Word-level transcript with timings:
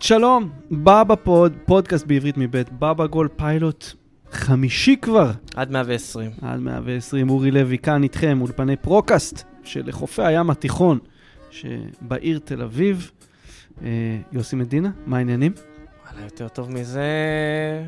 שלום, 0.00 0.50
בבא 0.70 1.14
פוד, 1.22 1.52
פודקאסט 1.64 2.06
בעברית 2.06 2.36
מבית 2.38 2.72
בבא 2.72 3.06
גול 3.06 3.28
פיילוט 3.36 3.84
חמישי 4.32 4.96
כבר, 5.02 5.30
עד 5.56 5.70
120. 5.70 6.30
עד 6.42 6.60
120, 6.60 7.30
אורי 7.30 7.50
לוי 7.50 7.78
כאן 7.78 8.02
איתכם, 8.02 8.38
אולפני 8.40 8.76
פודקאסט 8.76 9.42
שלחופי 9.64 10.22
הים 10.22 10.50
התיכון 10.50 10.98
שבעיר 11.50 12.38
תל 12.44 12.62
אביב. 12.62 13.10
אה, 13.82 13.88
יוסי 14.32 14.56
מדינה, 14.56 14.90
מה 15.06 15.16
העניינים? 15.16 15.52
וואלה, 16.06 16.24
יותר 16.24 16.48
טוב 16.48 16.70
מזה... 16.70 17.02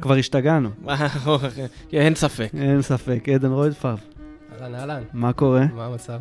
כבר 0.01 0.15
השתגענו, 0.15 0.71
אין 1.93 2.15
ספק. 2.15 2.51
אין 2.55 2.83
ספק, 2.83 3.29
עדן 3.35 3.51
רוידפרב, 3.53 4.01
אהלן, 4.61 4.75
אהלן, 4.75 5.03
מה 5.13 5.33
קורה? 5.33 5.67
מה 5.75 5.87
המצב? 5.87 6.21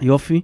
יופי. 0.00 0.40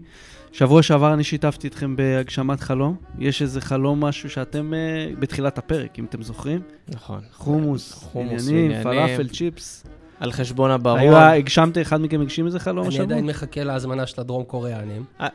שבוע 0.52 0.82
שעבר 0.82 1.14
אני 1.14 1.24
שיתפתי 1.24 1.68
אתכם 1.68 1.96
בהגשמת 1.96 2.60
חלום. 2.60 2.96
יש 3.18 3.42
איזה 3.42 3.60
חלום, 3.60 4.04
משהו 4.04 4.30
שאתם 4.30 4.74
אה, 4.74 5.10
בתחילת 5.18 5.58
הפרק, 5.58 5.98
אם 5.98 6.04
אתם 6.04 6.22
זוכרים. 6.22 6.60
נכון. 6.88 7.20
חומוס, 7.32 7.92
חומוס 7.92 8.48
עניינים, 8.48 8.70
ועניינים. 8.84 9.16
פלאפל, 9.16 9.28
צ'יפס. 9.28 9.84
על 10.20 10.32
חשבון 10.32 10.70
הברון. 10.70 10.98
היו, 10.98 11.16
הגשמתם, 11.16 11.80
אחד 11.80 12.00
מכם 12.00 12.20
הגשים 12.20 12.46
איזה 12.46 12.58
חלום 12.58 12.78
אני 12.78 12.88
השבוע? 12.88 13.04
עדיין 13.04 13.26
מחכה 13.26 13.64
להזמנה 13.64 14.06
של 14.06 14.20
הדרום 14.20 14.44
קוריאנים, 14.44 15.04
או. 15.20 15.26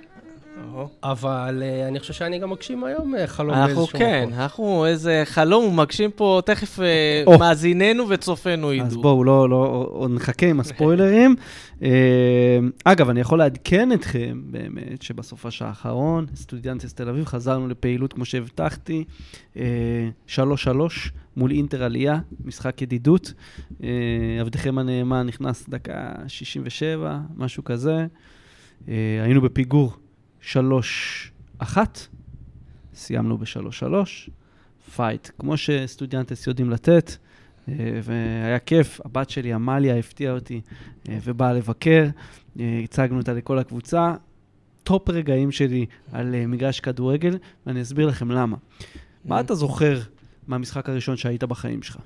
אבל 1.03 1.63
אה, 1.65 1.87
אני 1.87 1.99
חושב 1.99 2.13
שאני 2.13 2.39
גם 2.39 2.49
מגשים 2.49 2.83
היום 2.83 3.15
אה, 3.15 3.27
חלום 3.27 3.53
אנחנו 3.53 3.75
באיזשהו 3.75 3.99
כן, 3.99 4.23
מקום. 4.27 4.39
אנחנו 4.39 4.85
איזה 4.85 5.21
חלום 5.25 5.79
מגשים 5.79 6.11
פה, 6.11 6.41
תכף 6.45 6.79
או. 7.25 7.39
מאזיננו 7.39 8.09
וצופינו 8.09 8.71
אז 8.73 8.77
ידעו. 8.77 9.01
בואו, 9.01 9.23
לא, 9.23 9.49
לא, 9.49 9.87
עוד 9.91 10.11
נחכה 10.11 10.45
עם 10.45 10.59
הספוילרים. 10.59 11.35
אגב, 12.83 13.09
אני 13.09 13.19
יכול 13.19 13.39
לעדכן 13.39 13.93
אתכם 13.93 14.41
באמת 14.45 15.01
שבסוף 15.01 15.45
השבוע 15.45 15.67
האחרון, 15.67 16.25
סטודיאנטס 16.35 16.93
תל 16.93 17.09
אביב, 17.09 17.25
חזרנו 17.25 17.67
לפעילות 17.67 18.13
כמו 18.13 18.25
שהבטחתי, 18.25 19.03
אה, 19.57 19.63
3-3 20.27 20.39
מול 21.37 21.51
אינטר 21.51 21.83
עלייה, 21.83 22.19
משחק 22.45 22.81
ידידות. 22.81 23.33
עבדכם 24.39 24.77
הנאמן 24.77 25.27
נכנס 25.27 25.69
דקה 25.69 26.11
67, 26.27 27.19
משהו 27.35 27.63
כזה. 27.63 28.05
היינו 28.87 29.41
בפיגור 29.41 29.93
3-1, 30.51 31.77
סיימנו 32.93 33.37
ב-3-3. 33.37 33.93
fight, 34.95 35.29
כמו 35.39 35.57
שסטודיאנטס 35.57 36.47
יודעים 36.47 36.69
לתת. 36.69 37.17
אה, 37.69 37.99
והיה 38.03 38.59
כיף, 38.59 39.01
הבת 39.05 39.29
שלי, 39.29 39.53
עמליה, 39.53 39.95
הפתיעה 39.95 40.33
אותי 40.33 40.61
אה, 41.09 41.17
ובאה 41.23 41.53
לבקר. 41.53 42.07
אה, 42.59 42.81
הצגנו 42.83 43.19
אותה 43.19 43.33
לכל 43.33 43.59
הקבוצה. 43.59 44.13
top 44.83 45.09
רגעים 45.09 45.51
שלי 45.51 45.85
על 46.11 46.45
מגרש 46.45 46.79
כדורגל, 46.79 47.37
ואני 47.65 47.81
אסביר 47.81 48.07
לכם 48.07 48.31
למה. 48.31 48.57
מה 49.25 49.39
אתה 49.39 49.55
זוכר 49.55 49.99
מהמשחק 50.47 50.89
הראשון 50.89 51.17
שהיית 51.17 51.43
בחיים 51.43 51.83
שלך? 51.83 51.97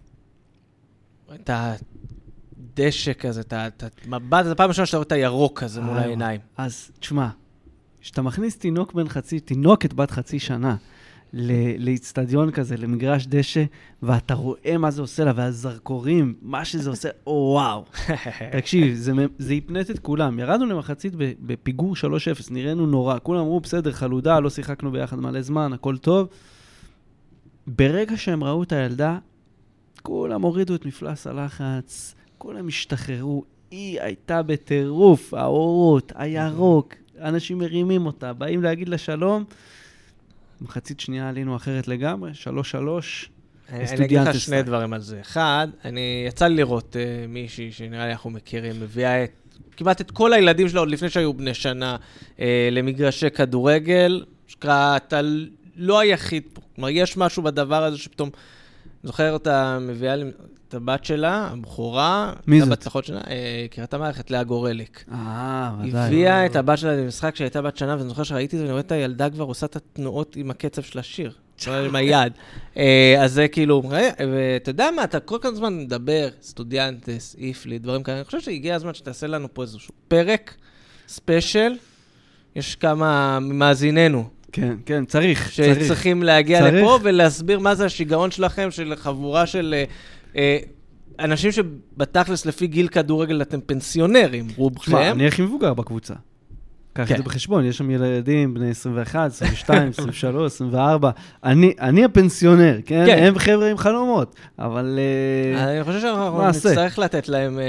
את 1.36 1.50
הדשא 1.54 3.14
כזה, 3.14 3.42
את 3.42 3.84
המבט, 4.06 4.46
זו 4.46 4.56
פעם 4.56 4.70
ראשונה 4.70 4.86
שאתה 4.86 4.98
רואה 4.98 5.08
את 5.08 5.12
הירוק 5.12 5.64
הזה 5.64 5.82
מול 5.82 5.98
העיניים. 5.98 6.42
אז 6.58 6.92
תשמע, 7.00 7.30
כשאתה 8.08 8.22
מכניס 8.22 8.58
תינוק 8.58 8.94
בן 8.94 9.08
חצי, 9.08 9.40
תינוקת 9.40 9.94
בת 9.94 10.12
חצי 10.12 10.40
שנה, 10.40 10.76
לאיצטדיון 11.80 12.52
כזה, 12.52 12.78
למגרש 12.78 13.28
דשא, 13.28 13.64
ואתה 14.04 14.34
רואה 14.34 14.78
מה 14.78 14.92
זה 14.92 15.02
עושה 15.02 15.24
לה, 15.24 15.32
והזרקורים, 15.36 16.34
מה 16.42 16.66
שזה 16.66 16.90
עושה, 16.90 17.10
או 17.28 17.52
וואו. 17.54 17.86
תקשיב, 18.58 18.96
זה, 18.96 19.12
הפנט 19.58 19.92
את 19.92 20.00
כולם. 20.00 20.40
ירדנו 20.40 20.66
למחצית 20.66 21.14
בפיגור 21.18 21.94
3-0, 21.94 21.98
נראינו 22.52 22.86
נורא. 22.86 23.18
כולם 23.24 23.40
אמרו, 23.40 23.60
בסדר, 23.60 23.92
חלודה, 23.92 24.40
לא 24.40 24.50
שיחקנו 24.50 24.92
ביחד 24.92 25.20
מלא 25.20 25.42
זמן, 25.42 25.74
הכל 25.74 25.98
טוב. 25.98 26.28
ברגע 27.68 28.18
שהם 28.18 28.44
ראו 28.44 28.64
את 28.64 28.72
הילדה, 28.72 29.18
כולם 30.02 30.42
הורידו 30.42 30.76
את 30.76 30.86
מפלס 30.86 31.28
הלחץ, 31.28 32.16
כולם 32.38 32.68
השתחררו. 32.68 33.44
היא 33.72 34.02
הייתה 34.02 34.44
בטירוף, 34.44 35.34
האורות, 35.34 36.12
הירוק, 36.16 36.94
אנשים 37.22 37.58
מרימים 37.58 38.06
אותה, 38.06 38.34
באים 38.34 38.64
להגיד 38.64 38.90
לה 38.90 38.98
שלום. 38.98 39.44
מחצית 40.62 41.00
שנייה 41.00 41.30
עלינו 41.30 41.56
אחרת 41.56 41.88
לגמרי, 41.88 42.32
3-3. 42.44 42.46
אני 43.70 43.86
אני 43.90 44.06
אגיד 44.06 44.20
לך 44.20 44.40
שני. 44.40 44.64
דברים 44.64 44.94
על 44.94 45.02
זה. 45.02 45.22
אחד, 45.22 45.68
אני, 45.86 46.26
יצא 46.28 46.48
לי 46.48 46.56
לראות 46.56 46.96
uh, 46.96 47.28
מישהי 47.28 47.72
שנראה 47.72 48.06
לי 48.06 48.12
אנחנו 48.12 48.30
מכירים, 48.30 48.80
מביאה 48.82 49.24
את, 49.24 49.32
כמעט 49.78 50.02
את 50.02 50.12
כל 50.12 50.34
הילדים 50.34 50.70
שלה 50.70 50.80
עוד 50.80 50.90
לפני 50.90 51.10
שהיו 51.10 51.34
בני 51.34 51.54
שנה 51.54 51.96
uh, 52.36 52.40
למגרשי 52.72 53.30
כדורגל. 53.30 54.26
שקרא, 54.48 54.98
אתה 54.98 55.22
לא 55.76 56.00
היחיד 56.00 56.44
פה. 56.54 56.62
כלומר, 56.76 56.90
יש 56.90 57.18
משהו 57.18 57.44
בדבר 57.44 57.84
הזה 57.84 57.98
שפתאום, 57.98 58.30
זוכר 59.04 59.34
אותה 59.34 59.80
מביאה 59.82 60.16
לי 60.16 60.26
את 60.68 60.74
הבת 60.74 61.06
שלה, 61.06 61.50
הבכורה, 61.52 62.34
מי 62.48 62.58
את 62.58 62.64
זאת? 62.64 62.72
הבת 62.72 62.84
פחות 62.84 63.06
שנה, 63.06 63.22
אה, 63.30 63.64
יקירת 63.66 63.94
המערכת, 63.94 64.32
לאה 64.32 64.44
גורליק. 64.44 65.04
אה, 65.12 65.72
ודאי. 65.84 66.08
הביאה 66.08 66.46
את 66.46 66.56
הבת 66.56 66.78
שלה 66.78 66.96
למשחק 66.96 67.34
כשהייתה 67.34 67.62
בת 67.62 67.78
שנה, 67.78 67.96
ואני 67.98 68.10
זוכר 68.10 68.24
שראיתי 68.24 68.56
את 68.56 68.60
זה, 68.60 68.64
ואני 68.64 68.72
רואה 68.72 68.82
את 68.82 68.92
הילדה 68.92 69.30
כבר 69.30 69.44
עושה 69.44 69.66
את 69.66 69.76
התנועות 69.76 70.36
עם 70.36 70.52
הקצב 70.52 70.82
של 70.82 71.00
השיר. 71.00 71.32
אומרת, 71.68 71.86
עם 71.86 71.96
היד. 71.96 72.34
אה, 72.78 73.16
אז 73.20 73.34
זה 73.34 73.48
כאילו, 73.48 73.84
אה, 73.94 74.10
ואתה 74.20 74.70
יודע 74.70 74.90
מה, 74.96 75.04
אתה 75.04 75.20
כל 75.20 75.38
כך 75.42 75.50
זמן 75.50 75.78
מדבר, 75.78 76.28
סטודיאנטס, 76.42 77.36
איפלי, 77.40 77.80
דברים 77.80 78.04
כאלה, 78.04 78.18
אני 78.18 78.26
חושב 78.26 78.42
שהגיע 78.42 78.76
הזמן 78.76 78.94
שתעשה 78.94 79.28
לנו 79.28 79.54
פה 79.54 79.62
איזשהו 79.62 79.94
פרק, 80.08 80.56
ספיישל. 81.08 81.76
יש 82.56 82.76
כמה 82.76 83.40
ממאזיננו 83.40 84.30
כן, 84.52 84.76
כן, 84.86 85.06
צריך, 85.06 85.52
צריך. 85.56 85.84
שצריכים 85.84 86.24
להגיע 86.24 86.60
צריך. 86.60 86.74
לפה 86.76 87.00
ולהסביר 87.04 87.60
מה 87.60 87.76
זה 87.76 87.86
השיגעון 87.86 88.32
שלכם, 88.32 88.72
של 88.72 88.94
חבורה 88.96 89.46
של 89.46 89.76
אה, 89.78 89.84
אה, 90.38 90.58
אנשים 91.20 91.52
שבתכלס 91.52 92.46
לפי 92.46 92.68
גיל 92.68 92.88
כדורגל 92.88 93.42
אתם 93.42 93.62
פנסיונרים, 93.62 94.48
רובכם. 94.56 94.82
תשמע, 94.82 95.12
אני 95.12 95.28
הכי 95.28 95.42
מבוגר 95.42 95.74
בקבוצה. 95.74 96.14
קח 96.98 97.04
את 97.04 97.08
כן. 97.08 97.18
זה 97.18 97.24
בחשבון, 97.24 97.66
יש 97.66 97.78
שם 97.78 97.90
ילדים 97.92 98.54
בני 98.54 98.70
21, 98.70 99.32
22, 99.32 99.90
23, 99.90 100.52
24. 100.54 101.10
אני 101.44 101.74
אני 101.80 102.06
הפנסיונר, 102.06 102.78
כן? 102.86 103.04
כן. 103.06 103.24
הם 103.24 103.40
חבר'ה 103.40 103.72
עם 103.72 103.78
חלומות, 103.78 104.36
אבל... 104.60 105.00
אה, 105.58 105.74
אני 105.76 105.84
חושב 105.84 106.00
שאנחנו 106.00 106.42
נעשה. 106.42 106.70
נצטרך 106.70 107.00
לתת 107.00 107.30
להם, 107.30 107.60
אה, 107.60 107.64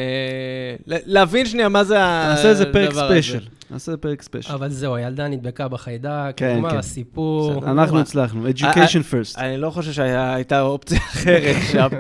ל- 0.86 0.98
להבין 1.04 1.46
שנייה 1.46 1.68
מה 1.68 1.84
זה 1.84 1.96
הדבר 1.98 2.14
הזה. 2.24 2.28
נעשה 2.34 2.48
איזה 2.48 2.72
פרק 2.72 2.92
ספיישל. 2.92 3.40
נעשה 3.70 3.92
איזה 3.92 4.02
פרק 4.02 4.22
ספיישל. 4.22 4.52
אבל 4.52 4.68
זהו, 4.68 4.94
הילדה 4.94 5.28
נדבקה 5.28 5.68
בחיידק, 5.68 6.10
כן, 6.36 6.54
נגמר 6.56 6.70
כן. 6.70 6.76
הסיפור. 6.78 7.60
בסדר. 7.60 7.70
אנחנו? 7.70 8.00
הצלחנו, 8.00 8.48
education 8.48 9.02
first. 9.12 9.38
אני 9.40 9.56
לא 9.56 9.70
חושב 9.70 9.92
שהייתה 9.92 10.60
אופציה 10.60 10.98
אחרת 10.98 11.56
שם. 11.72 11.88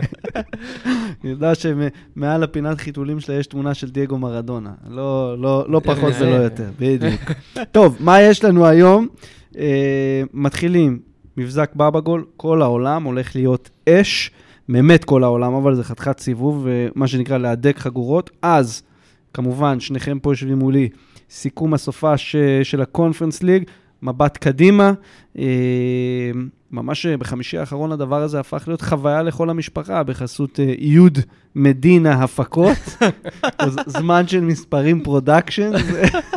אני 1.22 1.30
יודע 1.30 1.52
שמעל 1.54 2.42
הפינת 2.42 2.80
חיתולים 2.80 3.20
שלה 3.20 3.34
יש 3.34 3.46
תמונה 3.46 3.74
של 3.74 3.90
דייגו 3.90 4.18
מרדונה. 4.18 4.70
לא, 4.90 5.38
לא, 5.38 5.64
לא 5.68 5.80
פחות 5.84 6.12
ולא 6.20 6.34
יותר, 6.44 6.70
בדיוק. 6.78 7.20
טוב, 7.72 7.96
מה 8.00 8.20
יש 8.20 8.44
לנו 8.44 8.66
היום? 8.66 9.08
אה, 9.58 10.22
מתחילים, 10.32 10.98
מבזק 11.36 11.70
בבגול, 11.76 12.24
כל 12.36 12.62
העולם 12.62 13.02
הולך 13.02 13.36
להיות 13.36 13.70
אש, 13.88 14.30
באמת 14.68 15.04
כל 15.04 15.24
העולם, 15.24 15.54
אבל 15.54 15.74
זה 15.74 15.84
חתיכת 15.84 16.18
סיבוב, 16.20 16.66
אה, 16.66 16.88
מה 16.94 17.06
שנקרא 17.06 17.38
להדק 17.38 17.78
חגורות. 17.78 18.30
אז, 18.42 18.82
כמובן, 19.34 19.80
שניכם 19.80 20.18
פה 20.18 20.32
יושבים 20.32 20.58
מולי, 20.58 20.88
סיכום 21.30 21.74
הסופש 21.74 22.36
אה, 22.36 22.64
של 22.64 22.82
הקונפרנס 22.82 23.42
ליג, 23.42 23.64
מבט 24.02 24.36
קדימה. 24.36 24.92
אה, 26.72 26.82
ממש 26.82 27.06
אה, 27.06 27.16
בחמישי 27.16 27.58
האחרון 27.58 27.92
הדבר 27.92 28.22
הזה 28.22 28.40
הפך 28.40 28.64
להיות 28.66 28.82
חוויה 28.82 29.22
לכל 29.22 29.50
המשפחה 29.50 30.02
בחסות 30.02 30.60
אה, 30.60 30.74
יוד 30.78 31.18
מדינה 31.54 32.12
הפקות, 32.12 32.78
זמן 33.86 34.26
של 34.26 34.40
מספרים 34.40 35.02
production, 35.02 35.70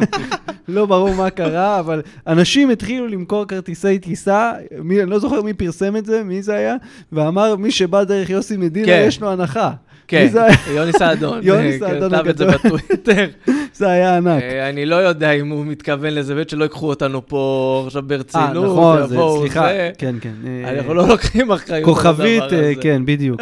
לא 0.68 0.86
ברור 0.86 1.14
מה 1.16 1.30
קרה, 1.30 1.80
אבל 1.80 2.02
אנשים 2.28 2.70
התחילו 2.70 3.08
למכור 3.08 3.46
כרטיסי 3.46 4.00
טיסה, 4.00 4.52
מי, 4.84 5.02
אני 5.02 5.10
לא 5.10 5.20
זוכר 5.20 5.42
מי 5.42 5.54
פרסם 5.54 5.96
את 5.96 6.06
זה, 6.06 6.24
מי 6.24 6.42
זה 6.42 6.56
היה, 6.56 6.76
ואמר, 7.12 7.56
מי 7.56 7.72
שבא 7.72 8.04
דרך 8.04 8.30
יוסי 8.30 8.58
מדינה, 8.58 8.88
כן. 8.88 9.06
יש 9.08 9.22
לו 9.22 9.32
הנחה. 9.32 9.72
כן? 10.12 10.28
יוני 10.76 10.92
סעדון. 10.94 11.40
יוני 11.48 11.72
אה, 11.72 11.80
סעדון 11.80 12.10
כתב 12.12 12.28
את 12.28 12.38
זה. 12.38 12.46
בטוויטר. 12.46 13.28
זה 13.74 13.90
היה 13.90 14.18
ענק. 14.18 14.44
אה, 14.44 14.70
אני 14.70 14.86
לא 14.86 14.96
יודע 14.96 15.32
אם 15.32 15.50
הוא 15.50 15.66
מתכוון 15.66 16.14
לזה, 16.14 16.36
באמת 16.36 16.50
שלא 16.50 16.64
ייקחו 16.64 16.90
אותנו 16.90 17.28
פה 17.28 17.84
עכשיו 17.86 18.04
אה, 18.04 18.08
ברצינות. 18.08 18.66
נכון, 18.66 19.08
זה, 19.08 19.16
יבואו, 19.16 19.42
סליחה. 19.42 19.68
כן, 19.98 20.16
כן. 20.22 20.34
אה, 20.46 20.78
אנחנו 20.78 20.94
לא 20.94 21.08
לוקחים 21.08 21.52
אחריות 21.52 21.86
כוכבית. 21.86 22.44
אה, 22.54 22.74
כן, 22.82 23.06
בדיוק. 23.06 23.42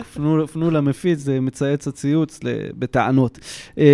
פנו, 0.54 0.72
למפיץ, 0.72 1.20
זה 1.20 1.40
מצייץ 1.40 1.88
הציוץ 1.88 2.40
בטענות. 2.80 3.40
אה, 3.78 3.86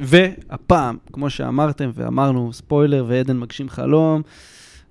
והפעם, 0.00 0.96
כמו 1.12 1.30
שאמרתם 1.30 1.90
ואמרנו, 1.94 2.52
ספוילר 2.52 3.04
ועדן 3.08 3.38
מגשים 3.38 3.68
חלום, 3.68 4.22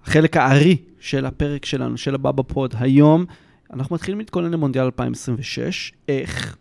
החלק 0.05 0.37
הארי 0.37 0.77
של 0.99 1.25
הפרק 1.25 1.65
שלנו, 1.65 1.97
של 1.97 2.15
הבבא 2.15 2.43
פוד, 2.47 2.73
היום, 2.79 3.25
אנחנו 3.73 3.95
מתחילים 3.95 4.19
להתכונן 4.19 4.51
למונדיאל 4.51 4.85
2026. 4.85 5.91
איך 6.07 6.55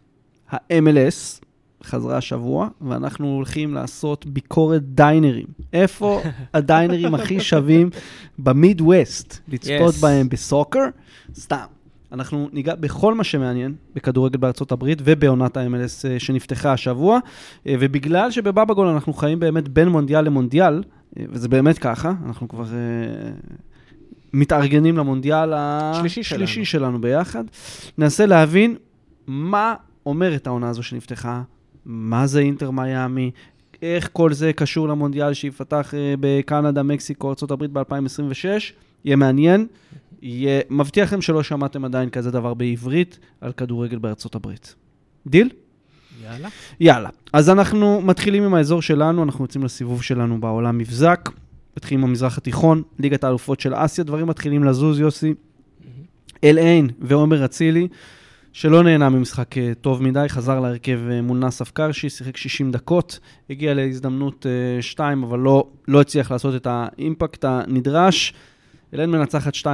ה-MLS, 0.51 1.45
חזרה 1.85 2.17
השבוע, 2.17 2.69
ואנחנו 2.81 3.27
הולכים 3.27 3.75
לעשות 3.75 4.27
ביקורת 4.27 4.83
דיינרים. 4.83 5.47
איפה 5.73 6.23
הדיינרים 6.55 7.15
הכי 7.15 7.41
שווים 7.41 7.91
במיד 8.39 8.81
ווסט, 8.81 9.39
לצפות 9.49 9.95
Yes. 9.95 10.01
בהם 10.01 10.29
בסוקר? 10.29 10.85
סתם. 11.35 11.65
אנחנו 12.13 12.49
ניגע 12.53 12.75
בכל 12.75 13.15
מה 13.15 13.25
שמעניין 13.25 13.75
בכדורגל 13.95 14.39
בארצות 14.39 14.73
הברית 14.73 14.99
ובעונת 15.05 15.57
ה-MLS 15.57 16.09
אה, 16.09 16.19
שנפתחה 16.19 16.73
השבוע, 16.73 17.19
אה, 17.67 17.75
ובגלל 17.81 18.31
שבבבא 18.31 18.75
גול 18.75 18.87
אנחנו 18.89 19.13
חיים 19.13 19.41
באמת 19.41 19.69
בין 19.69 19.89
מונדיאל 19.89 20.25
למונדיאל, 20.25 20.83
אה, 21.19 21.25
וזה 21.29 21.49
באמת 21.49 21.79
ככה, 21.79 22.13
אנחנו 22.27 22.49
כבר 22.49 22.65
מתארגנים 24.33 24.97
למונדיאל 24.99 25.51
שלישי 25.95 26.23
שלנו. 26.23 26.45
השלישי 26.45 26.65
שלנו 26.65 27.01
ביחד, 27.01 27.45
ננסה 27.99 28.27
להבין 28.27 28.77
מה 29.27 29.75
אומרת 30.07 30.47
העונה 30.47 30.69
הזו 30.69 30.83
שנפתחה, 30.83 31.43
מה 31.85 32.27
זה 32.27 32.41
אינטר 32.41 32.71
מיאמי, 32.71 33.31
איך 33.83 34.09
כל 34.13 34.33
זה 34.33 34.53
קשור 34.53 34.89
למונדיאל 34.89 35.35
שיפתח 35.35 35.95
אה, 35.95 36.15
בקנדה, 36.21 36.83
מקסיקו, 36.83 37.29
ארה"ב 37.43 37.79
ב-2026, 37.79 38.45
יהיה 39.05 39.17
מעניין. 39.17 39.67
יהיה, 40.23 40.61
מבטיח 40.71 41.09
לכם 41.09 41.23
שלא 41.23 41.43
שמעתם 41.43 41.85
עדיין 41.85 42.11
כזה 42.11 42.31
דבר 42.31 42.55
בעברית 42.55 43.19
על 43.41 43.53
כדורגל 43.53 43.99
בארצות 43.99 44.35
הברית. 44.35 44.75
דיל? 45.27 45.51
יאללה. 46.25 46.49
יאללה. 46.81 47.09
אז 47.33 47.51
אנחנו 47.51 48.01
מתחילים 48.01 48.43
עם 48.43 48.55
האזור 48.55 48.83
שלנו, 48.83 49.23
אנחנו 49.23 49.45
יוצאים 49.45 49.65
לסיבוב 49.65 50.03
שלנו 50.03 50.41
בעולם 50.41 50.79
מבזק. 50.79 51.31
מתחילים 51.77 52.05
עם 52.05 52.11
המזרח 52.11 52.39
התיכון, 52.39 52.83
ליגת 52.99 53.25
האלופות 53.25 53.61
של 53.61 53.73
אסיה, 53.77 54.05
דברים 54.05 54.27
מתחילים 54.27 54.65
לזוז, 54.65 55.01
יוסי. 55.01 55.35
אל-עין 56.45 56.91
ועומר 57.01 57.45
אצילי, 57.45 57.89
שלא 58.55 58.83
נהנה 58.83 59.09
ממשחק 59.09 59.59
אה, 59.59 59.73
טוב 59.81 60.03
מדי, 60.03 60.25
חזר 60.29 60.61
להרכב 60.61 61.01
אה, 61.11 61.23
מול 61.23 61.39
נאסף 61.39 61.71
קרשי, 61.71 62.09
שיחק 62.09 62.37
60 62.37 62.71
דקות, 62.71 63.19
הגיע 63.51 63.75
להזדמנות 63.75 64.47
2, 64.81 65.23
אבל 65.23 65.39
לא, 65.39 65.67
לא 65.89 66.01
הצליח 66.01 66.31
לעשות 66.31 66.55
את 66.55 66.67
האימפקט 66.71 67.45
הנדרש. 67.45 68.35
אל-עין 68.95 69.11
מנצחת 69.11 69.55
2-1 69.55 69.67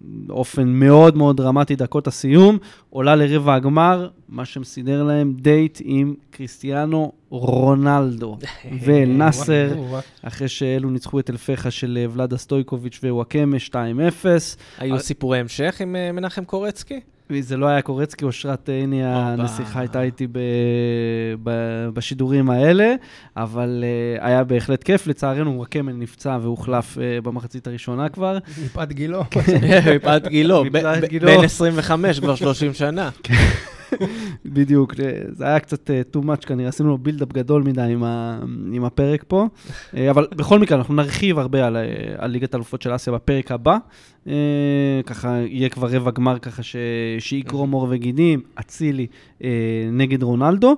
באופן 0.00 0.68
מאוד 0.68 1.16
מאוד 1.16 1.36
דרמטי, 1.36 1.76
דקות 1.76 2.06
הסיום, 2.06 2.58
עולה 2.90 3.16
לרבע 3.16 3.54
הגמר, 3.54 4.08
מה 4.28 4.44
שמסידר 4.44 5.02
להם 5.02 5.34
דייט 5.40 5.78
עם 5.84 6.14
קריסטיאנו 6.30 7.12
רונלדו. 7.30 8.36
וואו, 9.76 10.00
אחרי 10.22 10.48
שאלו 10.48 10.90
ניצחו 10.90 11.20
את 11.20 11.30
אלפחה 11.30 11.70
של 11.70 11.98
אה, 12.00 12.06
ולאדה 12.12 12.36
סטויקוביץ' 12.36 13.00
ווואקמה 13.02 13.56
2-0. 13.70 13.74
היו 14.78 14.98
סיפורי 14.98 15.38
המשך 15.38 15.80
עם 15.80 15.96
אה, 15.96 16.12
מנחם 16.12 16.44
קורצקי? 16.44 17.00
זה 17.40 17.56
לא 17.56 17.66
היה 17.66 17.82
קורצקי, 17.82 18.24
אושרת 18.24 18.68
עיני 18.68 19.04
הנסיכה 19.04 19.80
הייתה 19.80 20.02
איתי 20.02 20.26
ב, 20.26 20.38
ב, 21.42 21.50
בשידורים 21.94 22.50
האלה, 22.50 22.94
אבל 23.36 23.84
uh, 24.18 24.24
היה 24.24 24.44
בהחלט 24.44 24.82
כיף. 24.82 25.06
לצערנו, 25.06 25.56
וואקמה 25.56 25.92
נפצע 25.92 26.38
והוחלף 26.42 26.96
uh, 26.96 27.00
במחצית 27.24 27.66
הראשונה 27.66 28.08
כבר. 28.08 28.38
מפאת 28.64 28.92
גילו. 28.92 29.24
מפאת 29.96 30.28
גילו. 30.28 30.64
בן 31.26 31.44
25, 31.44 32.20
כבר 32.20 32.34
30 32.34 32.74
שנה. 32.74 33.10
בדיוק, 34.44 35.00
אה, 35.00 35.20
זה 35.32 35.44
היה 35.44 35.60
קצת 35.60 35.90
אה, 35.90 36.00
too 36.16 36.24
much 36.24 36.46
כנראה, 36.46 36.68
עשינו 36.68 36.88
לו 36.88 36.98
בילדאפ 36.98 37.32
גדול 37.32 37.62
מדי 37.62 37.80
עם, 37.80 38.04
ה, 38.04 38.40
עם 38.72 38.84
הפרק 38.84 39.24
פה. 39.28 39.46
אה, 39.96 40.10
אבל 40.10 40.26
בכל 40.36 40.58
מקרה, 40.58 40.78
אנחנו 40.78 40.94
נרחיב 40.94 41.38
הרבה 41.38 41.66
על, 41.66 41.76
על 42.18 42.30
ליגת 42.30 42.54
האלופות 42.54 42.82
של 42.82 42.94
אסיה 42.94 43.12
בפרק 43.12 43.52
הבא. 43.52 43.78
ככה 45.06 45.38
יהיה 45.46 45.68
כבר 45.68 45.88
רבע 45.90 46.10
גמר 46.10 46.38
ככה 46.38 46.62
ש, 46.62 46.76
שיקרום 47.18 47.70
עור 47.70 47.86
וגידים, 47.90 48.40
אצילי 48.60 49.06
נגד 49.92 50.22
רונלדו. 50.22 50.76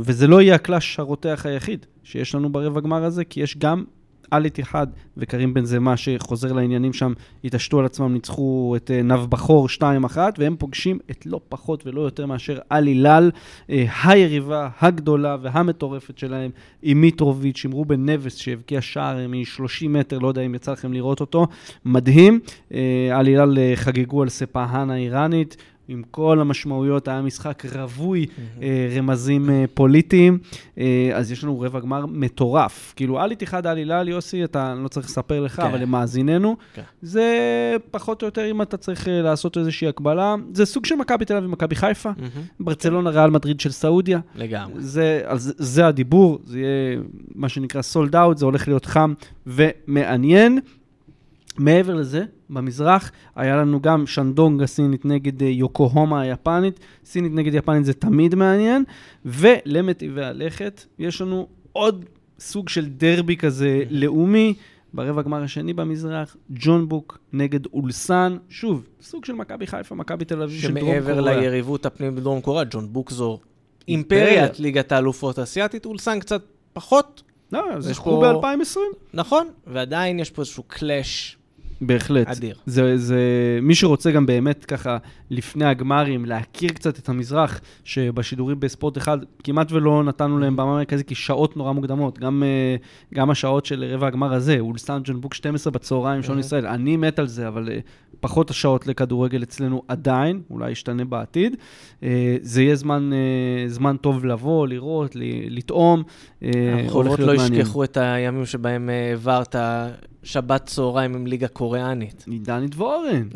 וזה 0.00 0.26
לא 0.26 0.42
יהיה 0.42 0.54
הקלאש 0.54 0.98
הרותח 0.98 1.46
היחיד 1.48 1.86
שיש 2.02 2.34
לנו 2.34 2.52
ברבע 2.52 2.80
גמר 2.80 3.04
הזה, 3.04 3.24
כי 3.24 3.40
יש 3.40 3.56
גם 3.56 3.84
אל 4.32 4.44
איתיחד 4.44 4.86
וקרים 5.16 5.54
בן 5.54 5.64
זמה 5.64 5.96
שחוזר 5.96 6.52
לעניינים 6.52 6.92
שם, 6.92 7.12
התעשתו 7.44 7.78
על 7.78 7.84
עצמם, 7.84 8.12
ניצחו 8.12 8.74
את 8.76 8.90
אה, 8.90 9.02
נב 9.02 9.20
בכור 9.20 9.68
2-1, 9.78 10.16
והם 10.38 10.56
פוגשים 10.58 10.98
את 11.10 11.26
לא 11.26 11.40
פחות 11.48 11.86
ולא 11.86 12.00
יותר 12.00 12.26
מאשר 12.26 12.58
אל 12.72 12.86
הילאל, 12.86 13.30
אה, 13.70 13.84
היריבה 14.04 14.68
הגדולה 14.80 15.36
והמטורפת 15.42 16.18
שלהם, 16.18 16.50
עם 16.82 17.00
מיטרוביץ', 17.00 17.64
עם 17.64 17.72
רובן 17.72 18.08
נבס 18.08 18.36
שהבקיע 18.36 18.80
שער 18.80 19.28
מ-30 19.28 19.88
מטר, 19.88 20.18
לא 20.18 20.28
יודע 20.28 20.42
אם 20.42 20.54
יצא 20.54 20.72
לכם 20.72 20.92
לראות 20.92 21.20
אותו, 21.20 21.46
מדהים. 21.84 22.40
אה, 22.74 23.08
אל 23.20 23.26
הילאל 23.26 23.58
אה, 23.58 23.72
חגגו 23.76 24.22
על 24.22 24.28
ספהאן 24.28 24.90
האיראנית. 24.90 25.56
עם 25.88 26.02
כל 26.10 26.40
המשמעויות, 26.40 27.08
היה 27.08 27.22
משחק 27.22 27.64
רווי 27.74 28.26
אה, 28.62 28.88
רמזים 28.96 29.50
אה, 29.50 29.64
פוליטיים, 29.74 30.38
אה, 30.78 31.10
אז 31.14 31.32
יש 31.32 31.44
לנו 31.44 31.60
רבע 31.60 31.80
גמר 31.80 32.06
מטורף. 32.06 32.92
כאילו, 32.96 33.20
אל 33.20 33.30
איתיחד 33.30 33.66
אל 33.66 33.76
הילאל, 33.76 34.08
יוסי, 34.08 34.44
אתה, 34.44 34.72
אני 34.72 34.82
לא 34.82 34.88
צריך 34.88 35.06
לספר 35.06 35.40
לך, 35.40 35.56
כן. 35.56 35.62
אבל 35.62 35.80
למאזיננו, 35.82 36.56
כן. 36.74 36.82
זה 37.02 37.26
פחות 37.90 38.22
או 38.22 38.26
יותר, 38.26 38.50
אם 38.50 38.62
אתה 38.62 38.76
צריך 38.76 39.08
אה, 39.08 39.22
לעשות 39.22 39.56
איזושהי 39.56 39.88
הקבלה, 39.88 40.34
זה 40.52 40.66
סוג 40.66 40.86
של 40.86 40.94
מכבי 40.94 41.24
תל 41.24 41.36
אביב 41.36 41.48
ומכבי 41.48 41.74
חיפה. 41.74 42.10
ברצלונה, 42.60 43.10
ריאל 43.10 43.30
מדריד 43.30 43.60
של 43.60 43.70
סעודיה. 43.70 44.20
לגמרי. 44.34 44.82
זה, 44.82 45.20
אז 45.24 45.54
זה 45.56 45.86
הדיבור, 45.86 46.38
זה 46.44 46.60
יהיה 46.60 46.98
מה 47.34 47.48
שנקרא 47.48 47.82
סולד 47.82 48.16
אאוט, 48.16 48.38
זה 48.38 48.44
הולך 48.44 48.68
להיות 48.68 48.86
חם 48.86 49.14
ומעניין. 49.46 50.60
מעבר 51.58 51.94
לזה, 51.94 52.24
במזרח 52.50 53.10
היה 53.36 53.56
לנו 53.56 53.80
גם 53.82 54.06
שנדונג 54.06 54.62
הסינית 54.62 55.04
נגד 55.04 55.42
אה, 55.42 55.48
יוקוהומה 55.48 56.20
היפנית. 56.20 56.80
סינית 57.04 57.32
נגד 57.34 57.54
יפנית 57.54 57.84
זה 57.84 57.92
תמיד 57.92 58.34
מעניין. 58.34 58.84
ולמטיבי 59.24 60.24
הלכת, 60.24 60.84
יש 60.98 61.20
לנו 61.20 61.46
עוד 61.72 62.04
סוג 62.38 62.68
של 62.68 62.86
דרבי 62.88 63.36
כזה 63.36 63.82
לאומי. 63.90 64.54
ברבע 64.94 65.20
הגמר 65.20 65.42
השני 65.42 65.72
במזרח, 65.72 66.36
ג'ון 66.50 66.88
בוק 66.88 67.18
נגד 67.32 67.66
אולסן. 67.66 68.36
שוב, 68.48 68.86
סוג 69.02 69.24
של 69.24 69.32
מכבי 69.32 69.66
חיפה, 69.66 69.94
מכבי 69.94 70.24
תל 70.24 70.42
אביב 70.42 70.60
של 70.60 70.68
דרום 70.74 70.80
קוריאה. 70.80 71.02
שמעבר 71.02 71.20
ליריבות 71.20 71.86
הפנים 71.86 72.14
בדרום 72.14 72.40
קוריאה, 72.40 72.64
ג'ון 72.70 72.92
בוק 72.92 73.10
זו. 73.10 73.38
אימפריית 73.88 74.60
ליגת 74.60 74.92
האלופות 74.92 75.38
האסייתית, 75.38 75.86
אולסן 75.86 76.20
קצת 76.20 76.42
פחות, 76.72 77.22
לא, 77.52 77.72
אז 77.72 77.90
יש 77.90 77.98
פה- 77.98 78.32
ב-2020. 78.42 78.78
נכון? 79.14 79.48
ועדיין 79.66 80.20
יש 80.20 80.30
פה 80.30 80.42
איזשהו 80.42 80.62
קלאש 80.66 81.36
בהחלט. 81.80 82.26
אדיר. 82.26 82.56
זה, 82.66 82.96
זה, 82.98 83.20
מי 83.62 83.74
שרוצה 83.74 84.10
גם 84.10 84.26
באמת 84.26 84.64
ככה, 84.64 84.96
לפני 85.30 85.64
הגמרים, 85.64 86.24
להכיר 86.24 86.70
קצת 86.70 86.98
את 86.98 87.08
המזרח, 87.08 87.60
שבשידורים 87.84 88.60
בספורט 88.60 88.98
אחד, 88.98 89.18
כמעט 89.44 89.72
ולא 89.72 90.04
נתנו 90.04 90.38
להם 90.38 90.56
במה 90.56 90.74
מרכזית, 90.74 91.08
כי 91.08 91.14
שעות 91.14 91.56
נורא 91.56 91.72
מוקדמות. 91.72 92.18
גם, 92.18 92.42
אה, 92.42 92.76
גם 93.14 93.30
השעות 93.30 93.66
של 93.66 93.84
רבע 93.84 94.06
הגמר 94.06 94.32
הזה, 94.32 94.56
אולסטן 94.60 95.00
ג'ון 95.04 95.20
בוק 95.20 95.34
12 95.34 95.70
בצהריים, 95.70 96.22
שעון. 96.22 96.38
ישראל. 96.38 96.66
אני 96.66 96.96
מת 96.96 97.18
על 97.18 97.26
זה, 97.26 97.48
אבל 97.48 97.68
אה, 97.68 97.78
פחות 98.20 98.50
השעות 98.50 98.86
לכדורגל 98.86 99.42
אצלנו 99.42 99.82
עדיין, 99.88 100.40
אולי 100.50 100.70
ישתנה 100.70 101.04
בעתיד. 101.04 101.56
אה, 102.02 102.36
זה 102.40 102.62
יהיה 102.62 102.76
זמן, 102.76 103.10
זמן 103.66 103.96
טוב 103.96 104.24
לבוא, 104.24 104.66
לראות, 104.66 105.16
לטעום. 105.50 106.02
להיות 106.42 107.18
לא 107.18 107.26
מעניין. 107.26 107.60
ישכחו 107.60 107.84
את 107.84 107.96
הימים 107.96 108.46
שבהם 108.46 108.88
העברת 108.88 109.56
שבת 110.26 110.66
צהריים 110.66 111.14
עם 111.14 111.26
ליגה 111.26 111.48
קוריאנית. 111.48 112.24
עידן 112.30 112.66
דבורן, 112.66 113.28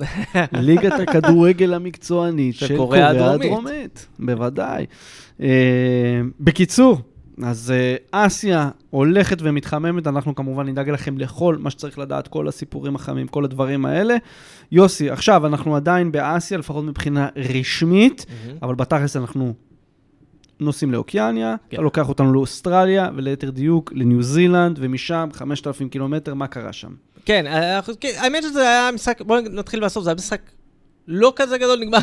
ליגת 0.53 0.93
הכדורגל 0.93 1.75
המקצוענית 1.81 2.55
של 2.55 2.77
קוריאה 2.77 3.09
הדרומית. 3.09 3.43
הדרומית. 3.53 4.07
בוודאי. 4.19 4.87
אה, 5.43 5.47
בקיצור, 6.41 6.99
אז 7.43 7.71
אה, 7.71 7.97
אסיה 8.27 8.71
הולכת 8.91 9.37
ומתחממת, 9.43 10.07
אנחנו 10.07 10.35
כמובן 10.35 10.67
נדאג 10.69 10.91
לכם 10.91 11.19
לכל 11.19 11.57
מה 11.59 11.71
שצריך 11.71 11.99
לדעת, 11.99 12.29
כל 12.29 12.49
הסיפורים 12.49 12.95
החמים, 12.97 13.27
כל 13.29 13.45
הדברים 13.45 13.87
האלה. 13.87 14.17
יוסי, 14.73 15.11
עכשיו 15.11 15.47
אנחנו 15.47 15.77
עדיין 15.77 16.13
באסיה, 16.13 16.59
לפחות 16.59 16.85
מבחינה 16.85 17.29
רשמית, 17.37 18.27
אבל 18.63 18.75
בתכלס 18.75 19.17
אנחנו 19.17 19.55
נוסעים 20.61 20.93
לאוקיאניה, 20.93 21.57
כן. 21.71 21.77
אתה 21.77 21.83
לוקח 21.83 22.09
אותנו 22.09 22.33
לאוסטרליה, 22.33 23.11
וליתר 23.17 23.51
דיוק 23.51 23.93
לניו 23.95 24.23
זילנד, 24.23 24.79
ומשם 24.83 25.29
5,000 25.33 25.89
קילומטר, 25.89 26.35
מה 26.35 26.47
קרה 26.47 26.73
שם? 26.73 26.91
כן, 27.25 27.47
אנחנו- 27.47 27.95
כן, 28.01 28.13
האמת 28.19 28.43
שזה 28.43 28.61
היה 28.61 28.91
משחק, 28.95 29.23
בואו 29.23 29.41
נתחיל 29.41 29.85
בסוף, 29.85 30.05
זה 30.05 30.11
היה 30.11 30.15
משחק 30.15 30.41
לא 31.09 31.33
כזה 31.37 31.59
גדול, 31.59 31.81
נגמר 31.81 31.99
0-0. 31.99 32.03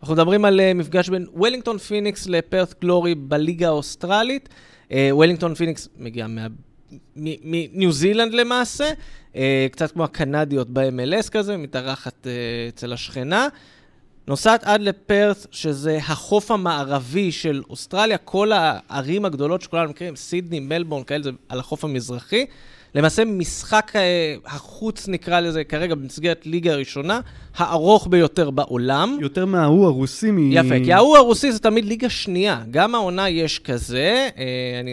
אנחנו 0.00 0.14
מדברים 0.14 0.44
על 0.44 0.60
אה, 0.60 0.74
מפגש 0.74 1.08
בין 1.08 1.26
וולינגטון 1.34 1.78
פיניקס 1.78 2.26
לפרט 2.26 2.74
גלורי 2.80 3.14
בליגה 3.14 3.66
האוסטרלית. 3.68 4.48
אה, 4.92 5.08
וולינגטון 5.12 5.54
פיניקס 5.54 5.88
מגיע 5.98 6.26
מה- 6.26 6.46
מניו 7.16 7.92
זילנד 7.92 8.34
למעשה, 8.34 8.90
אה, 9.36 9.66
קצת 9.72 9.92
כמו 9.92 10.04
הקנדיות 10.04 10.68
ב-MLS 10.70 11.30
כזה, 11.30 11.56
מתארחת 11.56 12.26
אצל 12.68 12.92
השכנה. 12.92 13.48
נוסעת 14.28 14.64
עד 14.64 14.80
לפרת', 14.80 15.46
שזה 15.50 15.96
החוף 15.98 16.50
המערבי 16.50 17.32
של 17.32 17.62
אוסטרליה, 17.70 18.18
כל 18.18 18.52
הערים 18.54 19.24
הגדולות 19.24 19.62
שכולנו 19.62 19.90
מכירים, 19.90 20.16
סידני, 20.16 20.60
מלבורן, 20.60 21.04
כאלה, 21.04 21.22
זה 21.24 21.30
על 21.48 21.60
החוף 21.60 21.84
המזרחי. 21.84 22.46
למעשה 22.94 23.24
משחק 23.24 23.92
אה, 23.94 24.00
החוץ, 24.46 25.08
נקרא 25.08 25.40
לזה 25.40 25.64
כרגע, 25.64 25.94
במסגרת 25.94 26.46
ליגה 26.46 26.72
הראשונה, 26.72 27.20
הארוך 27.56 28.06
ביותר 28.10 28.50
בעולם. 28.50 29.18
יותר 29.20 29.46
מההוא 29.46 29.86
הרוסי 29.86 30.30
מ... 30.30 30.52
יפה, 30.52 30.74
כי 30.84 30.92
ההוא 30.92 31.16
הרוסי 31.16 31.52
זה 31.52 31.58
תמיד 31.58 31.84
ליגה 31.84 32.08
שנייה. 32.10 32.62
גם 32.70 32.94
העונה 32.94 33.28
יש 33.28 33.58
כזה. 33.58 34.28
אה, 34.38 34.42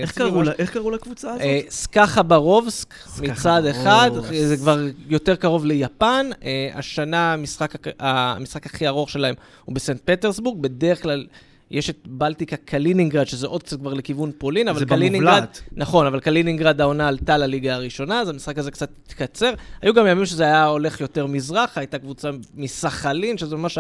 איך 0.01 0.11
קראו. 0.17 0.41
לה- 0.43 0.51
איך 0.59 0.73
קראו 0.73 0.91
לקבוצה 0.91 1.29
הזאת? 1.29 1.41
אה, 1.41 1.59
סקא 1.69 2.23
חברובסק 2.23 2.93
מצד 3.21 3.65
אחד. 3.65 4.11
זה 4.31 4.57
כבר 4.57 4.79
יותר 5.07 5.35
קרוב 5.35 5.65
ליפן. 5.65 6.29
השנה 6.73 7.33
המשחק, 7.33 7.73
המשחק 7.99 8.65
הכי 8.65 8.87
ארוך 8.87 9.09
שלהם 9.09 9.35
הוא 9.65 9.75
בסנט 9.75 10.01
פטרסבורג. 10.05 10.61
בדרך 10.61 11.01
כלל 11.01 11.25
יש 11.71 11.89
את 11.89 11.97
בלטיקה 12.05 12.55
קלינינגרד, 12.55 13.27
שזה 13.27 13.47
עוד 13.47 13.63
קצת 13.63 13.79
כבר 13.79 13.93
לכיוון 13.93 14.31
פולין, 14.37 14.67
אבל 14.67 14.79
זה 14.79 14.85
קלינינגרד... 14.85 15.31
במובלעת. 15.31 15.61
נכון, 15.71 16.05
אבל 16.05 16.19
קלינינגרד 16.19 16.81
העונה 16.81 17.07
עלתה 17.07 17.37
לליגה 17.37 17.75
הראשונה, 17.75 18.21
אז 18.21 18.29
המשחק 18.29 18.57
הזה 18.57 18.71
קצת 18.71 18.89
התקצר. 19.05 19.53
היו 19.81 19.93
גם 19.93 20.07
ימים 20.07 20.25
שזה 20.25 20.43
היה 20.43 20.65
הולך 20.65 21.01
יותר 21.01 21.25
מזרחה, 21.25 21.79
הייתה 21.81 21.97
קבוצה 21.97 22.29
מסחלין, 22.55 23.37
שזה 23.37 23.55
ממש 23.55 23.77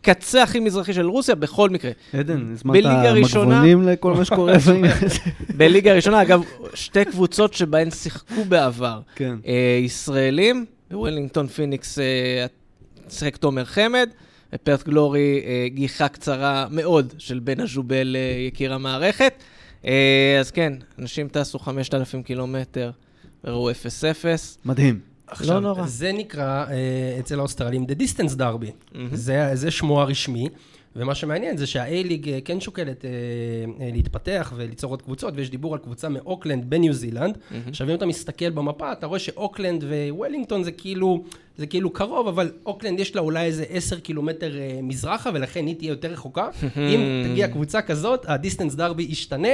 הקצה 0.00 0.42
הכי 0.42 0.60
מזרחי 0.60 0.92
של 0.94 1.06
רוסיה, 1.06 1.34
בכל 1.34 1.70
מקרה. 1.70 1.90
עדן, 2.12 2.52
הזמנת 2.52 2.84
מגבונים 3.14 3.82
לכל 3.82 4.14
מה 4.14 4.24
שקורה? 4.24 4.52
בליגה 5.56 5.90
הראשונה, 5.90 6.22
אגב, 6.22 6.42
שתי 6.74 7.04
קבוצות 7.04 7.54
שבהן 7.54 7.90
שיחקו 7.90 8.44
בעבר. 8.44 9.00
כן. 9.14 9.36
אה, 9.46 9.80
ישראלים, 9.84 10.64
בוולינגטון 10.90 11.46
פיניקס 11.46 11.98
אה, 11.98 12.46
שיחק 13.08 13.36
תומר 13.36 13.64
חמד, 13.64 14.08
בפרת' 14.52 14.84
גלורי 14.84 15.42
אה, 15.44 15.66
גיחה 15.68 16.08
קצרה 16.08 16.66
מאוד 16.70 17.14
של 17.18 17.38
בן 17.38 17.60
אזובל 17.60 18.16
אה, 18.16 18.40
יקיר 18.40 18.74
המערכת. 18.74 19.34
אה, 19.84 20.36
אז 20.40 20.50
כן, 20.50 20.72
אנשים 20.98 21.28
טסו 21.28 21.58
5,000 21.58 22.22
קילומטר 22.22 22.90
וראו 23.44 23.70
0-0. 23.70 23.74
מדהים. 24.64 25.00
עכשיו, 25.26 25.60
נורא. 25.60 25.86
זה 25.86 26.12
נקרא 26.12 26.66
אצל 27.20 27.38
האוסטרלים 27.38 27.84
The 27.84 28.02
Distance 28.02 28.36
Derby. 28.38 28.94
מהמם. 28.94 29.08
זה, 29.12 29.50
זה 29.54 29.70
שמו 29.70 30.00
הרשמי, 30.00 30.48
ומה 30.96 31.14
שמעניין 31.14 31.56
זה 31.56 31.66
שה-A-League 31.66 32.28
אה, 32.28 32.38
כן 32.44 32.60
שוקלת 32.60 33.04
אה, 33.04 33.10
אה, 33.80 33.90
להתפתח 33.92 34.52
וליצור 34.56 34.92
עוד 34.92 35.02
קבוצות, 35.02 35.34
ויש 35.36 35.50
דיבור 35.50 35.74
על 35.74 35.80
קבוצה 35.80 36.08
מאוקלנד 36.08 36.70
בניו 36.70 36.92
זילנד. 36.92 37.38
עכשיו, 37.68 37.90
אם 37.90 37.94
אתה 37.94 38.06
מסתכל 38.06 38.50
במפה, 38.50 38.92
אתה 38.92 39.06
רואה 39.06 39.18
שאוקלנד 39.18 39.84
ווולינגטון 39.84 40.62
זה 40.62 40.72
כאילו, 40.72 41.24
זה 41.56 41.66
כאילו 41.66 41.90
קרוב, 41.90 42.28
אבל 42.28 42.52
אוקלנד 42.66 43.00
יש 43.00 43.14
לה 43.16 43.20
אולי 43.20 43.46
איזה 43.46 43.64
10 43.68 44.00
קילומטר 44.00 44.58
אה, 44.58 44.78
מזרחה, 44.82 45.30
ולכן 45.34 45.66
היא 45.66 45.76
תהיה 45.76 45.88
יותר 45.88 46.12
רחוקה. 46.12 46.48
אם 46.76 47.24
תגיע 47.30 47.48
קבוצה 47.48 47.82
כזאת, 47.82 48.24
ה 48.28 48.33
Distance 48.33 48.74
Derby 48.74 49.02
ישתנה, 49.02 49.48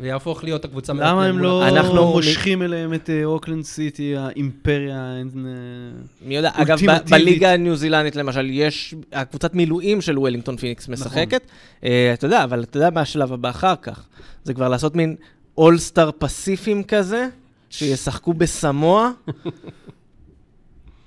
ויהפוך 0.00 0.44
להיות 0.44 0.64
הקבוצה 0.64 0.92
למה 0.92 1.04
מאוקלנד 1.04 1.28
הם 1.34 1.38
לא 1.38 1.68
אנחנו- 1.68 2.12
מושכים 2.12 2.62
אליהם 2.62 2.94
את 2.94 3.10
אה, 3.10 3.24
אוקלנד 3.24 3.64
סיטי, 3.64 4.16
האימפריה? 4.16 5.16
אין, 5.18 5.30
אה, 5.46 6.00
מי 6.28 6.36
יודע, 6.36 6.50
אגב. 6.54 6.78
בליגה 7.10 7.52
הניו 7.52 7.76
זילנדית 7.76 8.16
למשל, 8.16 8.46
יש, 8.50 8.94
הקבוצת 9.12 9.54
מילואים 9.54 10.00
של 10.00 10.18
וולינגטון 10.18 10.56
פיניקס 10.56 10.88
משחקת. 10.88 11.42
אה, 11.84 12.10
אתה 12.14 12.26
יודע, 12.26 12.44
אבל 12.44 12.62
אתה 12.62 12.76
יודע 12.76 12.90
מה 12.90 13.00
השלב 13.00 13.32
הבא 13.32 13.50
אחר 13.50 13.74
כך? 13.82 14.04
זה 14.44 14.54
כבר 14.54 14.68
לעשות 14.68 14.96
מין 14.96 15.16
all-star 15.58 16.10
Pacific 16.18 16.82
כזה, 16.82 17.28
שישחקו 17.70 18.32
בסמואה. 18.34 19.10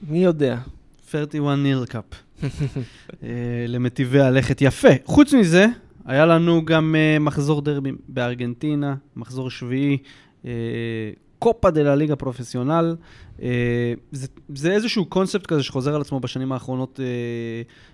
מי 0.09 0.23
יודע? 0.23 0.57
31 1.11 1.57
nil 1.57 1.85
cup. 1.85 2.03
למיטיבי 3.67 4.21
הלכת 4.21 4.61
יפה. 4.61 4.87
חוץ 5.05 5.33
מזה, 5.33 5.65
היה 6.05 6.25
לנו 6.25 6.65
גם 6.65 6.95
אה, 6.97 7.19
מחזור 7.19 7.61
דרבי 7.61 7.91
בארגנטינה, 8.07 8.95
מחזור 9.15 9.49
שביעי, 9.49 9.97
אה, 10.45 10.51
קופה 11.39 11.71
דה 11.71 11.83
לה 11.83 11.95
ליגה 11.95 12.15
פרופסיונל. 12.15 12.95
אה, 13.41 13.93
זה, 14.11 14.27
זה 14.55 14.71
איזשהו 14.71 15.05
קונספט 15.05 15.45
כזה 15.45 15.63
שחוזר 15.63 15.95
על 15.95 16.01
עצמו 16.01 16.19
בשנים 16.19 16.51
האחרונות 16.51 16.99
אה, 17.03 17.05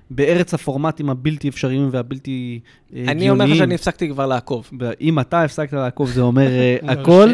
בארץ 0.10 0.54
הפורמטים 0.54 1.10
הבלתי 1.10 1.50
אפשריים 1.50 1.90
והבלתי 1.92 2.60
אה, 2.64 3.00
הגיוניים. 3.02 3.18
אני 3.18 3.30
אומר 3.30 3.46
לך 3.46 3.56
שאני 3.56 3.76
הפסקתי 3.76 4.10
כבר 4.10 4.26
לעקוב. 4.26 4.70
אם 5.02 5.20
אתה 5.20 5.44
הפסקת 5.44 5.74
לעקוב 5.74 6.10
זה 6.10 6.22
אומר 6.22 6.50
מול 6.82 6.92
הכל. 7.00 7.30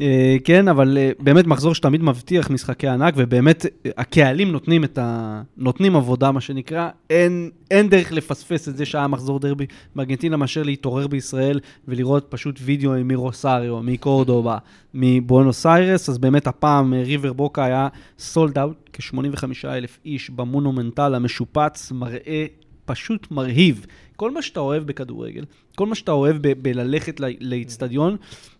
אה, 0.00 0.36
כן, 0.44 0.68
אבל 0.68 0.98
אה, 0.98 1.10
באמת 1.18 1.46
מחזור 1.46 1.74
שתמיד 1.74 2.02
מבטיח 2.02 2.50
משחקי 2.50 2.88
ענק, 2.88 3.14
ובאמת 3.16 3.66
אה, 3.66 3.90
הקהלים 3.96 4.52
נותנים 4.52 4.84
ה... 4.98 5.42
נותנים 5.56 5.96
עבודה, 5.96 6.32
מה 6.32 6.40
שנקרא. 6.40 6.88
אין, 7.10 7.50
אין 7.70 7.88
דרך 7.88 8.12
לפספס 8.12 8.68
את 8.68 8.76
זה 8.76 8.84
שהיה 8.84 9.08
מחזור 9.08 9.40
דרבי 9.40 9.66
בארגנטינה, 9.96 10.36
מאשר 10.36 10.62
להתעורר 10.62 11.06
בישראל 11.06 11.60
ולראות 11.88 12.26
פשוט 12.28 12.58
וידאו 12.62 12.92
מרוסריו, 13.04 13.82
מקורדובה, 13.82 14.58
מבואנוס 14.94 15.66
איירס. 15.66 16.08
אז 16.08 16.18
באמת 16.18 16.46
הפעם 16.46 16.94
ריבר 16.94 17.32
בוקה 17.32 17.64
היה 17.64 17.88
סולד 18.18 18.58
אאוט, 18.58 18.90
כ-85 18.92 19.44
אלף 19.64 19.98
איש 20.04 20.30
במונומנטל 20.30 21.14
המשופץ, 21.14 21.92
מראה 21.92 22.46
פשוט 22.84 23.30
מרהיב. 23.30 23.86
כל 24.16 24.30
מה 24.30 24.42
שאתה 24.42 24.60
אוהב 24.60 24.86
בכדורגל, 24.86 25.44
כל 25.76 25.86
מה 25.86 25.94
שאתה 25.94 26.12
אוהב 26.12 26.36
ב- 26.40 26.62
בללכת 26.62 27.20
לאיצטדיון, 27.40 28.16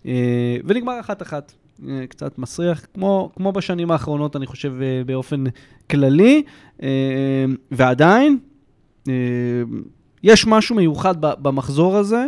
אה, 0.07 0.57
ונגמר 0.65 1.01
אחת-אחת. 1.01 1.53
אה, 1.89 2.07
קצת 2.09 2.39
מסריח, 2.39 2.87
כמו, 2.95 3.31
כמו 3.37 3.53
בשנים 3.53 3.91
האחרונות, 3.91 4.37
אני 4.37 4.47
חושב, 4.47 4.73
אה, 4.83 5.03
באופן 5.07 5.45
כללי, 5.91 6.43
ועדיין, 7.71 8.39
יש 10.23 10.47
משהו 10.47 10.77
מיוחד 10.77 11.15
במחזור 11.21 11.97
הזה. 11.97 12.27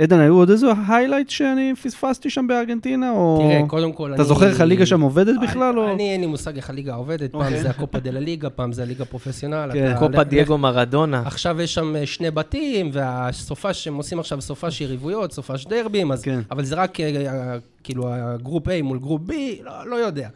עדן, 0.00 0.20
היו 0.20 0.34
עוד 0.34 0.50
איזה 0.50 0.66
highlight 0.88 1.30
שאני 1.30 1.72
פספסתי 1.82 2.30
שם 2.30 2.46
בארגנטינה, 2.46 3.10
או... 3.10 3.38
תראה, 3.48 3.66
קודם 3.68 3.92
כל, 3.92 4.12
אתה 4.14 4.22
אני... 4.22 4.28
זוכר 4.28 4.48
איך 4.48 4.60
הליגה 4.60 4.86
שם 4.86 5.00
עובדת 5.00 5.34
בכלל, 5.42 5.78
או... 5.78 5.92
אני, 5.92 6.12
אין 6.12 6.20
לי 6.20 6.26
מושג 6.26 6.56
איך 6.56 6.70
הליגה 6.70 6.94
עובדת, 6.94 7.32
פעם 7.32 7.40
אוקיי. 7.40 7.62
זה 7.62 7.70
הקופה 7.70 7.98
דה 7.98 8.10
לה 8.10 8.20
ליגה, 8.20 8.50
פעם 8.50 8.72
זה 8.72 8.82
הליגה 8.82 9.04
פרופסיונל. 9.04 9.70
כן. 9.72 9.90
אתה- 9.90 9.98
קופה 9.98 10.20
לך- 10.22 10.28
דייגו 10.28 10.58
מרדונה. 10.58 11.22
עכשיו 11.26 11.60
יש 11.60 11.74
שם 11.74 11.96
אה, 11.96 12.06
שני 12.06 12.30
בתים, 12.30 12.90
והסופ"ש 12.92 13.74
שהם 13.74 13.94
עושים 13.94 14.18
עכשיו 14.18 14.40
סופש 14.40 14.80
יריבויות, 14.80 15.32
סופש 15.32 15.66
דרבים, 15.66 16.12
אז, 16.12 16.22
כן. 16.22 16.40
אבל 16.50 16.64
זה 16.64 16.74
רק 16.74 17.00
אה, 17.00 17.26
אה, 17.26 17.56
כאילו 17.84 18.04
ה 18.12 18.21
group 18.21 18.68
A 18.68 18.82
מול 18.82 18.98
group 18.98 19.22
B, 19.28 19.32
לא, 19.64 19.86
לא 19.90 19.96
יודע. 19.96 20.28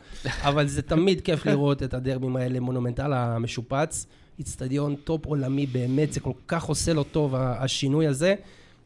אבל 0.42 0.66
זה 0.66 0.82
תמיד 0.82 1.20
כיף 1.20 1.46
לראות 1.46 1.82
את 1.82 1.94
הדרבים 1.94 2.36
האלה, 2.36 2.60
מונומנטל 2.60 3.12
המשופץ, 3.12 4.06
איצטדיון 4.38 4.94
טופ 5.04 5.26
עולמי 5.26 5.66
באמת, 5.66 6.12
זה 6.12 6.20
כל 6.20 6.32
כך 6.48 6.64
עושה 6.64 6.92
לו 6.92 7.02
טוב, 7.04 7.34
השינוי 7.38 8.06
הזה. 8.06 8.34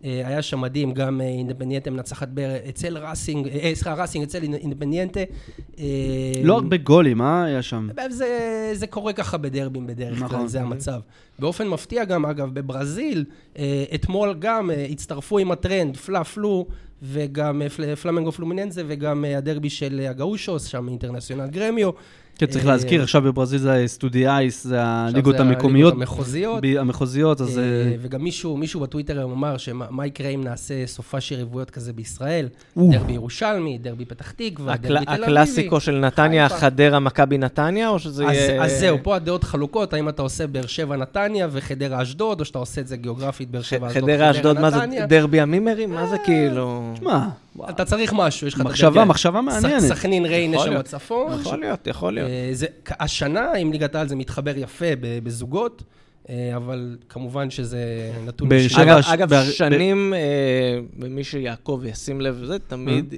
אה, 0.05 0.23
היה 0.27 0.43
שם 0.43 0.61
מדהים, 0.61 0.93
גם 0.95 1.21
אה, 1.21 1.27
אינדפנדיאנטה 1.27 1.91
מנצחת 1.91 2.29
בר... 2.29 2.51
אצל 2.69 2.99
ראסינג, 2.99 3.49
אה, 3.49 3.71
סליחה, 3.75 3.95
ראסינג 3.95 4.25
אצל 4.25 4.43
אינדפנדיאנטה. 4.43 5.21
אה, 5.79 5.85
לא 6.45 6.55
הרבה 6.55 6.77
גולים, 6.77 7.23
אה? 7.23 7.45
היה 7.45 7.63
שם. 7.63 7.89
זה, 8.11 8.71
זה 8.73 8.87
קורה 8.87 9.13
ככה 9.13 9.37
בדרבים 9.37 9.87
בדרך 9.87 10.23
נכון. 10.23 10.39
כלל, 10.39 10.47
זה 10.47 10.61
המצב. 10.61 11.01
באופן 11.39 11.69
מפתיע 11.69 12.05
גם, 12.05 12.27
אגב, 12.27 12.55
בברזיל, 12.55 13.25
אתמול 13.95 14.35
גם 14.39 14.71
הצטרפו 14.91 15.39
עם 15.39 15.51
הטרנד, 15.51 15.97
פלא-פלו, 15.97 16.67
וגם 17.03 17.63
פל- 17.77 17.95
פלמנגו 17.95 18.33
פלומיננזה, 18.33 18.83
וגם 18.87 19.25
הדרבי 19.37 19.71
של 19.71 20.07
הגאושוס, 20.11 20.65
שם 20.65 20.89
אינטרנציונל 20.89 21.47
גרמיו. 21.47 21.91
כן, 22.39 22.47
צריך 22.47 22.65
אה, 22.67 22.71
להזכיר, 22.71 23.03
עכשיו 23.03 23.23
בברזיל 23.23 23.59
זה 23.59 23.85
סטודיאייס, 23.87 24.65
זה 24.65 24.83
עכשיו 24.83 25.15
הליגות 25.15 25.37
זה 25.37 25.43
המקומיות, 25.43 25.95
המחוזיות. 25.95 26.65
המחוזיות, 26.79 27.41
אז... 27.41 27.59
אה, 27.59 27.63
אה, 27.63 27.97
וגם 28.01 28.25
מישהו, 28.25 28.57
מישהו 28.57 28.81
בטוויטר 28.81 29.19
היום 29.19 29.33
אמר 29.33 29.57
שמה 29.57 29.87
מה 29.91 30.07
יקרה 30.07 30.29
אם 30.29 30.45
נעשה 30.45 30.87
סופש 30.87 31.31
יריבויות 31.31 31.71
כזה 31.71 31.93
בישראל? 31.93 32.49
דרבי 32.77 33.13
ירושלמי, 33.13 33.79
דרבי 33.79 34.05
פתח 34.05 34.31
תקווה, 34.31 34.77
דרבי 34.77 35.05
תל 35.05 35.13
אביבי. 35.13 35.23
הקלאסיקו 35.23 35.81
של 35.81 35.99
נתניה. 35.99 36.49
חדרה, 36.49 36.99
מכבי 36.99 37.39
נתניה, 37.39 37.89
או 37.89 37.99
שזה 37.99 38.27
אז, 38.27 38.35
יהיה... 38.35 38.65
אז 38.65 38.81
זהו, 38.81 38.99
פה 39.03 39.17
הדעות 39.17 39.45
חלוקות, 39.45 39.93
האם 39.93 40.09
אתה 40.09 40.23
עושה 40.23 40.47
באר 40.47 40.67
שבע 40.67 40.97
נתניה 40.97 41.49
וחדרה 41.51 42.03
אשדוד, 42.03 42.41
או 42.41 42.45
שאתה 42.45 42.59
עושה 42.59 42.81
את 42.81 42.89
זה 42.89 42.97
גיאוגרפית 42.97 43.51
באר 43.51 43.63
שבע 43.63 43.89
אשדוד, 43.89 44.03
חדרה, 44.03 44.31
אשדוד, 44.31 44.61
מה 44.61 44.71
זה 44.71 44.77
נתניה. 44.77 45.07
דרבי 45.07 45.41
המימרים? 45.41 45.91
מה 45.91 46.07
זה 46.07 46.17
כאילו... 46.25 46.95
שמע, 46.99 47.29
אתה 47.71 47.85
צריך 47.85 48.13
משהו, 48.13 48.47
יש 48.47 48.55
לך 48.55 48.61
מחשבה, 48.61 48.89
הדרבי. 48.89 49.09
מחשבה 49.09 49.41
מעניינת. 49.41 49.81
סכנין 49.83 50.27
ריינה 50.27 50.59
שם. 50.59 50.79
בצפון. 50.79 51.41
יכול 51.41 51.61
להיות, 51.61 51.87
יכול 51.87 52.15
להיות. 52.15 52.29
אה, 52.31 52.49
זה, 52.53 52.67
השנה 53.01 53.53
עם 53.53 53.73
ליגת 53.73 53.95
העל 53.95 54.09
זה 54.09 54.17
מתחבר 54.17 54.59
יפה 54.59 54.97
ב- 55.01 55.19
בזוגות, 55.25 55.83
אה, 56.29 56.53
אבל 56.57 56.97
כמובן 57.09 57.51
שזה 57.51 57.79
נתון... 58.27 58.49
באר. 58.49 58.69
שבע- 58.69 58.83
אגב, 58.83 59.01
ש- 59.01 59.09
אגב, 59.09 59.29
בר- 59.31 59.45
שנים, 59.51 60.15
אה, 60.15 60.21
ומי 60.99 61.25
שיעקוב 61.25 61.81
וישים 61.83 62.21
לב 62.21 62.43
לזה, 62.43 62.59
תמיד 62.59 63.15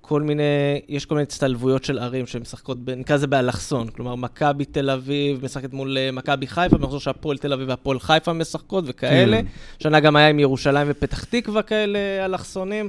כל 0.00 0.22
מיני, 0.22 0.42
יש 0.88 1.06
כל 1.06 1.14
מיני 1.14 1.22
הצטלבויות 1.22 1.84
של 1.84 1.98
ערים 1.98 2.26
שמשחקות, 2.26 2.78
נקרא 2.96 3.16
לזה 3.16 3.26
באלכסון. 3.26 3.88
כלומר, 3.88 4.14
מכבי 4.14 4.64
תל 4.64 4.90
אביב 4.90 5.44
משחקת 5.44 5.72
מול 5.72 5.96
מכבי 6.12 6.46
חיפה, 6.46 6.78
במחזור 6.78 7.00
שהפועל 7.00 7.38
תל 7.38 7.52
אביב 7.52 7.68
והפועל 7.68 8.00
חיפה 8.00 8.32
משחקות 8.32 8.84
וכאלה. 8.86 9.36
כן. 9.42 9.46
שנה 9.78 10.00
גם 10.00 10.16
היה 10.16 10.28
עם 10.28 10.38
ירושלים 10.38 10.86
ופתח 10.90 11.24
תקווה 11.24 11.62
כאלה 11.62 11.98
אלכסונים. 12.24 12.88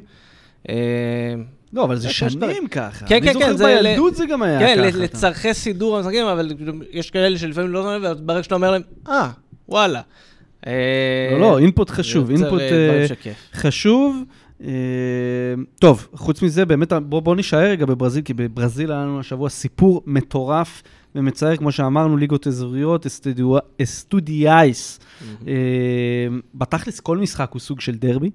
אה, 0.69 0.75
לא, 1.73 1.83
אבל 1.83 1.95
זה 1.95 2.09
שנים 2.09 2.67
ככה. 2.71 3.05
כן, 3.05 3.19
כן, 3.21 3.27
אני 3.27 3.27
כן, 3.27 3.33
זוכר 3.33 3.55
זה 3.57 3.65
ל- 3.81 3.83
בילדות 3.83 4.15
זה 4.15 4.25
גם 4.25 4.41
היה 4.41 4.59
כן, 4.59 4.75
ככה. 4.77 4.89
אתה- 4.89 4.97
לצורכי 4.97 5.53
סידור 5.53 5.97
המשחקים, 5.97 6.25
אבל 6.25 6.51
יש 6.91 7.11
כאלה 7.11 7.37
שלפעמים 7.37 7.71
לא 7.71 7.83
שמים 7.83 8.03
לב, 8.03 8.17
וברגע 8.19 8.43
שאתה 8.43 8.55
אומר 8.55 8.71
להם, 8.71 8.81
אה, 9.07 9.29
וואלה. 9.69 10.01
אה, 10.67 10.71
לא, 11.31 11.39
לא, 11.39 11.59
אינפוט 11.59 11.89
חשוב, 11.89 12.29
אינפוט 12.29 12.59
אה. 12.61 13.05
חשוב. 13.53 14.23
טוב, 15.79 16.07
חוץ 16.13 16.41
מזה, 16.41 16.65
באמת, 16.65 16.93
בואו 16.93 17.21
בוא 17.21 17.35
נישאר 17.35 17.59
רגע 17.59 17.85
בברזיל, 17.85 18.21
כי 18.21 18.33
בברזיל 18.33 18.91
היה 18.91 19.01
לנו 19.01 19.19
השבוע 19.19 19.49
סיפור 19.49 20.03
מטורף 20.05 20.83
ומצער, 21.15 21.55
כמו 21.55 21.71
שאמרנו, 21.71 22.17
ליגות 22.17 22.47
אזוריות, 22.47 23.05
estaduais. 23.83 24.99
בתכלס, 26.55 26.99
כל 26.99 27.17
משחק 27.17 27.49
הוא 27.51 27.59
סוג 27.59 27.79
של 27.81 27.95
דרבי, 27.95 28.29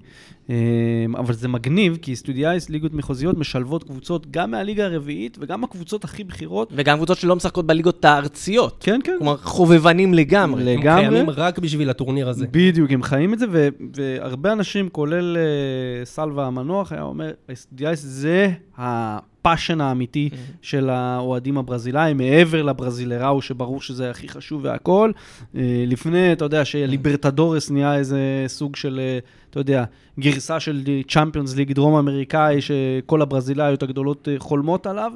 אבל 1.17 1.35
זה 1.35 1.49
מגניב, 1.49 1.99
כי 2.03 2.13
estaduais, 2.13 2.71
ליגות 2.71 2.95
מחוזיות, 2.95 3.39
משלבות 3.39 3.85
קבוצות 3.85 4.31
גם 4.31 4.51
מהליגה 4.51 4.85
הרביעית 4.85 5.39
וגם 5.41 5.65
הקבוצות 5.65 6.05
הכי 6.05 6.25
בכירות. 6.25 6.73
וגם 6.77 6.97
קבוצות 6.97 7.19
שלא 7.19 7.37
משחקות 7.37 7.67
בליגות 7.67 8.05
הארציות. 8.05 8.77
כן, 8.81 9.01
כן. 9.05 9.15
כלומר, 9.19 9.37
חובבנים 9.37 10.15
לגמרי. 10.15 10.65
לגמרי. 10.65 11.05
הם 11.05 11.11
קיימים 11.11 11.31
רק 11.31 11.59
בשביל 11.59 11.91
הטורניר 11.91 12.29
הזה. 12.29 12.47
בדיוק, 12.51 12.91
הם 12.91 13.03
חיים 13.03 13.35
את 13.35 13.39
זה, 13.39 13.47
ו- 13.51 13.69
והרבה 13.97 14.53
אנשים, 14.53 14.89
כולל 14.89 15.37
אה, 15.37 16.05
סלווה 16.05 16.47
המנוח, 16.47 16.93
היה 16.93 17.03
אומר, 17.03 17.31
estaduais 17.53 18.03
זה 18.03 18.53
ה 18.79 18.92
passion 18.92 19.81
האמיתי 19.81 20.31
של 20.63 20.91
האוהדים 20.91 21.59
הברזילאים, 21.59 22.17
מעבר 22.17 22.63
לברזילראו, 22.63 23.43
שברור 23.43 23.81
שזה 23.83 24.11
הכי 24.11 24.29
חשוב 24.29 24.61
והכול. 24.65 25.13
Uh, 25.55 25.57
לפני, 25.87 26.33
אתה 26.33 26.45
יודע, 26.45 26.65
שליברטדורס 26.65 27.71
נהיה 27.71 27.97
איזה 27.97 28.19
סוג 28.47 28.77
של, 28.77 29.01
uh, 29.23 29.51
אתה 29.51 29.61
יודע, 29.61 29.85
גרסה 30.21 30.61
של 30.61 30.83
צ'אמפיונס 31.09 31.57
ליג 31.57 31.73
דרום 31.73 31.95
אמריקאי, 31.97 32.61
שכל 32.61 33.23
הברזילאיות 33.23 33.83
הגדולות 33.83 34.29
uh, 34.29 34.43
חולמות 34.43 34.87
עליו. 34.87 35.13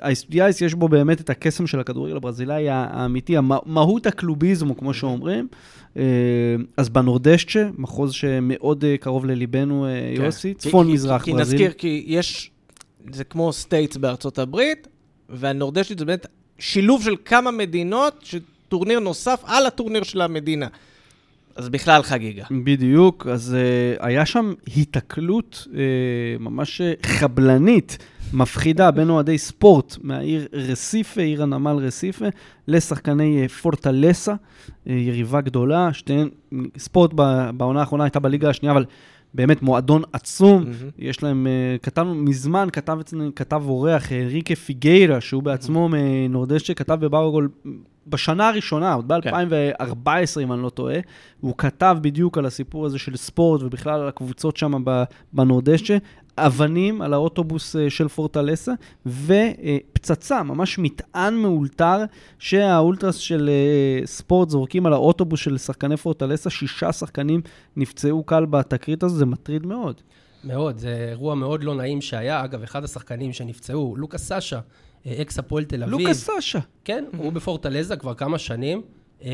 האסטודיאס 0.00 0.60
יש 0.60 0.74
בו 0.74 0.88
באמת 0.88 1.20
את 1.20 1.30
הקסם 1.30 1.66
של 1.66 1.80
הכדורגל 1.80 2.16
הברזילאי 2.16 2.66
האמיתי, 2.70 3.34
מהות 3.66 4.06
הקלוביזם, 4.06 4.74
כמו 4.74 4.94
שאומרים. 4.94 5.48
אה, 5.96 6.02
אז 6.76 6.88
בנורדשצ'ה, 6.88 7.68
מחוז 7.78 8.12
שמאוד 8.12 8.84
אה, 8.84 8.96
קרוב 8.96 9.26
לליבנו, 9.26 9.86
אה, 9.86 10.12
כן. 10.16 10.22
יוסי, 10.24 10.48
כי- 10.48 10.54
צפון 10.54 10.86
כי- 10.86 10.92
ברזיל. 11.32 11.36
נזכיר, 11.40 11.72
כי 11.78 12.04
יש, 12.06 12.49
זה 13.12 13.24
כמו 13.24 13.52
states 13.52 13.96
בארצות 13.96 14.38
הברית, 14.38 14.88
והנורדשטה 15.28 15.98
זה 15.98 16.04
באמת 16.04 16.26
שילוב 16.58 17.02
של 17.02 17.16
כמה 17.24 17.50
מדינות, 17.50 18.24
שטורניר 18.24 19.00
נוסף 19.00 19.42
על 19.44 19.66
הטורניר 19.66 20.02
של 20.02 20.20
המדינה. 20.20 20.66
אז 21.56 21.68
בכלל 21.68 22.02
חגיגה. 22.02 22.44
בדיוק, 22.64 23.26
אז 23.26 23.56
אה, 23.56 24.04
היה 24.06 24.26
שם 24.26 24.52
היתקלות 24.74 25.66
אה, 25.66 25.76
ממש 26.40 26.80
אה, 26.80 26.92
חבלנית, 27.06 27.98
מפחידה, 28.32 28.90
בין 28.90 29.10
אוהדי 29.10 29.38
ספורט 29.38 29.96
מהעיר 30.02 30.48
רסיפה, 30.52 31.20
עיר 31.20 31.42
הנמל 31.42 31.76
רסיפה, 31.76 32.24
לשחקני 32.68 33.46
אה, 33.46 33.48
פורטלסה, 33.48 34.34
uh, 34.34 34.90
יריבה 34.90 35.40
גדולה, 35.40 35.92
שתיהן, 35.92 36.28
ספורט 36.78 37.12
בעונה 37.56 37.80
האחרונה 37.80 38.04
הייתה 38.04 38.20
בליגה 38.20 38.50
השנייה, 38.50 38.72
אבל 38.72 38.84
באמת 39.34 39.62
מועדון 39.62 40.02
עצום. 40.12 40.62
מהמם. 40.62 40.90
יש 40.98 41.22
להם, 41.22 41.46
אה, 41.46 41.76
כתבנו 41.82 42.14
מזמן, 42.14 42.68
כתב 42.72 42.98
אצלנו, 43.00 43.34
כתב 43.36 43.62
אורח, 43.66 44.12
ריקה 44.12 44.54
פיגיירה, 44.54 45.20
שהוא 45.20 45.42
בעצמו 45.42 45.88
מנורדשצ'ה, 45.92 46.74
כתב 46.74 46.94
בבאוגול 47.00 47.48
בשנה 48.06 48.48
הראשונה, 48.48 48.92
עוד 48.92 49.12
ב-2014, 49.12 50.40
אם 50.42 50.52
אני 50.52 50.62
לא 50.62 50.68
טועה, 50.68 50.98
הוא 51.40 51.54
כתב 51.58 51.96
בדיוק 52.00 52.38
על 52.38 52.46
הסיפור 52.46 52.86
הזה 52.86 52.98
של 52.98 53.16
ספורט, 53.16 53.62
ובכלל 53.62 54.00
על 54.00 54.08
הקבוצות 54.08 54.56
שם 54.56 54.82
ב- 54.84 55.02
בנורדשצ'ה, 55.32 55.96
אבנים 56.46 57.02
על 57.02 57.14
האוטובוס 57.14 57.76
אה, 57.76 57.90
של 57.90 58.08
פורטלסה, 58.08 58.72
ופצצה, 59.06 60.42
ממש 60.42 60.78
מטען 60.78 61.34
מאולתר, 61.34 62.04
שהאולטרס 62.38 63.16
של 63.16 63.50
אה, 63.52 64.06
ספורט 64.06 64.50
זורקים 64.50 64.86
על 64.86 64.92
האוטובוס 64.92 65.40
של 65.40 65.58
שחקני 65.58 65.96
פורטלסה, 65.96 66.50
שישה 66.50 66.92
שחקנים 66.92 67.40
נפצעו 67.76 68.24
קל 68.24 68.44
בתקרית 68.44 69.02
הזו, 69.02 69.16
זה 69.16 69.26
מטריד 69.26 69.66
מאוד. 69.66 70.00
מאוד, 70.44 70.78
זה 70.78 71.06
אירוע 71.10 71.34
מאוד 71.34 71.64
לא 71.64 71.74
נעים 71.74 72.00
שהיה. 72.00 72.44
אגב, 72.44 72.62
אחד 72.62 72.84
השחקנים 72.84 73.32
שנפצעו, 73.32 73.94
לוקאס 73.96 74.28
סאשה, 74.28 74.60
אה, 75.06 75.22
אקס 75.22 75.38
הפועל 75.38 75.64
תל 75.64 75.82
אביב. 75.82 75.98
לוקאס 75.98 76.24
סאשה. 76.24 76.58
כן, 76.84 77.04
הוא 77.16 77.32
בפורטלזה 77.32 77.96
כבר 77.96 78.14
כמה 78.14 78.38
שנים. 78.38 78.82
אה, 79.24 79.30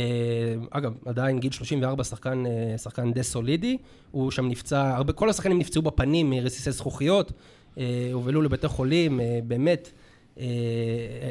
אגב, 0.70 0.92
עדיין 1.06 1.38
גיל 1.38 1.52
34, 1.52 2.04
שחקן, 2.04 2.44
אה, 2.46 2.78
שחקן 2.78 3.12
די 3.12 3.22
סולידי. 3.22 3.76
הוא 4.10 4.30
שם 4.30 4.48
נפצע, 4.48 4.96
הרבה, 4.96 5.12
כל 5.12 5.28
השחקנים 5.30 5.58
נפצעו 5.58 5.82
בפנים 5.82 6.30
מרסיסי 6.30 6.70
זכוכיות, 6.70 7.32
אה, 7.78 8.10
הובלו 8.12 8.42
לבתי 8.42 8.68
חולים, 8.68 9.20
באמת, 9.46 9.92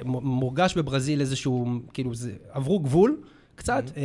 מורגש 0.06 0.78
בברזיל 0.78 1.22
איזשהו, 1.22 1.66
כאילו, 1.94 2.16
זה, 2.16 2.32
עברו 2.52 2.80
גבול. 2.80 3.22
קצת, 3.56 3.84
אה, 3.98 4.04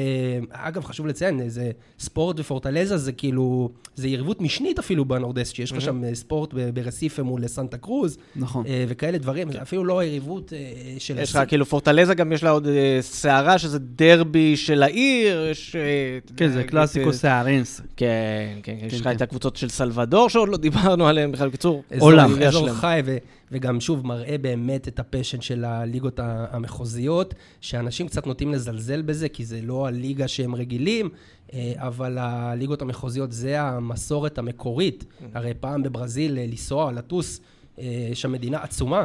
אגב, 0.51 0.85
חשוב 0.85 1.07
לציין, 1.07 1.49
זה 1.49 1.71
ספורט 1.99 2.41
ופורטלזה 2.41 2.97
זה 2.97 3.13
כאילו, 3.13 3.71
זה 3.97 4.09
יריבות 4.09 4.41
משנית 4.41 4.79
אפילו 4.79 5.05
בנורדסט, 5.05 5.55
שיש 5.55 5.73
לך 5.73 5.81
שם 5.81 6.05
אה, 6.05 6.15
ספורט 6.15 6.55
ברסיפה 6.75 7.23
מול 7.23 7.47
סנטה 7.47 7.79
קרוז, 7.79 8.19
נכון. 8.37 8.67
אה, 8.67 8.85
וכאלה 8.89 9.19
דברים, 9.19 9.53
זה 9.53 9.63
אפילו 9.63 9.85
לא 9.85 10.05
יריבות 10.05 10.53
אה, 10.53 10.59
של... 10.99 11.19
יש 11.19 11.37
לך, 11.37 11.43
כאילו, 11.49 11.67
פורטלזה 11.67 12.15
גם 12.15 12.33
יש 12.33 12.43
לה 12.43 12.51
עוד 12.51 12.67
אה, 12.67 12.99
סערה, 13.01 13.59
שזה 13.59 13.79
דרבי 13.79 14.57
של 14.57 14.83
העיר, 14.83 15.47
יש... 15.51 15.77
אה, 15.77 16.19
כן, 16.37 16.49
זה 16.49 16.65
קלאסיקו 16.65 17.09
אה, 17.09 17.13
סארנס. 17.13 17.81
כן, 17.97 18.07
כן, 18.63 18.73
כן, 18.81 18.87
יש 18.87 19.01
לך 19.01 19.05
כן. 19.05 19.17
את 19.17 19.23
הקבוצות 19.23 19.57
של 19.57 19.69
סלבדור, 19.69 20.29
שעוד 20.29 20.49
לא 20.49 20.57
דיברנו 20.57 21.09
עליהן 21.09 21.33
בכלל, 21.33 21.49
בקיצור, 21.49 21.83
עולם. 21.99 22.43
אזור. 22.43 22.73
חי, 22.73 23.01
וגם 23.53 23.81
שוב 23.81 24.07
מראה 24.07 24.39
באמת 24.39 24.89
את 24.89 24.99
הפשן 24.99 25.41
של 25.41 25.65
הליגות 25.65 26.21
המחוזיות, 26.23 27.35
שאנשים 27.61 28.09
קצת 28.09 28.27
נוטים 28.27 28.53
לזלזל 28.53 29.03
בזה, 29.03 29.29
כי 29.29 29.45
זה 29.45 29.61
לא 29.63 29.87
הליגה 29.87 30.29
שהם 30.29 30.55
רגילים, 30.55 31.09
אה, 31.53 31.73
אבל 31.77 32.19
הליגות 32.19 32.83
המחוזיות 32.83 33.33
זה 33.33 33.61
המסורת 33.61 34.39
המקורית. 34.39 35.05
הרי 35.35 35.55
פעם 35.61 35.83
בברזיל 35.83 36.39
אה, 36.39 36.47
לנסוע, 36.47 36.93
לטוס, 36.93 37.41
אה, 37.79 38.09
יש 38.11 38.23
שם 38.23 38.33
מדינה 38.33 38.59
עצומה. 38.63 39.05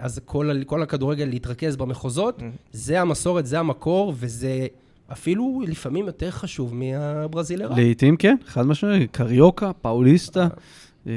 אז 0.00 0.20
כל, 0.24 0.50
כל 0.66 0.82
הכדורגל 0.82 1.24
להתרכז 1.24 1.76
במחוזות, 1.76 2.42
זה 2.72 3.00
המסורת, 3.00 3.46
זה 3.46 3.58
המקור, 3.58 4.12
וזה 4.16 4.66
אפילו 5.12 5.62
לפעמים 5.68 6.06
יותר 6.06 6.30
חשוב 6.30 6.74
מהברזילרה. 6.74 7.76
לעיתים 7.76 8.16
כן, 8.16 8.36
חד 8.46 8.66
משמעית, 8.66 9.10
קריוקה, 9.10 9.72
פאוליסטה, 9.72 10.48
אה, 11.06 11.12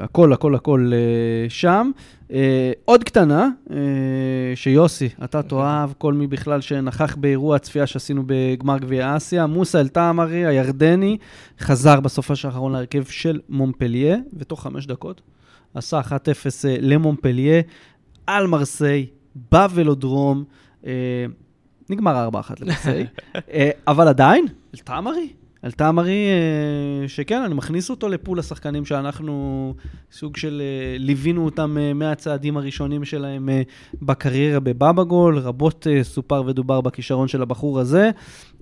הכל, 0.00 0.32
הכל, 0.32 0.54
הכל 0.54 0.90
אה, 0.94 1.50
שם. 1.50 1.90
אה, 2.32 2.72
עוד 2.84 3.04
קטנה, 3.04 3.48
אה, 3.70 3.76
שיוסי, 4.54 5.08
אתה 5.24 5.42
תאהב, 5.42 5.90
כל 5.98 6.14
מי 6.14 6.26
בכלל 6.26 6.60
שנכח 6.60 7.16
באירוע 7.16 7.56
הצפייה 7.56 7.86
שעשינו 7.86 8.22
בגמר 8.26 8.78
גביע 8.78 9.16
אסיה, 9.16 9.46
מוסא 9.46 9.78
אל-תעמרי, 9.78 10.46
הירדני, 10.46 11.16
חזר 11.60 12.00
בסופש 12.00 12.44
האחרון 12.44 12.72
להרכב 12.72 13.04
של 13.04 13.40
מומפליה, 13.48 14.16
ותוך 14.38 14.62
חמש 14.62 14.86
דקות 14.86 15.20
עשה 15.74 16.00
1-0 16.00 16.10
אה, 16.68 16.76
למומפליה, 16.80 17.62
על 18.26 18.46
מרסיי, 18.46 19.06
בוולודרום, 19.52 20.44
אה, 20.86 21.26
נגמר 21.90 22.28
4-1 22.28 22.52
למרסיי, 22.60 23.06
אה, 23.52 23.70
אבל 23.86 24.08
עדיין, 24.08 24.46
אל-תעמרי, 24.74 25.28
אל-תעמרי, 25.64 26.26
אה, 26.28 27.08
שכן, 27.08 27.42
אני 27.42 27.54
מכניס 27.54 27.90
אותו 27.90 28.08
לפול 28.08 28.38
השחקנים 28.38 28.84
שאנחנו 28.84 29.74
סוג 30.12 30.36
של 30.36 30.62
אה, 30.64 30.98
ליווינו 30.98 31.44
אותם 31.44 31.76
אה, 31.80 31.94
מהצעדים 31.94 32.56
הראשונים 32.56 33.04
שלהם 33.04 33.48
בקריירה 34.02 34.60
בבאבא 34.60 35.02
גול, 35.02 35.38
רבות 35.38 35.86
סופר 36.02 36.42
ודובר 36.46 36.80
בכישרון 36.80 37.28
של 37.28 37.42
הבחור 37.42 37.80
הזה. 37.80 38.10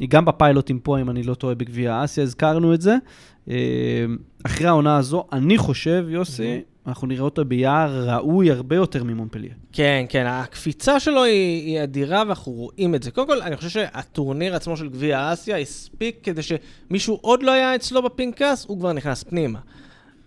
גם 0.09 0.25
בפיילוטים 0.25 0.79
פה, 0.79 1.01
אם 1.01 1.11
אני 1.11 1.23
לא 1.23 1.35
טועה, 1.35 1.55
בגביע 1.55 2.05
אסיה, 2.05 2.25
הזכרנו 2.25 2.75
את 2.75 2.81
זה. 2.81 2.97
אחרי 4.47 4.67
העונה 4.67 4.97
הזו, 4.97 5.25
אני 5.33 5.59
חושב, 5.59 6.07
יוסי, 6.09 6.61
אנחנו 6.87 7.07
נראה 7.07 7.23
אותו 7.23 7.45
ביער 7.45 8.09
ראוי 8.11 8.51
הרבה 8.51 8.77
יותר 8.77 9.05
ממונפליה. 9.05 9.55
כן, 9.73 10.05
כן, 10.09 10.27
הקפיצה 10.27 11.01
שלו 11.01 11.25
היא, 11.25 11.67
היא 11.67 11.83
אדירה 11.83 12.23
ואנחנו 12.27 12.53
רואים 12.53 12.95
את 12.95 13.03
זה. 13.03 13.11
קודם 13.11 13.27
כל, 13.27 13.43
אני 13.43 13.57
חושב 13.57 13.69
שהטורניר 13.69 14.57
עצמו 14.57 14.77
של 14.77 14.89
גביע 14.89 15.33
אסיה 15.33 15.59
הספיק 15.59 16.19
כדי 16.23 16.43
שמישהו 16.43 17.19
עוד 17.21 17.43
לא 17.43 17.51
היה 17.51 17.75
אצלו 17.75 18.03
בפנקס, 18.03 18.65
הוא 18.69 18.79
כבר 18.79 18.93
נכנס 18.93 19.23
פנימה. 19.23 19.59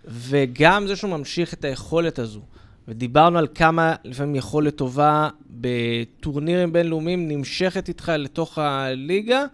וגם 0.04 0.86
זה 0.86 0.96
שהוא 0.96 1.10
ממשיך 1.10 1.54
את 1.54 1.64
היכולת 1.64 2.18
הזו. 2.18 2.40
ודיברנו 2.88 3.38
על 3.38 3.46
כמה 3.54 3.94
לפעמים 4.04 4.34
יכולת 4.34 4.76
טובה 4.76 5.28
בטורנירים 5.50 6.72
בינלאומיים 6.72 7.28
נמשכת 7.28 7.88
איתך 7.88 8.12
לתוך 8.18 8.58
הליגה. 8.58 9.44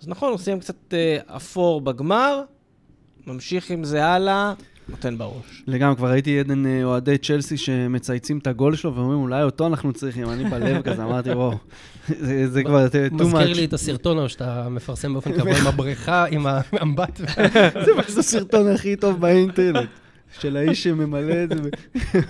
אז 0.00 0.08
נכון, 0.08 0.30
הוא 0.30 0.38
סיים 0.38 0.60
קצת 0.60 0.94
אה, 0.94 1.18
אפור 1.36 1.80
בגמר, 1.80 2.42
ממשיך 3.26 3.70
עם 3.70 3.84
זה 3.84 4.06
הלאה, 4.06 4.54
נותן 4.88 5.18
בראש. 5.18 5.62
לגמרי, 5.66 5.96
כבר 5.96 6.10
ראיתי 6.10 6.40
עדן 6.40 6.66
אה, 6.66 6.84
אוהדי 6.84 7.18
צ'לסי 7.18 7.56
שמצייצים 7.56 8.38
את 8.38 8.46
הגול 8.46 8.76
שלו 8.76 8.94
ואומרים, 8.94 9.18
אולי 9.18 9.42
אותו 9.42 9.66
אנחנו 9.66 9.92
צריכים. 9.92 10.30
אני 10.30 10.44
בלב 10.44 10.82
כזה, 10.82 11.04
אמרתי, 11.04 11.30
וואו, 11.30 11.58
זה 12.08 12.48
זה 12.48 12.64
כבר 12.64 12.86
too 12.86 13.14
מזכיר 13.14 13.52
much. 13.52 13.56
לי 13.56 13.64
את 13.64 13.72
הסרטון 13.72 14.18
ההוא 14.18 14.28
שאתה 14.28 14.68
מפרסם 14.68 15.12
באופן 15.12 15.32
קבוע 15.32 15.58
עם 15.58 15.66
הבריכה, 15.66 16.24
עם 16.30 16.46
האמבט. 16.46 17.20
זה 17.84 17.92
זה 18.08 18.20
הסרטון 18.20 18.68
הכי 18.68 18.96
טוב 18.96 19.20
באינטרנט. 19.20 19.88
של 20.40 20.56
האיש 20.56 20.82
שממלא 20.82 21.34
את 21.44 21.48
זה, 21.48 21.70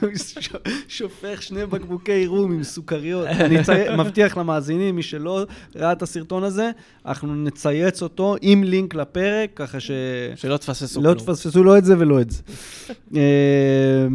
שופך 0.88 1.42
שני 1.42 1.66
בקבוקי 1.66 2.26
רום 2.26 2.52
עם 2.52 2.62
סוכריות. 2.62 3.26
אני 3.26 3.56
מבטיח 3.98 4.36
למאזינים, 4.36 4.96
מי 4.96 5.02
שלא 5.02 5.46
ראה 5.76 5.92
את 5.92 6.02
הסרטון 6.02 6.44
הזה, 6.44 6.70
אנחנו 7.06 7.34
נצייץ 7.34 8.02
אותו 8.02 8.36
עם 8.42 8.64
לינק 8.64 8.94
לפרק, 8.94 9.50
ככה 9.54 9.80
ש... 9.80 9.90
שלא 10.36 10.56
תפססו 10.56 11.02
לא 11.02 11.14
כלום. 11.14 11.18
תפספסו 11.18 11.64
לא 11.64 11.78
את 11.78 11.84
זה 11.84 11.98
ולא 11.98 12.20
את 12.20 12.30
זה. 12.30 12.42
אה, 13.16 14.06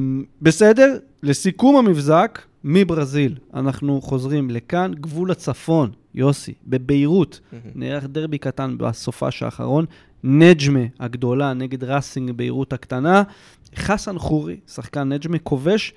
בסדר, 0.41 0.97
לסיכום 1.23 1.75
המבזק, 1.75 2.41
מברזיל, 2.63 3.35
אנחנו 3.53 4.01
חוזרים 4.01 4.49
לכאן, 4.49 4.91
גבול 4.93 5.31
הצפון, 5.31 5.91
יוסי, 6.15 6.53
בביירות, 6.67 7.39
נערך 7.75 8.03
דרבי 8.03 8.37
קטן 8.37 8.75
בסופש 8.77 9.43
האחרון, 9.43 9.85
נג'מה 10.23 10.79
הגדולה 10.99 11.53
נגד 11.53 11.83
ראסינג 11.83 12.31
ביירות 12.31 12.73
הקטנה, 12.73 13.23
חסן 13.75 14.19
חורי, 14.19 14.59
שחקן 14.67 15.09
נג'מה, 15.13 15.39
כובש, 15.39 15.93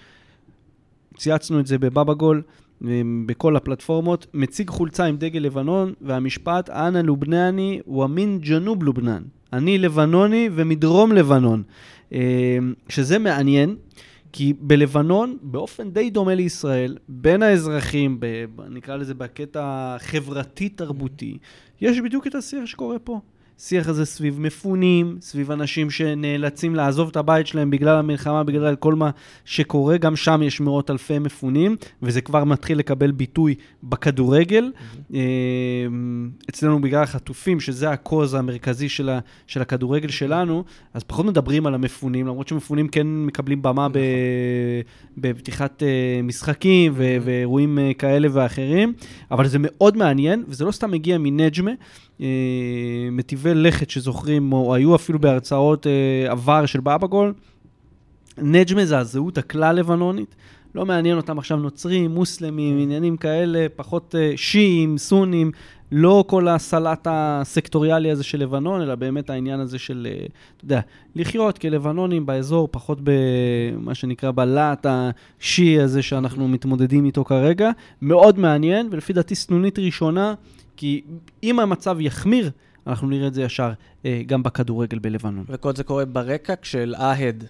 צייצנו 1.17 1.61
את 1.61 1.67
זה 1.67 1.79
בבבא 1.79 2.13
גול, 2.15 2.43
אה, 2.87 3.03
בכל 3.27 3.57
הפלטפורמות, 3.57 4.27
מציג 4.35 4.71
חולצה 4.71 5.05
עם 5.05 5.17
דגל 5.17 5.41
לבנון, 5.41 5.93
והמשפט, 6.01 6.71
אנא 6.71 6.99
לובנני 6.99 7.81
ומן 7.87 8.39
ג'נוב 8.39 8.85
לובנן. 8.85 9.23
אני 9.53 9.79
לבנוני 9.79 10.49
ומדרום 10.55 11.13
לבנון. 11.13 11.63
אה, 12.13 12.59
שזה 12.89 13.19
מעניין, 13.19 13.77
כי 14.33 14.53
בלבנון, 14.61 15.37
באופן 15.43 15.91
די 15.91 16.11
דומה 16.11 16.35
לישראל, 16.35 16.97
בין 17.09 17.43
האזרחים, 17.43 18.21
ב, 18.21 18.27
נקרא 18.71 18.97
לזה 18.97 19.15
בקטע 19.15 19.61
החברתי-תרבותי, 19.65 21.39
יש 21.81 22.01
בדיוק 22.01 22.27
את 22.27 22.35
השיח 22.35 22.67
שקורה 22.67 22.99
פה. 22.99 23.21
שיח 23.65 23.89
הזה 23.89 24.05
סביב 24.05 24.41
מפונים, 24.41 25.17
סביב 25.21 25.51
אנשים 25.51 25.91
שנאלצים 25.91 26.75
לעזוב 26.75 27.09
את 27.09 27.17
הבית 27.17 27.47
שלהם 27.47 27.71
בגלל 27.71 27.97
המלחמה, 27.97 28.45
בגלל 28.45 28.77
כל 28.77 28.95
מה 28.95 29.11
שקורה, 29.45 29.97
גם 29.97 30.17
שם 30.17 30.41
יש 30.43 30.61
מאות 30.61 30.91
אלפי 30.91 31.19
מפונים, 31.19 31.77
וזה 32.03 32.21
כבר 32.21 32.45
מתחיל 32.45 32.79
לקבל 32.79 33.11
ביטוי 33.11 33.55
בכדורגל. 33.83 34.73
אה, 35.15 35.21
אצלנו 36.51 36.81
בגלל 36.81 37.03
החטופים, 37.03 37.61
שזה 37.61 37.91
הקוז 37.91 38.35
המרכזי 38.35 38.89
של, 38.89 39.09
ה, 39.09 39.19
של 39.47 39.63
הכדורגל 39.63 40.09
שלנו, 40.09 40.65
אז 40.95 41.03
פחות 41.03 41.27
מדברים 41.27 41.67
על 41.67 41.75
המפונים, 41.75 42.27
למרות 42.27 42.49
שמפונים 42.49 42.89
כן 42.89 43.07
מקבלים 43.07 43.63
במה 43.63 43.89
ב, 43.89 43.99
בפתיחת 45.17 45.83
אה, 45.83 46.21
משחקים 46.23 46.93
ו, 46.97 47.17
ואירועים 47.21 47.79
אה, 47.79 47.95
כאלה 47.95 48.29
ואחרים, 48.33 48.93
אבל 49.31 49.49
זה 49.49 49.59
מאוד 49.61 49.97
מעניין, 49.97 50.45
וזה 50.49 50.65
לא 50.65 50.73
סתם 50.73 50.91
מגיע 50.91 51.19
מנג'מה. 51.19 51.73
אה, 52.21 52.27
מטיבי 53.13 53.55
לכת 53.55 53.91
שזוכרים, 53.91 54.53
או 54.53 54.75
היו 54.75 54.95
אפילו 54.95 55.19
בהרצאות 55.19 55.87
אה, 55.87 56.31
עבר 56.31 56.67
של 56.67 56.81
באבגול. 56.81 57.35
נג'מה 58.39 58.85
זה 58.85 58.99
הזהות 58.99 59.39
הכלל-לבנונית. 59.39 60.35
לא 60.75 60.87
מעניין 60.87 61.17
אותם 61.17 61.39
עכשיו 61.39 61.57
נוצרים, 61.57 62.11
מוסלמים, 62.11 62.79
עניינים 62.79 63.17
כאלה, 63.17 63.67
פחות 63.77 64.15
אה, 64.19 64.33
שיעים, 64.37 64.99
סונים, 64.99 65.51
לא 65.93 66.25
כל 66.29 66.49
הסלט 66.49 67.07
הסקטוריאלי 67.11 68.11
הזה 68.11 68.25
של 68.25 68.39
לבנון, 68.39 68.81
אלא 68.81 68.95
באמת 68.95 69.31
העניין 69.31 69.61
הזה 69.61 69.79
של, 69.79 70.09
אתה 70.57 70.65
יודע, 70.65 70.81
לחיות 71.17 71.59
כלבנונים 71.59 72.27
באזור, 72.27 72.69
פחות 72.71 72.99
במה 73.03 73.95
שנקרא 73.95 74.31
בלהט 74.31 74.87
השיעי 74.89 75.81
הזה 75.81 76.03
שאנחנו 76.03 76.49
מתמודדים 76.49 77.05
איתו 77.05 77.25
כרגע. 77.25 77.71
מאוד 78.03 78.39
מעניין, 78.39 78.89
ולפי 78.91 79.13
דעתי 79.13 79.35
סנונית 79.35 79.79
ראשונה, 79.79 80.35
כי 80.77 81.03
אם 81.43 81.61
המצב 81.61 81.97
יחמיר, 82.01 82.51
אנחנו 82.87 83.09
נראה 83.09 83.27
את 83.27 83.35
זה 83.35 83.43
ישר 83.43 83.73
אה, 84.05 84.23
גם 84.27 84.43
בכדורגל 84.43 84.99
בלבנון. 84.99 85.45
וכל 85.49 85.77
זה 85.77 85.85
קורה 85.85 86.05
ברקע 86.05 86.55
כשאל-אהד 86.63 87.45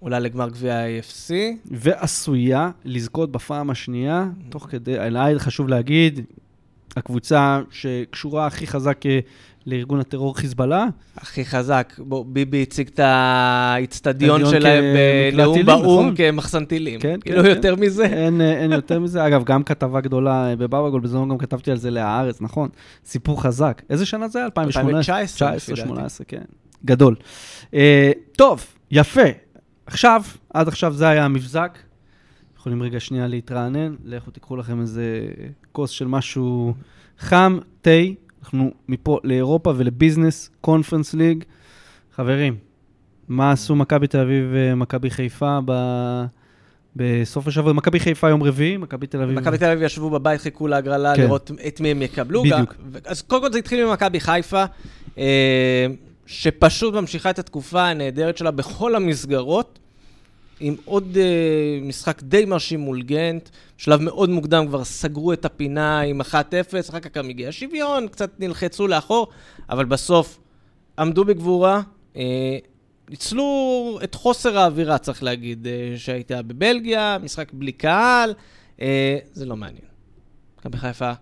עולה 0.00 0.18
לגמר 0.18 0.48
גביע 0.48 0.76
ה-AFC. 0.76 1.30
ועשויה 1.64 2.70
לזכות 2.84 3.32
בפעם 3.32 3.70
השנייה, 3.70 4.28
תוך 4.48 4.66
כדי, 4.70 4.98
אלעד 4.98 5.38
חשוב 5.38 5.68
להגיד, 5.68 6.20
הקבוצה 6.96 7.60
שקשורה 7.70 8.46
הכי 8.46 8.66
חזק 8.66 9.06
אה, 9.06 9.18
לארגון 9.66 10.00
הטרור 10.00 10.38
חיזבאללה, 10.38 10.86
הכי 11.16 11.44
חזק. 11.44 11.94
בוא, 11.98 12.24
ביבי 12.28 12.62
הציג 12.62 12.88
את 12.88 13.00
האיצטדיון 13.02 14.46
שלהם 14.46 14.84
בנאום 15.32 15.66
באו"ם 15.66 15.82
נכון. 15.82 16.16
כמחסן 16.16 16.64
טילים. 16.64 17.00
כן, 17.00 17.20
כאילו 17.20 17.42
כן, 17.42 17.48
יותר 17.48 17.76
מזה. 17.76 18.06
אין, 18.06 18.40
אה, 18.40 18.52
אין 18.52 18.72
יותר 18.72 19.00
מזה. 19.00 19.26
אגב, 19.26 19.44
גם 19.44 19.62
כתבה 19.62 20.00
גדולה 20.00 20.50
אה, 20.50 20.56
בבבא 20.56 20.98
בזמן 20.98 21.28
גם 21.28 21.38
כתבתי 21.38 21.70
על 21.70 21.76
זה 21.76 21.90
להארץ, 21.90 22.40
נכון? 22.40 22.68
סיפור 23.04 23.42
חזק. 23.42 23.82
איזה 23.90 24.06
שנה 24.06 24.28
זה 24.28 24.38
היה? 24.38 24.46
2018? 24.46 24.98
2019, 24.98 25.48
לפי 25.48 25.72
19, 25.72 25.76
דעתי. 25.76 25.88
18, 25.88 26.24
כן. 26.28 26.42
גדול. 26.84 27.14
אה, 27.74 28.12
טוב, 28.36 28.66
יפה. 28.90 29.28
עכשיו, 29.86 30.22
עד 30.54 30.68
עכשיו 30.68 30.92
זה 30.92 31.08
היה 31.08 31.24
המבזק. 31.24 31.78
יכולים 32.58 32.82
רגע 32.82 33.00
שנייה 33.00 33.26
להתרענן, 33.26 33.94
לכו 34.04 34.30
תיקחו 34.30 34.56
לכם 34.56 34.80
איזה 34.80 35.26
כוס 35.72 35.90
של 35.90 36.06
משהו 36.06 36.74
חם, 37.18 37.58
תה. 37.80 37.90
אנחנו 38.46 38.70
מפה 38.88 39.18
לאירופה 39.24 39.72
ולביזנס, 39.76 40.50
קונפרנס 40.60 41.14
ליג. 41.14 41.44
חברים, 42.16 42.56
מה 43.28 43.50
עשו 43.52 43.76
מכבי 43.76 44.06
תל 44.06 44.20
אביב 44.20 44.44
ומכבי 44.52 45.10
חיפה 45.10 45.58
ב... 45.64 45.72
בסוף 46.96 47.46
השבוע? 47.46 47.72
מכבי 47.72 48.00
חיפה 48.00 48.28
יום 48.28 48.42
רביעי, 48.42 48.76
מכבי 48.76 49.06
תל 49.06 49.22
אביב... 49.22 49.38
מכבי 49.40 49.58
תל 49.58 49.64
אביב 49.64 49.82
ישבו 49.82 50.10
בבית, 50.10 50.40
חיכו 50.40 50.68
להגרלה 50.68 51.16
כן. 51.16 51.22
לראות 51.22 51.50
את 51.68 51.80
מי 51.80 51.88
הם 51.90 52.02
יקבלו. 52.02 52.42
בדיוק. 52.42 52.74
גם- 52.74 53.00
אז 53.04 53.22
קודם 53.22 53.42
כל 53.42 53.52
זה 53.52 53.58
התחיל 53.58 53.86
ממכבי 53.86 54.20
חיפה, 54.20 54.64
אה, 55.18 55.86
שפשוט 56.26 56.94
ממשיכה 56.94 57.30
את 57.30 57.38
התקופה 57.38 57.82
הנהדרת 57.82 58.36
שלה 58.36 58.50
בכל 58.50 58.94
המסגרות, 58.94 59.78
עם 60.60 60.76
עוד 60.84 61.16
אה, 61.16 61.78
משחק 61.82 62.22
די 62.22 62.44
מרשים 62.44 62.80
מול 62.80 63.02
גנט. 63.02 63.48
שלב 63.76 64.00
מאוד 64.00 64.30
מוקדם 64.30 64.66
כבר 64.66 64.84
סגרו 64.84 65.32
את 65.32 65.44
הפינה 65.44 66.00
עם 66.00 66.20
1-0, 66.20 66.24
אחר 66.90 67.00
כך 67.00 67.16
גם 67.16 67.28
הגיע 67.28 67.52
שוויון, 67.52 68.08
קצת 68.08 68.30
נלחצו 68.40 68.86
לאחור, 68.86 69.28
אבל 69.70 69.84
בסוף 69.84 70.38
עמדו 70.98 71.24
בגבורה. 71.24 71.82
אה, 72.16 72.58
ניצלו 73.10 73.98
את 74.04 74.14
חוסר 74.14 74.58
האווירה, 74.58 74.98
צריך 74.98 75.22
להגיד, 75.22 75.66
אה, 75.66 75.94
שהייתה 75.96 76.42
בבלגיה, 76.42 77.18
משחק 77.22 77.52
בלי 77.52 77.72
קהל, 77.72 78.34
אה, 78.80 79.18
זה 79.32 79.46
לא 79.46 79.56
מעניין. 79.56 79.86
מכבי 80.58 80.78
חיפה 80.78 81.12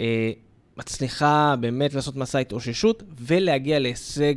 אה, 0.00 0.30
מצליחה 0.76 1.54
באמת 1.60 1.94
לעשות 1.94 2.16
מסע 2.16 2.38
התאוששות 2.38 3.02
ולהגיע 3.20 3.78
להישג 3.78 4.34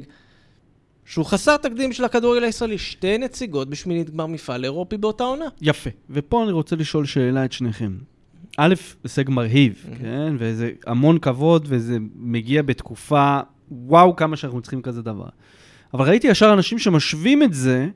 שהוא 1.09 1.25
חסר 1.25 1.57
תקדים 1.57 1.93
של 1.93 2.03
הכדורגל 2.03 2.43
הישראלי. 2.43 2.77
שתי 2.77 3.17
נציגות 3.17 3.69
בשמינית 3.69 4.09
גמר 4.09 4.25
מפעל 4.25 4.63
אירופי 4.63 4.97
באותה 4.97 5.23
עונה. 5.23 5.45
יפה. 5.61 5.89
ופה 6.09 6.43
אני 6.43 6.51
רוצה 6.51 6.75
לשאול 6.75 7.05
שאלה 7.05 7.45
את 7.45 7.51
שניכם. 7.51 7.97
א', 8.57 8.73
הישג 9.03 9.29
מרהיב, 9.29 9.85
כן? 9.99 10.35
וזה 10.39 10.71
המון 10.87 11.19
כבוד, 11.19 11.65
וזה 11.69 11.97
מגיע 12.15 12.61
בתקופה, 12.61 13.39
וואו, 13.71 14.15
כמה 14.15 14.37
שאנחנו 14.37 14.61
צריכים 14.61 14.81
כזה 14.81 15.01
דבר. 15.01 15.25
אבל 15.93 16.05
ראיתי 16.05 16.27
ישר 16.27 16.53
אנשים 16.53 16.79
שמשווים 16.79 17.43
את 17.43 17.53
זה 17.53 17.87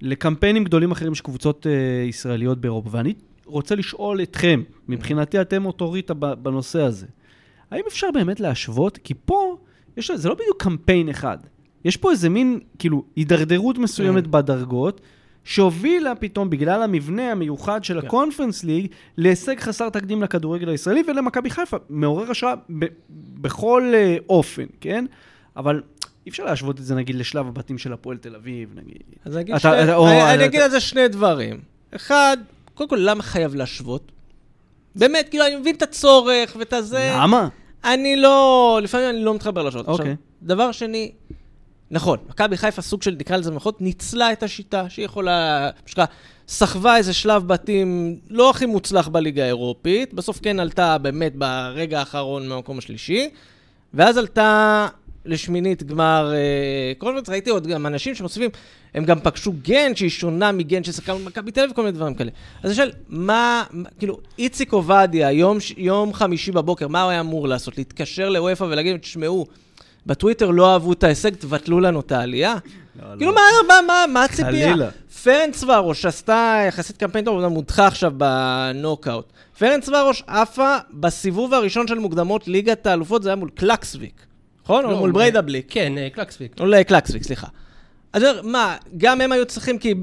לקמפיינים 0.00 0.64
גדולים 0.64 0.90
אחרים 0.90 1.14
של 1.14 1.22
קבוצות 1.22 1.66
אה, 1.66 1.72
ישראליות 2.08 2.60
באירופה. 2.60 2.88
ואני 2.92 3.14
רוצה 3.44 3.74
לשאול 3.74 4.22
אתכם, 4.22 4.62
מבחינתי 4.88 5.40
אתם 5.40 5.66
אוטוריטה 5.66 6.14
בנושא 6.14 6.82
הזה, 6.82 7.06
האם 7.70 7.82
אפשר 7.88 8.06
באמת 8.14 8.40
להשוות? 8.40 8.98
כי 8.98 9.14
פה, 9.24 9.56
יש, 9.96 10.10
זה 10.10 10.28
לא 10.28 10.34
בדיוק 10.34 10.62
קמפיין 10.62 11.08
אחד. 11.08 11.38
יש 11.84 11.96
פה 11.96 12.10
איזה 12.10 12.28
מין, 12.28 12.60
כאילו, 12.78 13.02
הידרדרות 13.16 13.78
מסוימת 13.78 14.24
כן. 14.24 14.30
בדרגות, 14.30 15.00
שהובילה 15.44 16.14
פתאום, 16.14 16.50
בגלל 16.50 16.82
המבנה 16.82 17.32
המיוחד 17.32 17.84
של 17.84 18.00
כן. 18.00 18.06
הקונפרנס 18.06 18.64
ליג, 18.64 18.86
להישג 19.16 19.60
חסר 19.60 19.88
תקדים 19.88 20.22
לכדורגל 20.22 20.68
הישראלי 20.68 21.02
ולמכבי 21.08 21.50
חיפה. 21.50 21.76
מעורר 21.90 22.30
השראה 22.30 22.54
ב- 22.78 22.84
בכל 23.40 23.92
אה, 23.94 24.16
אופן, 24.28 24.64
כן? 24.80 25.04
אבל 25.56 25.82
אי 26.26 26.30
אפשר 26.30 26.44
להשוות 26.44 26.80
את 26.80 26.84
זה, 26.84 26.94
נגיד, 26.94 27.16
לשלב 27.16 27.46
הבתים 27.48 27.78
של 27.78 27.92
הפועל 27.92 28.16
תל 28.16 28.34
אביב, 28.34 28.68
נגיד. 28.74 29.02
אז 29.24 29.34
אני 29.36 29.42
אגיד, 29.42 29.54
אתה- 29.54 29.60
שני, 29.62 29.82
אתה- 29.84 29.96
או- 29.96 30.06
אני, 30.08 30.16
אתה- 30.22 30.34
אני 30.34 30.44
אגיד 30.44 30.60
על 30.60 30.70
זה 30.70 30.80
שני 30.80 31.08
דברים. 31.08 31.60
אחד, 31.96 32.36
קודם 32.74 32.90
כל, 32.90 32.98
למה 33.00 33.22
חייב 33.22 33.54
להשוות? 33.54 34.12
באמת, 34.96 35.28
כאילו, 35.28 35.46
אני 35.46 35.56
מבין 35.56 35.74
את 35.74 35.82
הצורך 35.82 36.56
ואת 36.58 36.72
הזה. 36.72 37.12
למה? 37.16 37.48
אני 37.84 38.16
לא, 38.16 38.80
לפעמים 38.82 39.10
אני 39.10 39.24
לא 39.24 39.34
מתחבר 39.34 39.62
לשעות. 39.62 39.86
אוקיי. 39.88 40.04
עכשיו, 40.10 40.16
דבר 40.42 40.72
שני, 40.72 41.12
נכון, 41.90 42.18
מכבי 42.28 42.56
חיפה 42.56 42.82
סוג 42.82 43.02
של, 43.02 43.16
נקרא 43.18 43.36
לזה 43.36 43.50
במירכאות, 43.50 43.80
ניצלה 43.80 44.32
את 44.32 44.42
השיטה 44.42 44.84
שהיא 44.88 45.04
יכולה, 45.04 45.70
שנקרא, 45.86 46.04
סחבה 46.48 46.96
איזה 46.96 47.12
שלב 47.12 47.46
בתים 47.48 48.16
לא 48.30 48.50
הכי 48.50 48.66
מוצלח 48.66 49.08
בליגה 49.08 49.42
האירופית, 49.44 50.14
בסוף 50.14 50.38
כן 50.42 50.60
עלתה 50.60 50.98
באמת 50.98 51.36
ברגע 51.36 51.98
האחרון 51.98 52.48
מהמקום 52.48 52.78
השלישי, 52.78 53.28
ואז 53.94 54.16
עלתה 54.16 54.88
לשמינית 55.24 55.82
גמר 55.82 56.32
אה, 56.34 56.92
קונפרנס, 56.98 57.28
ראיתי 57.28 57.50
עוד 57.50 57.66
גם 57.66 57.86
אנשים 57.86 58.14
שמוסיפים, 58.14 58.50
הם 58.94 59.04
גם 59.04 59.20
פגשו 59.20 59.52
גן 59.62 59.96
שהיא 59.96 60.10
שונה 60.10 60.52
מגן 60.52 60.84
ששחקה 60.84 61.14
במכבי 61.14 61.50
תל 61.50 61.60
אביב 61.60 61.72
וכל 61.72 61.82
מיני 61.82 61.92
דברים 61.92 62.14
כאלה. 62.14 62.30
אז 62.62 62.70
אני 62.70 62.74
שואל, 62.76 62.90
מה, 63.08 63.62
מה- 63.70 63.88
כאילו, 63.98 64.18
איציק 64.38 64.72
עובדיה, 64.72 65.32
יום, 65.32 65.58
יום 65.76 66.12
חמישי 66.12 66.52
בבוקר, 66.52 66.88
מה 66.88 67.02
הוא 67.02 67.10
היה 67.10 67.20
אמור 67.20 67.48
לעשות? 67.48 67.78
להתקשר 67.78 68.28
לוופא 68.28 68.64
ולהגיד, 68.64 68.96
תשמעו, 68.96 69.46
בטוויטר 70.06 70.50
לא 70.50 70.72
אהבו 70.72 70.92
את 70.92 71.04
ההישג, 71.04 71.34
תבטלו 71.34 71.80
לנו 71.80 72.00
את 72.00 72.12
העלייה. 72.12 72.54
לא, 73.02 73.16
כאילו, 73.16 73.32
לא. 73.32 73.36
מה, 73.36 73.42
מה, 73.68 73.86
מה, 73.86 74.04
מה 74.12 74.24
הציפייה? 74.24 74.74
פרנץ 75.22 75.64
ורוש 75.64 76.06
עשתה 76.06 76.62
יחסית 76.68 76.96
קמפיין 76.96 77.24
טוב, 77.24 77.36
אומנם 77.36 77.52
מודחה 77.52 77.86
עכשיו 77.86 78.12
בנוקאוט. 78.16 79.32
פרנץ 79.58 79.88
ורוש 79.88 80.22
עפה 80.26 80.76
בסיבוב 80.90 81.54
הראשון 81.54 81.88
של 81.88 81.98
מוקדמות 81.98 82.48
ליגת 82.48 82.86
האלופות, 82.86 83.22
זה 83.22 83.28
היה 83.28 83.36
מול 83.36 83.50
קלקסוויק, 83.54 84.26
נכון? 84.64 84.84
או 84.84 84.90
לא, 84.90 84.98
מול 84.98 85.08
אה, 85.08 85.14
בריידבליק. 85.14 85.66
כן, 85.68 85.98
אה, 85.98 86.08
קלקסוויק. 86.10 86.60
או 86.60 86.66
לקלקסוויק, 86.66 87.22
סליחה. 87.22 87.46
אז 88.12 88.22
מה, 88.42 88.76
גם 88.96 89.20
הם 89.20 89.32
היו 89.32 89.46
צריכים, 89.46 89.78
כי 89.78 89.94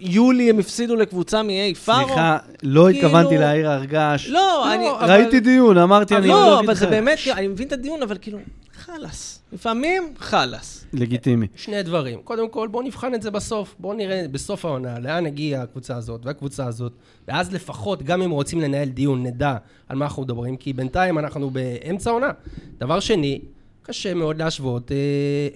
ביולי 0.00 0.50
הם 0.50 0.58
הפסידו 0.58 0.96
לקבוצה 0.96 1.42
מאיי 1.42 1.74
פארו? 1.74 2.06
סליחה, 2.06 2.38
לא 2.62 2.84
כאילו- 2.90 3.06
התכוונתי 3.06 3.38
להעיר 3.38 3.70
הרגש. 3.70 4.28
לא, 4.28 4.74
אני... 4.74 4.90
אבל- 4.90 5.10
ראיתי 5.10 5.40
דיון, 5.40 5.78
אמרתי, 5.78 6.16
אני 6.16 6.28
לא, 6.28 6.34
לא 6.34 6.60
אבל 6.60 6.74
זה. 6.74 6.86
באמת, 6.86 7.18
אני 7.32 7.48
מבין 7.48 7.66
את 7.66 7.72
הדיון, 7.72 8.02
אבל 8.02 8.16
כאילו, 8.20 8.38
חלאס. 8.76 9.42
לפעמים, 9.52 10.12
חלאס. 10.18 10.84
לגיטימי. 10.92 11.46
שני 11.56 11.82
דברים. 11.82 12.18
קודם 12.24 12.48
כל, 12.48 12.68
בואו 12.68 12.82
נבחן 12.82 13.14
את 13.14 13.22
זה 13.22 13.30
בסוף. 13.30 13.74
בואו 13.78 13.92
נראה 13.94 14.24
בסוף 14.32 14.64
העונה 14.64 14.98
לאן 14.98 15.26
הגיעה 15.26 15.62
הקבוצה 15.62 15.96
הזאת 15.96 16.26
והקבוצה 16.26 16.66
הזאת, 16.66 16.92
ואז 17.28 17.52
לפחות, 17.54 18.02
גם 18.02 18.22
אם 18.22 18.30
רוצים 18.30 18.60
לנהל 18.60 18.88
דיון, 18.88 19.22
נדע 19.22 19.56
על 19.88 19.96
מה 19.96 20.04
אנחנו 20.04 20.22
מדברים, 20.22 20.56
כי 20.56 20.72
בינתיים 20.72 21.18
אנחנו 21.18 21.50
באמצע 21.50 22.10
העונה. 22.10 22.30
דבר 22.78 23.00
שני, 23.00 23.40
קשה 23.88 24.14
מאוד 24.14 24.38
להשוות 24.38 24.92
אה, 24.92 24.96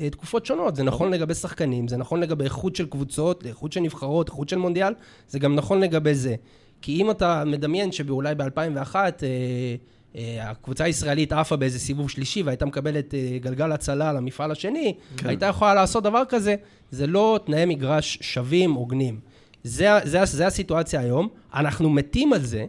אה, 0.00 0.10
תקופות 0.10 0.46
שונות. 0.46 0.76
זה 0.76 0.82
נכון 0.82 1.10
לגבי 1.10 1.34
שחקנים, 1.34 1.88
זה 1.88 1.96
נכון 1.96 2.20
לגבי 2.20 2.44
איכות 2.44 2.76
של 2.76 2.86
קבוצות, 2.86 3.46
איכות 3.46 3.72
של 3.72 3.80
נבחרות, 3.80 4.28
איכות 4.28 4.48
של 4.48 4.56
מונדיאל, 4.56 4.94
זה 5.28 5.38
גם 5.38 5.54
נכון 5.54 5.80
לגבי 5.80 6.14
זה. 6.14 6.34
כי 6.82 7.02
אם 7.02 7.10
אתה 7.10 7.44
מדמיין 7.46 7.92
שאולי 7.92 8.34
ב-2001 8.34 8.94
אה, 8.94 9.08
אה, 10.16 10.50
הקבוצה 10.50 10.84
הישראלית 10.84 11.32
עפה 11.32 11.56
באיזה 11.56 11.78
סיבוב 11.78 12.10
שלישי 12.10 12.42
והייתה 12.42 12.66
מקבלת 12.66 13.14
אה, 13.14 13.38
גלגל 13.40 13.72
הצלה 13.72 14.12
למפעל 14.12 14.50
השני, 14.50 14.94
כן. 15.16 15.28
הייתה 15.28 15.46
יכולה 15.46 15.74
לעשות 15.74 16.04
דבר 16.04 16.22
כזה, 16.28 16.54
זה 16.90 17.06
לא 17.06 17.40
תנאי 17.46 17.64
מגרש 17.64 18.18
שווים, 18.20 18.72
הוגנים. 18.72 19.20
זה, 19.64 19.88
זה, 20.04 20.24
זה 20.24 20.46
הסיטואציה 20.46 21.00
היום, 21.00 21.28
אנחנו 21.54 21.90
מתים 21.90 22.32
על 22.32 22.40
זה, 22.40 22.64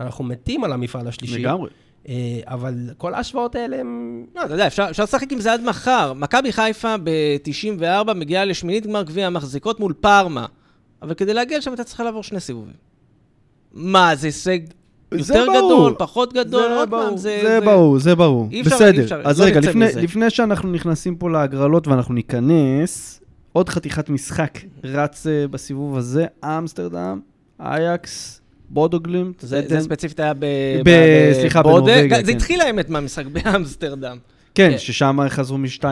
אנחנו 0.00 0.24
מתים 0.24 0.64
על 0.64 0.72
המפעל 0.72 1.08
השלישי. 1.08 1.38
לגמרי. 1.38 1.70
אה, 2.08 2.14
אבל 2.46 2.74
כל 2.98 3.14
ההשוואות 3.14 3.54
האלה 3.54 3.80
הם... 3.80 4.24
לא, 4.36 4.44
אתה 4.44 4.54
יודע, 4.54 4.66
אפשר 4.66 4.86
אפשר 4.90 5.02
לשחק 5.02 5.32
עם 5.32 5.40
זה 5.40 5.52
עד 5.52 5.60
מחר. 5.64 6.12
מכבי 6.12 6.52
חיפה 6.52 6.94
ב-94 7.04 8.12
מגיעה 8.14 8.44
לשמינית 8.44 8.86
גמר 8.86 9.02
גביע 9.02 9.26
המחזיקות 9.26 9.80
מול 9.80 9.92
פארמה. 10.00 10.46
אבל 11.02 11.14
כדי 11.14 11.34
להגיע 11.34 11.58
לשם 11.58 11.70
הייתה 11.70 11.84
צריכה 11.84 12.04
לעבור 12.04 12.22
שני 12.22 12.40
סיבובים. 12.40 12.74
מה, 13.72 14.16
זה 14.16 14.26
הישג 14.26 14.58
זה 15.20 15.34
יותר 15.34 15.46
ברור. 15.46 15.58
גדול, 15.58 15.94
פחות 15.98 16.32
גדול? 16.32 16.62
זה 16.68 16.76
עוד 16.76 16.90
ברור, 16.90 17.08
פעם, 17.08 17.16
זה... 17.16 17.40
זה 17.42 17.58
ברור, 17.64 17.98
זה 17.98 18.14
ברור. 18.14 18.48
אי 18.50 18.60
אפשר- 18.60 18.74
אי 18.74 18.76
בסדר. 18.92 19.02
אפשר, 19.04 19.20
אז 19.24 19.40
לא 19.40 19.44
רגע, 19.46 19.60
לפני- 19.60 19.86
מזה. 19.86 20.00
לפני 20.02 20.30
שאנחנו 20.30 20.72
נכנסים 20.72 21.16
פה 21.16 21.30
להגרלות 21.30 21.88
ואנחנו 21.88 22.14
ניכנס, 22.14 23.20
עוד 23.52 23.68
חתיכת 23.68 24.08
משחק 24.10 24.58
רץ 24.84 25.26
אה, 25.26 25.48
בסיבוב 25.48 25.96
הזה, 25.96 26.26
אמסטרדם, 26.44 27.20
אייקס, 27.60 28.40
בודו 28.74 29.00
גלימט. 29.00 29.40
זה, 29.40 29.58
עדן. 29.58 29.68
זה 29.68 29.80
ספציפית 29.80 30.20
היה 30.20 30.34
ב... 30.34 30.38
ב- 30.40 30.44
ב- 30.84 31.32
סליחה. 31.40 31.62
בנורבגיה, 31.62 32.16
זה 32.16 32.32
כן. 32.32 32.36
התחיל 32.36 32.60
האמת 32.60 32.90
מהמשחק 32.90 33.26
באמסטרדם. 33.26 34.18
כן, 34.54 34.70
כן. 34.70 34.78
ששם 34.78 35.18
חזרו 35.28 35.58
מ-2-0 35.58 35.84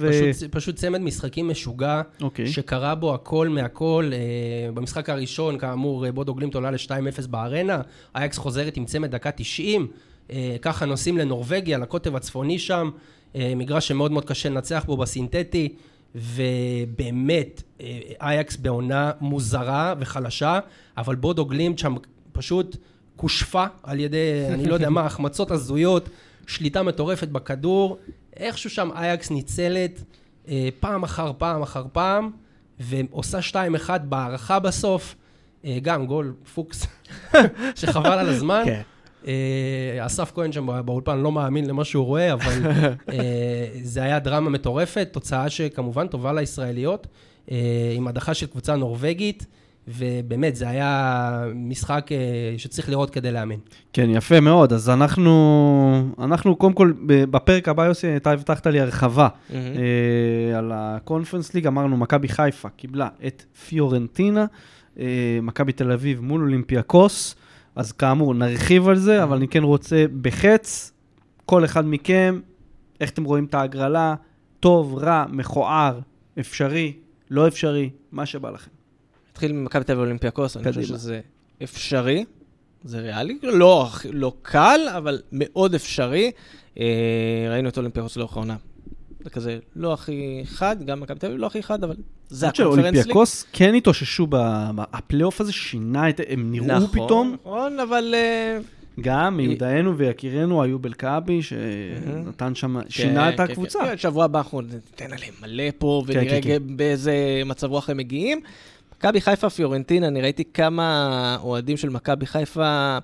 ו... 0.00 0.08
פשוט, 0.32 0.50
פשוט 0.50 0.76
צמד 0.76 1.00
משחקים 1.00 1.48
משוגע, 1.48 2.02
אוקיי. 2.22 2.46
שקרה 2.46 2.94
בו 2.94 3.14
הכל 3.14 3.48
מהכל. 3.48 4.10
אה, 4.12 4.72
במשחק 4.72 5.10
הראשון, 5.10 5.58
כאמור, 5.58 6.06
אה, 6.06 6.12
בודו 6.12 6.34
גלימט 6.34 6.54
עולה 6.54 6.70
ל-2-0 6.70 7.26
בארנה, 7.26 7.80
אייקס 8.16 8.38
חוזרת 8.38 8.76
עם 8.76 8.84
צמד 8.84 9.10
דקה 9.10 9.30
90, 9.30 9.86
אה, 10.30 10.56
ככה 10.62 10.86
נוסעים 10.86 11.18
לנורבגיה, 11.18 11.78
לקוטב 11.78 12.16
הצפוני 12.16 12.58
שם, 12.58 12.90
אה, 13.36 13.52
מגרש 13.56 13.88
שמאוד 13.88 14.12
מאוד 14.12 14.24
קשה 14.24 14.48
לנצח 14.48 14.84
בו 14.86 14.96
בסינתטי, 14.96 15.68
ובאמת, 16.14 17.62
אה, 17.80 17.98
אייקס 18.20 18.56
בעונה 18.56 19.10
מוזרה 19.20 19.94
וחלשה, 19.98 20.58
אבל 20.96 21.14
בודו 21.14 21.44
גלימט 21.44 21.78
שם 21.78 21.94
פשוט 22.34 22.76
כושפה 23.16 23.64
על 23.82 24.00
ידי, 24.00 24.46
אני 24.48 24.66
לא 24.66 24.74
יודע 24.74 24.90
מה, 24.90 25.00
החמצות 25.06 25.50
הזויות, 25.50 26.08
שליטה 26.46 26.82
מטורפת 26.82 27.28
בכדור, 27.28 27.98
איכשהו 28.36 28.70
שם 28.70 28.90
אייקס 28.94 29.30
ניצלת 29.30 30.04
אה, 30.48 30.68
פעם 30.80 31.02
אחר 31.02 31.32
פעם 31.38 31.62
אחר 31.62 31.84
פעם, 31.92 32.30
ועושה 32.80 33.38
2-1 33.86 33.98
בהערכה 33.98 34.58
בסוף, 34.58 35.14
אה, 35.64 35.78
גם 35.82 36.06
גול 36.06 36.34
פוקס, 36.54 36.86
שחבל 37.80 38.18
על 38.18 38.28
הזמן. 38.28 38.62
כן. 38.64 38.82
אה, 39.26 40.06
אסף 40.06 40.32
כהן 40.34 40.52
שם 40.52 40.68
באולפן 40.84 41.18
לא 41.18 41.32
מאמין 41.32 41.66
למה 41.66 41.84
שהוא 41.84 42.04
רואה, 42.04 42.32
אבל 42.32 42.52
אה, 43.12 43.66
זה 43.82 44.02
היה 44.02 44.18
דרמה 44.18 44.50
מטורפת, 44.50 45.08
תוצאה 45.12 45.50
שכמובן 45.50 46.06
טובה 46.06 46.32
לישראליות, 46.32 47.06
אה, 47.50 47.92
עם 47.96 48.08
הדחה 48.08 48.34
של 48.34 48.46
קבוצה 48.46 48.76
נורבגית, 48.76 49.46
ובאמת, 49.88 50.56
זה 50.56 50.68
היה 50.68 51.44
משחק 51.54 52.08
אה, 52.12 52.54
שצריך 52.58 52.88
לראות 52.88 53.10
כדי 53.10 53.32
להאמין. 53.32 53.60
כן, 53.92 54.10
יפה 54.10 54.40
מאוד. 54.40 54.72
אז 54.72 54.90
אנחנו, 54.90 56.12
אנחנו 56.18 56.56
קודם 56.56 56.72
כל, 56.72 56.92
בפרק 57.06 57.68
הבא, 57.68 57.84
יוסי, 57.84 58.16
אתה 58.16 58.30
הבטחת 58.30 58.66
לי 58.66 58.80
הרחבה 58.80 59.28
מהמם. 59.50 59.64
אה, 59.66 60.58
על 60.58 60.72
הקונפרנס 60.74 61.54
ליג. 61.54 61.66
אמרנו, 61.66 61.96
מכבי 61.96 62.28
חיפה 62.28 62.68
קיבלה 62.68 63.08
את 63.26 63.44
פיורנטינה, 63.68 64.46
אה, 64.98 65.38
מכבי 65.42 65.72
תל 65.72 65.92
אביב 65.92 66.20
מול 66.20 66.40
אולימפיאקוס. 66.40 67.36
אז 67.76 67.92
כאמור, 67.92 68.34
נרחיב 68.34 68.88
על 68.88 68.96
זה, 68.96 69.22
אבל 69.22 69.36
אני 69.36 69.48
כן 69.48 69.62
רוצה 69.62 70.04
בחץ, 70.20 70.92
כל 71.46 71.64
אחד 71.64 71.86
מכם, 71.86 72.40
איך 73.00 73.10
אתם 73.10 73.24
רואים 73.24 73.44
את 73.44 73.54
ההגרלה, 73.54 74.14
טוב, 74.60 74.94
רע, 74.94 75.24
מכוער, 75.28 76.00
אפשרי, 76.40 76.92
לא 77.30 77.48
אפשרי, 77.48 77.90
מה 78.12 78.26
שבא 78.26 78.50
לכם. 78.50 78.70
התחיל 79.34 79.52
ממכבי 79.52 79.84
תל 79.84 79.92
אביב 79.92 80.02
אולימפיאקוס, 80.02 80.56
אני 80.56 80.64
חושב. 80.64 80.82
שזה 80.82 81.20
אפשרי, 81.62 82.24
זה 82.84 83.00
ריאלי, 83.00 83.38
לא, 83.42 83.88
לא 84.12 84.32
קל, 84.42 84.80
אבל 84.96 85.22
מאוד 85.32 85.74
אפשרי. 85.74 86.30
אה, 86.80 86.84
ראינו 87.50 87.68
את 87.68 87.78
אולימפיאקוס 87.78 88.16
לאורך 88.16 88.36
העונה. 88.36 88.56
זה 89.24 89.30
כזה 89.30 89.58
לא 89.76 89.92
הכי 89.92 90.42
חד, 90.44 90.76
גם 90.84 91.00
מכבי 91.00 91.18
תל 91.18 91.26
אביב 91.26 91.38
לא 91.38 91.46
הכי 91.46 91.62
חד, 91.62 91.84
אבל 91.84 91.96
זה 92.28 92.48
הקונפרנס 92.48 92.76
ליג. 92.76 92.84
שאולימפיאקוס 92.84 93.46
כן 93.52 93.74
התאוששו, 93.74 94.26
הפלייאוף 94.92 95.40
הזה 95.40 95.52
שינה 95.52 96.08
את, 96.08 96.20
הם 96.28 96.52
נראו 96.52 96.66
נכון, 96.66 96.86
פתאום, 96.86 97.36
נכון, 97.40 97.80
אבל... 97.80 98.14
אה, 98.16 98.58
גם 99.00 99.36
מיודענו 99.36 99.98
ויקירנו 99.98 100.64
איוב 100.64 100.86
אלקאבי, 100.86 101.42
שנתן 101.42 102.54
שם, 102.54 102.76
שינה 102.88 103.28
כן, 103.28 103.34
את 103.34 103.36
כן, 103.36 103.52
הקבוצה. 103.52 103.78
כן, 103.78 103.86
כן, 103.86 103.98
שבוע 103.98 104.24
הבא 104.24 104.38
אנחנו 104.38 104.60
ניתן 104.60 105.12
עליהם 105.12 105.34
מלא 105.42 105.64
פה, 105.78 106.02
כן, 106.06 106.18
ונראה 106.18 106.42
כן, 106.42 106.48
כן. 106.48 106.76
באיזה 106.76 107.42
מצב 107.46 107.70
רוח 107.70 107.90
הם 107.90 107.96
מגיעים. 107.96 108.40
מכבי 109.04 109.20
חיפה 109.20 109.50
פיורנטינה, 109.50 110.06
אני 110.06 110.20
ראיתי 110.20 110.44
כמה 110.54 111.38
אוהדים 111.42 111.76
של 111.76 111.88
מכבי 111.88 112.26
חיפה 112.26 112.98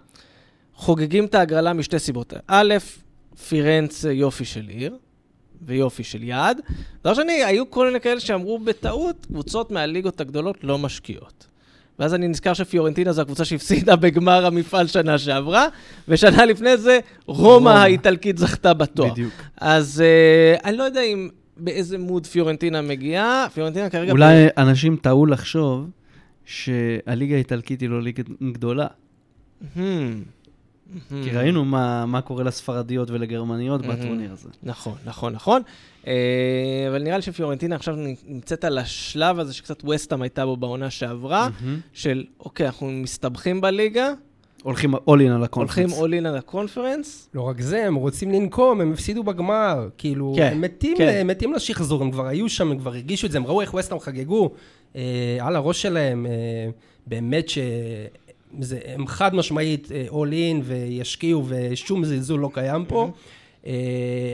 חוגגים 0.74 1.24
את 1.24 1.34
ההגרלה 1.34 1.72
משתי 1.72 1.98
סיבות. 1.98 2.32
א', 2.46 2.74
פירנץ 3.48 4.04
יופי 4.04 4.44
של 4.44 4.68
עיר, 4.68 4.96
ויופי 5.66 6.04
של 6.04 6.22
יעד. 6.22 6.60
דבר 7.04 7.14
שני, 7.14 7.44
היו 7.44 7.70
כל 7.70 7.86
מיני 7.86 8.00
כאלה 8.00 8.20
שאמרו 8.20 8.58
בטעות, 8.58 9.26
קבוצות 9.26 9.70
מהליגות 9.70 10.20
הגדולות 10.20 10.56
לא 10.62 10.78
משקיעות. 10.78 11.46
ואז 11.98 12.14
אני 12.14 12.28
נזכר 12.28 12.54
שפיורנטינה 12.54 13.12
זו 13.12 13.22
הקבוצה 13.22 13.44
שהפסידה 13.44 13.96
בגמר 13.96 14.46
המפעל 14.46 14.86
שנה 14.86 15.18
שעברה, 15.18 15.66
ושנה 16.08 16.44
לפני 16.44 16.76
זה 16.76 16.98
רומא. 17.26 17.70
האיטלקית 17.70 18.38
זכתה 18.38 18.74
בתואר. 18.74 19.12
בדיוק. 19.12 19.32
אז 19.56 20.02
uh, 20.56 20.64
אני 20.64 20.76
לא 20.76 20.82
יודע 20.82 21.02
אם 21.02 21.28
באיזה 21.60 21.98
מוד 21.98 22.26
פיורנטינה 22.26 22.82
מגיעה. 22.82 23.46
פיורנטינה 23.54 23.90
כרגע... 23.90 24.12
אולי 24.12 24.46
אנשים 24.56 24.96
טעו 24.96 25.26
לחשוב 25.26 25.90
שהליגה 26.44 27.34
האיטלקית 27.34 27.80
היא 27.80 27.88
לא 27.88 28.02
ליגה 28.02 28.22
גדולה. 28.52 28.86
Hmm. 29.76 29.78
כי 31.08 31.30
ראינו 31.30 31.64
מה 31.64 32.06
מה 32.06 32.20
קורה 32.20 32.44
לספרדיות 32.44 33.10
ולגרמניות 33.10 33.80
Mhm. 33.80 33.88
בטורניר 33.88 34.32
הזה. 34.32 34.48
נכון, 34.62 34.94
נכון, 35.04 35.32
נכון. 35.32 35.62
אה, 36.06 36.12
אבל 36.88 37.02
נראה 37.02 37.16
לי 37.16 37.22
שפיורנטינה 37.22 37.76
עכשיו 37.76 37.96
נמצאת 38.26 38.64
על 38.64 38.78
השלב 38.78 39.38
הזה 39.38 39.54
שקצת 39.54 39.82
וסטאם 39.84 40.22
הייתה 40.22 40.46
בו 40.46 40.56
בעונה 40.56 40.90
שעברה. 40.90 41.48
של 41.92 42.24
אוקיי, 42.40 42.66
אנחנו 42.66 42.90
מסתבכים 42.90 43.60
בליגה, 43.60 44.12
הולכים 44.62 44.94
all 44.94 44.98
in 44.98 45.00
על 45.10 45.16
הולכים 45.30 45.42
הקונפרנס. 45.44 45.98
all 45.98 46.22
in 46.22 46.28
על 46.28 46.36
הקונפרנס. 46.36 47.28
לא 47.34 47.42
רק 47.42 47.60
זה, 47.60 47.86
הם 47.86 47.94
רוצים 47.94 48.30
לנקום, 48.32 48.80
הם 48.80 48.92
הפסידו 48.92 49.22
בגמר. 49.22 49.88
כאילו, 49.98 50.34
כן, 50.36 50.48
הם 50.52 50.60
מתים, 50.60 50.96
כן. 50.98 51.16
הם 51.20 51.26
מתים 51.26 51.52
לשחזור, 51.52 52.02
הם 52.02 52.10
כבר 52.10 52.26
היו 52.26 52.48
שם, 52.48 52.70
הם 52.70 52.78
כבר 52.78 52.90
הרגישו 52.90 53.26
את 53.26 53.32
זה, 53.32 53.38
הם 53.38 53.46
ראו 53.46 53.60
איך 53.60 53.74
ווסטהאם 53.74 54.00
חגגו 54.00 54.50
אה, 54.96 55.02
על 55.40 55.56
הראש 55.56 55.82
שלהם. 55.82 56.26
אה, 56.26 56.32
באמת 57.06 57.48
שהם 57.48 59.06
חד 59.06 59.34
משמעית 59.34 59.92
אה, 59.92 60.06
all 60.10 60.30
in 60.30 60.62
וישקיעו 60.64 61.44
ושום 61.48 62.04
זלזול 62.04 62.40
לא 62.40 62.50
קיים 62.54 62.84
פה. 62.84 63.10
אה, 63.66 63.72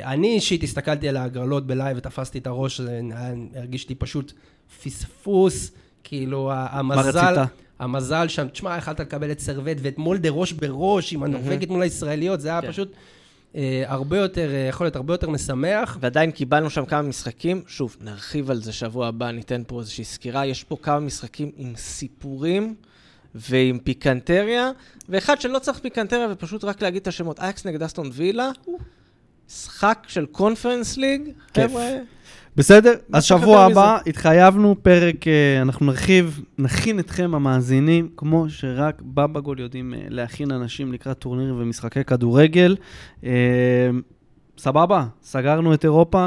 אני 0.04 0.28
אישית 0.34 0.62
הסתכלתי 0.62 1.08
על 1.08 1.16
ההגרלות 1.16 1.66
בלייב 1.66 1.96
ותפסתי 1.98 2.38
את 2.38 2.46
הראש, 2.46 2.80
זה 2.80 3.00
היה- 3.10 3.34
הרגיש 3.54 3.88
לי 3.88 3.94
פשוט 3.94 4.32
פספוס, 4.84 5.72
כאילו 6.04 6.50
המזל... 6.54 7.00
רצית? 7.36 7.65
המזל 7.78 8.28
שם, 8.28 8.48
תשמע, 8.48 8.76
יכלת 8.76 9.00
לקבל 9.00 9.30
את 9.30 9.40
סרבט 9.40 9.76
ואת 9.80 9.98
מולדה 9.98 10.30
ראש 10.30 10.52
בראש 10.52 11.12
עם 11.12 11.22
הנורבגית 11.22 11.70
מול 11.70 11.82
הישראליות, 11.82 12.40
זה 12.40 12.48
היה 12.48 12.62
כן. 12.62 12.68
פשוט 12.68 12.92
אה, 13.56 13.84
הרבה 13.86 14.18
יותר, 14.18 14.50
אה, 14.54 14.66
יכול 14.68 14.84
להיות 14.84 14.96
הרבה 14.96 15.14
יותר 15.14 15.30
משמח. 15.30 15.98
ועדיין 16.00 16.30
קיבלנו 16.30 16.70
שם 16.70 16.84
כמה 16.84 17.02
משחקים. 17.02 17.62
שוב, 17.66 17.96
נרחיב 18.00 18.50
על 18.50 18.62
זה 18.62 18.72
שבוע 18.72 19.06
הבא, 19.06 19.30
ניתן 19.30 19.62
פה 19.66 19.80
איזושהי 19.80 20.04
סקירה. 20.04 20.46
יש 20.46 20.64
פה 20.64 20.76
כמה 20.82 21.00
משחקים 21.00 21.50
עם 21.56 21.72
סיפורים 21.76 22.74
ועם 23.34 23.78
פיקנטריה, 23.78 24.70
ואחד 25.08 25.40
שלא 25.40 25.58
צריך 25.58 25.78
פיקנטריה 25.78 26.28
ופשוט 26.30 26.64
רק 26.64 26.82
להגיד 26.82 27.02
את 27.02 27.06
השמות. 27.06 27.40
אייקס 27.40 27.66
נגד 27.66 27.82
אסטון 27.82 28.10
וילה, 28.12 28.50
משחק 29.48 30.04
של 30.06 30.26
קונפרנס 30.26 30.96
ליג. 30.96 31.22
חבר'ה. 31.54 31.88
בסדר? 32.56 32.94
אז 33.12 33.24
שבוע 33.24 33.64
הבא 33.64 33.98
התחייבנו, 34.06 34.76
פרק, 34.82 35.28
אה, 35.28 35.62
אנחנו 35.62 35.86
נרחיב, 35.86 36.40
נכין 36.58 36.98
אתכם 36.98 37.34
המאזינים, 37.34 38.08
כמו 38.16 38.46
שרק 38.48 39.02
בבגול 39.02 39.60
יודעים 39.60 39.94
אה, 39.94 40.00
להכין 40.08 40.50
אנשים 40.50 40.92
לקראת 40.92 41.18
טורנירים 41.18 41.54
ומשחקי 41.58 42.04
כדורגל. 42.04 42.76
אה, 43.24 43.30
סבבה, 44.58 45.06
סגרנו 45.22 45.74
את 45.74 45.84
אירופה, 45.84 46.26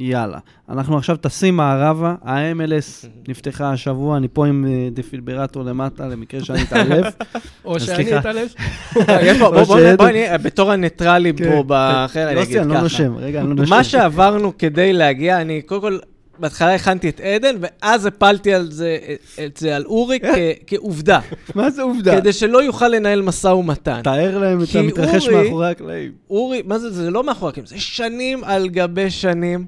יאללה. 0.00 0.38
אנחנו 0.68 0.96
עכשיו 0.98 1.16
טסים 1.16 1.56
מערבה, 1.56 2.14
ה-MLS 2.24 3.06
נפתחה 3.28 3.72
השבוע, 3.72 4.16
אני 4.16 4.28
פה 4.32 4.46
עם 4.46 4.66
אה, 4.68 4.88
דפיברטור 4.92 5.62
למטה, 5.64 6.06
למקרה 6.08 6.44
שאני 6.44 6.62
אתעלף. 6.62 7.14
או 7.64 7.80
שאני. 7.80 8.18
אתעלף. 8.18 8.54
פה- 9.38 9.64
בוא- 9.96 10.10
נהיה, 10.10 10.38
בתור 10.38 10.72
הניטרלי 10.72 11.32
כן, 11.36 11.44
פה 11.44 11.62
כן. 11.62 11.68
באחר, 11.68 12.28
אני 12.30 12.38
יוסי, 12.40 12.48
אגיד 12.48 12.56
אני 12.58 12.68
לא 12.68 12.74
ככה. 12.74 12.82
נושם, 12.82 13.16
רגע, 13.16 13.40
אני 13.40 13.48
לא 13.48 13.54
נושם. 13.54 13.70
מה 13.70 13.84
שעברנו 13.84 14.58
כדי 14.58 14.92
להגיע, 14.92 15.40
אני 15.40 15.62
קודם 15.62 15.80
כל, 15.80 15.98
בהתחלה 16.38 16.74
הכנתי 16.74 17.08
את 17.08 17.20
עדן, 17.20 17.56
ואז 17.60 18.06
הפלתי 18.06 18.54
על 18.54 18.70
זה, 18.70 18.98
את 19.46 19.56
זה 19.56 19.76
על 19.76 19.84
אורי 19.84 20.18
כ- 20.20 20.24
כעובדה, 20.66 21.20
מה 21.54 21.70
זה 21.70 21.82
עובדה? 21.82 22.16
כדי 22.20 22.32
שלא 22.32 22.62
יוכל 22.62 22.88
לנהל 22.88 23.22
משא 23.22 23.46
ומתן. 23.48 24.00
תאר 24.04 24.38
להם 24.38 24.62
את 24.62 24.76
המתרחש 24.76 25.28
מאחורי 25.28 25.70
הקלעים. 25.70 26.12
אורי, 26.30 26.62
מה 26.66 26.78
זה, 26.78 26.90
זה 26.90 27.10
לא 27.10 27.24
מאחורי 27.24 27.50
הקלעים, 27.50 27.66
זה 27.66 27.80
שנים 27.80 28.44
על 28.44 28.68
גבי 28.68 29.10
שנים 29.10 29.64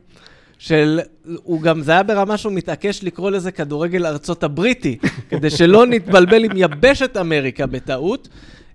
של, 0.62 1.00
הוא 1.42 1.62
גם, 1.62 1.82
זה 1.82 1.92
היה 1.92 2.02
ברמה 2.02 2.36
שהוא 2.36 2.52
מתעקש 2.52 3.04
לקרוא 3.04 3.30
לזה 3.30 3.52
כדורגל 3.52 4.06
ארצות 4.06 4.44
הבריטי, 4.44 4.98
כדי 5.30 5.50
שלא 5.50 5.86
נתבלבל 5.86 6.44
עם 6.44 6.50
יבשת 6.56 7.16
אמריקה 7.16 7.66
בטעות. 7.66 8.28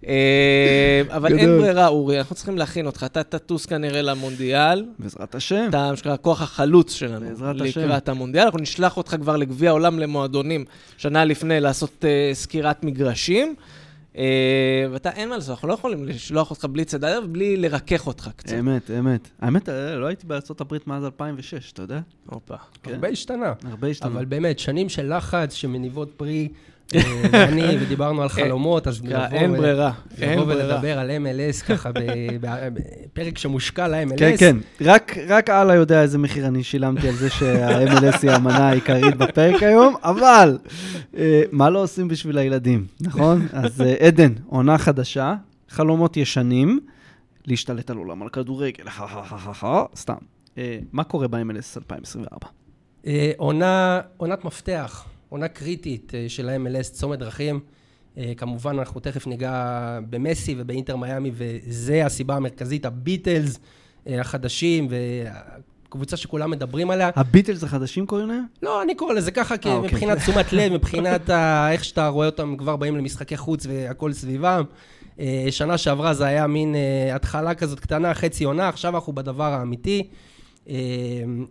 אה, 0.08 1.02
אבל 1.10 1.40
אין. 1.40 1.58
ברירה, 1.58 1.88
אורי, 1.88 2.20
אנחנו 2.20 2.36
צריכים 2.36 2.58
להכין 2.58 2.86
אותך. 2.86 3.04
אתה 3.04 3.24
תטוס 3.24 3.66
כנראה 3.66 4.02
למונדיאל. 4.02 4.86
בעזרת 5.00 5.36
השם. 5.36 5.66
אתה, 5.70 5.92
שנקרא, 5.96 6.14
הכוח 6.14 6.42
החלוץ 6.42 6.94
שלנו 6.94 7.26
בעזרת 7.28 7.62
השם. 7.62 7.82
לקראת 7.82 8.10
המונדיאל. 8.10 8.44
אנחנו 8.44 8.60
נשלח 8.60 8.98
אותך 8.98 9.16
כבר 9.20 9.38
לגביע 9.38 9.70
העולם 9.70 10.00
למועדונים 10.00 10.66
שנה 10.98 11.26
לפני 11.26 11.60
לעשות 11.60 11.92
uh, 12.04 12.36
סקירת 12.36 12.84
מגרשים. 12.84 13.56
Uh, 14.18 14.20
ואתה, 14.92 15.10
אין 15.10 15.30
מה 15.30 15.36
לעשות, 15.36 15.50
אנחנו 15.50 15.68
לא 15.68 15.74
יכולים 15.74 16.06
לשלוח 16.06 16.52
אותך 16.52 16.66
בלי 16.66 16.86
צדד 16.86 17.20
ובלי 17.24 17.58
לרכך 17.58 18.08
אותך 18.08 18.30
קצת. 18.36 18.56
אמת, 18.60 18.92
אמת. 19.00 19.30
האמת, 19.40 19.70
אה, 19.70 19.96
לא 19.96 20.06
הייתי 20.06 20.28
הברית 20.62 20.88
מאז 20.88 21.06
2006, 21.06 21.72
אתה 21.72 21.82
יודע? 21.82 22.00
הופה. 22.26 22.56
כן. 22.84 22.94
הרבה 22.94 23.08
השתנה. 23.08 23.54
הרבה 23.64 23.88
השתנה. 23.88 24.12
אבל 24.12 24.26
באמת, 24.26 24.60
שנים 24.60 24.90
של 24.90 25.18
לחץ 25.18 25.54
שמניבות 25.54 26.12
פרי, 26.18 26.50
אה, 26.96 27.02
ואני, 27.32 27.78
ודיברנו 27.82 28.22
על 28.22 28.30
חלומות, 28.30 28.88
אז 28.88 29.04
נקרא, 29.04 29.26
לבוא 29.26 29.38
אין 29.38 29.58
ברירה, 29.58 29.92
אין 30.22 30.40
לבוא 30.40 30.46
ברירה. 30.46 30.76
ולדבר 30.76 31.00
על 31.00 31.12
MLS 31.12 31.66
ככה 31.66 31.92
בפרק 31.94 33.38
שמושקע 33.38 33.88
ל-MLS. 33.88 34.18
כן, 34.18 34.36
כן. 34.38 34.58
רק, 34.82 35.18
רק 35.28 35.50
אללה 35.50 35.76
יודע 35.76 36.02
איזה 36.02 36.18
מחיר 36.18 36.48
אני 36.48 36.64
שילמתי 36.64 37.08
על 37.08 37.16
זה 37.16 37.30
שה-MLS 37.30 38.18
היא 38.22 38.32
המנה 38.32 38.70
העיקרית 38.70 39.16
בפרק 39.16 39.64
היום, 39.64 39.96
אבל 40.04 40.58
אה, 41.18 41.44
מה 41.52 41.70
לא 41.70 41.84
עושים 41.84 42.08
בשביל 42.08 42.38
הילדים, 42.38 42.86
נכון? 43.02 43.48
אז 43.54 43.82
אה, 43.82 43.96
עדן, 44.08 44.34
עונה 44.46 44.78
חדשה, 44.78 45.36
חלומות 45.70 46.18
ישנים, 46.18 46.80
להשתלט 47.48 47.90
על 47.90 47.98
עולם 47.98 48.22
על 48.22 48.30
כדורגל, 48.30 48.84
סתם. 49.96 50.16
אה, 50.58 50.80
מה 50.92 51.04
קורה 51.04 51.28
ב-MLS 51.28 51.78
2024? 51.78 52.48
אה, 53.08 53.32
עונה, 53.38 54.02
עונת 54.18 54.46
מפתח, 54.46 55.06
עונה 55.30 55.48
קריטית 55.48 56.12
אה, 56.16 56.26
של 56.28 56.50
ה-MLS, 56.50 56.92
צומת 56.92 57.20
דרכים. 57.20 57.60
אה, 58.18 58.34
כמובן, 58.38 58.80
אנחנו 58.80 59.00
תכף 59.00 59.28
ניגע 59.28 59.54
במסי 60.10 60.56
ובאינטר 60.58 60.96
מיאמי, 60.96 61.32
וזה 61.34 62.06
הסיבה 62.06 62.36
המרכזית, 62.36 62.86
הביטלס 62.86 63.60
אה, 64.08 64.22
החדשים, 64.22 64.88
והקבוצה 64.90 66.18
שכולם 66.18 66.52
מדברים 66.52 66.90
עליה. 66.92 67.10
הביטלס 67.16 67.64
החדשים 67.64 68.06
קוראים 68.06 68.28
להם? 68.28 68.44
לא, 68.64 68.82
אני 68.82 68.96
קורא 68.96 69.14
לזה 69.14 69.32
ככה, 69.32 69.58
כי 69.58 69.70
אוקיי. 69.70 69.90
מבחינת 69.92 70.18
תשומת 70.18 70.54
לב, 70.54 70.74
מבחינת 70.78 71.30
ה- 71.30 71.72
איך 71.72 71.84
שאתה 71.86 72.08
רואה 72.08 72.26
אותם 72.26 72.56
כבר 72.58 72.76
באים 72.76 72.98
למשחקי 72.98 73.38
חוץ 73.38 73.66
והכל 73.66 74.14
סביבם. 74.14 74.64
שנה 75.50 75.78
שעברה 75.78 76.14
זה 76.14 76.26
היה 76.26 76.48
מין 76.48 76.76
התחלה 77.14 77.56
כזאת 77.56 77.80
קטנה, 77.80 78.14
חצי 78.14 78.44
עונה, 78.44 78.70
עכשיו 78.70 78.96
אנחנו 78.96 79.14
בדבר 79.14 79.54
האמיתי. 79.54 80.08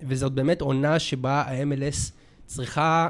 וזאת 0.08 0.32
באמת 0.32 0.60
עונה 0.60 0.98
שבה 0.98 1.42
ה-MLS 1.42 2.10
צריכה 2.46 3.08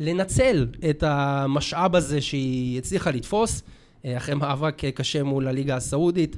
לנצל 0.00 0.66
את 0.90 1.02
המשאב 1.06 1.96
הזה 1.96 2.20
שהיא 2.20 2.78
הצליחה 2.78 3.10
לתפוס, 3.10 3.62
אה, 4.04 4.16
אחרי 4.16 4.34
מאבק 4.34 4.84
אה, 4.84 4.90
קשה 4.90 5.22
מול 5.22 5.48
הליגה 5.48 5.76
הסעודית. 5.76 6.36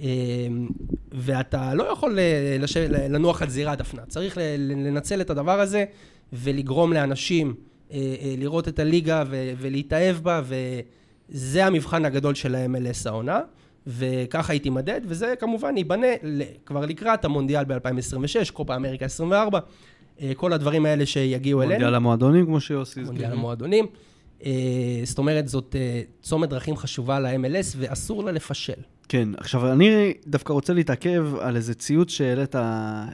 אה, 0.00 0.06
ואתה 1.12 1.74
לא 1.74 1.84
יכול 1.92 2.18
לשבת, 2.58 2.90
לנוח 2.90 3.42
על 3.42 3.50
זירת 3.50 3.78
דפנה. 3.78 4.02
צריך 4.08 4.38
לנצל 4.58 5.20
את 5.20 5.30
הדבר 5.30 5.60
הזה 5.60 5.84
ולגרום 6.32 6.92
לאנשים 6.92 7.54
לראות 8.38 8.68
את 8.68 8.78
הליגה 8.78 9.24
ולהתאהב 9.30 10.16
בה, 10.16 10.42
וזה 10.44 11.66
המבחן 11.66 12.04
הגדול 12.04 12.34
של 12.34 12.54
ה-MLS 12.54 13.08
העונה. 13.08 13.40
וככה 13.86 14.52
היא 14.52 14.60
תימדד, 14.60 15.00
וזה 15.04 15.34
כמובן 15.40 15.76
ייבנה 15.76 16.06
כבר 16.66 16.86
לקראת 16.86 17.24
המונדיאל 17.24 17.64
ב-2026, 17.64 18.52
קופה 18.52 18.76
אמריקה 18.76 19.04
24, 19.04 19.58
אה, 19.58 19.64
כל 20.36 20.52
הדברים 20.52 20.86
האלה 20.86 21.06
שיגיעו 21.06 21.62
אלינו. 21.62 21.74
מונדיאל 21.74 21.94
המועדונים, 21.94 22.46
כמו 22.46 22.60
שיוסי 22.60 23.00
הזכיר. 23.00 23.04
מונדיאל 23.04 23.32
המועדונים. 23.32 23.86
אה, 24.44 24.50
זאת 25.04 25.18
אומרת, 25.18 25.48
זאת 25.48 25.76
אה, 25.78 26.02
צומת 26.22 26.48
דרכים 26.48 26.76
חשובה 26.76 27.20
ל-MLS, 27.20 27.74
ואסור 27.76 28.24
לה 28.24 28.32
לפשל. 28.32 28.72
כן, 29.08 29.28
עכשיו 29.36 29.72
אני 29.72 30.14
דווקא 30.26 30.52
רוצה 30.52 30.72
להתעכב 30.72 31.26
על 31.40 31.56
איזה 31.56 31.74
ציוץ 31.74 32.10
שהעלית, 32.10 32.56
אה, 32.56 33.06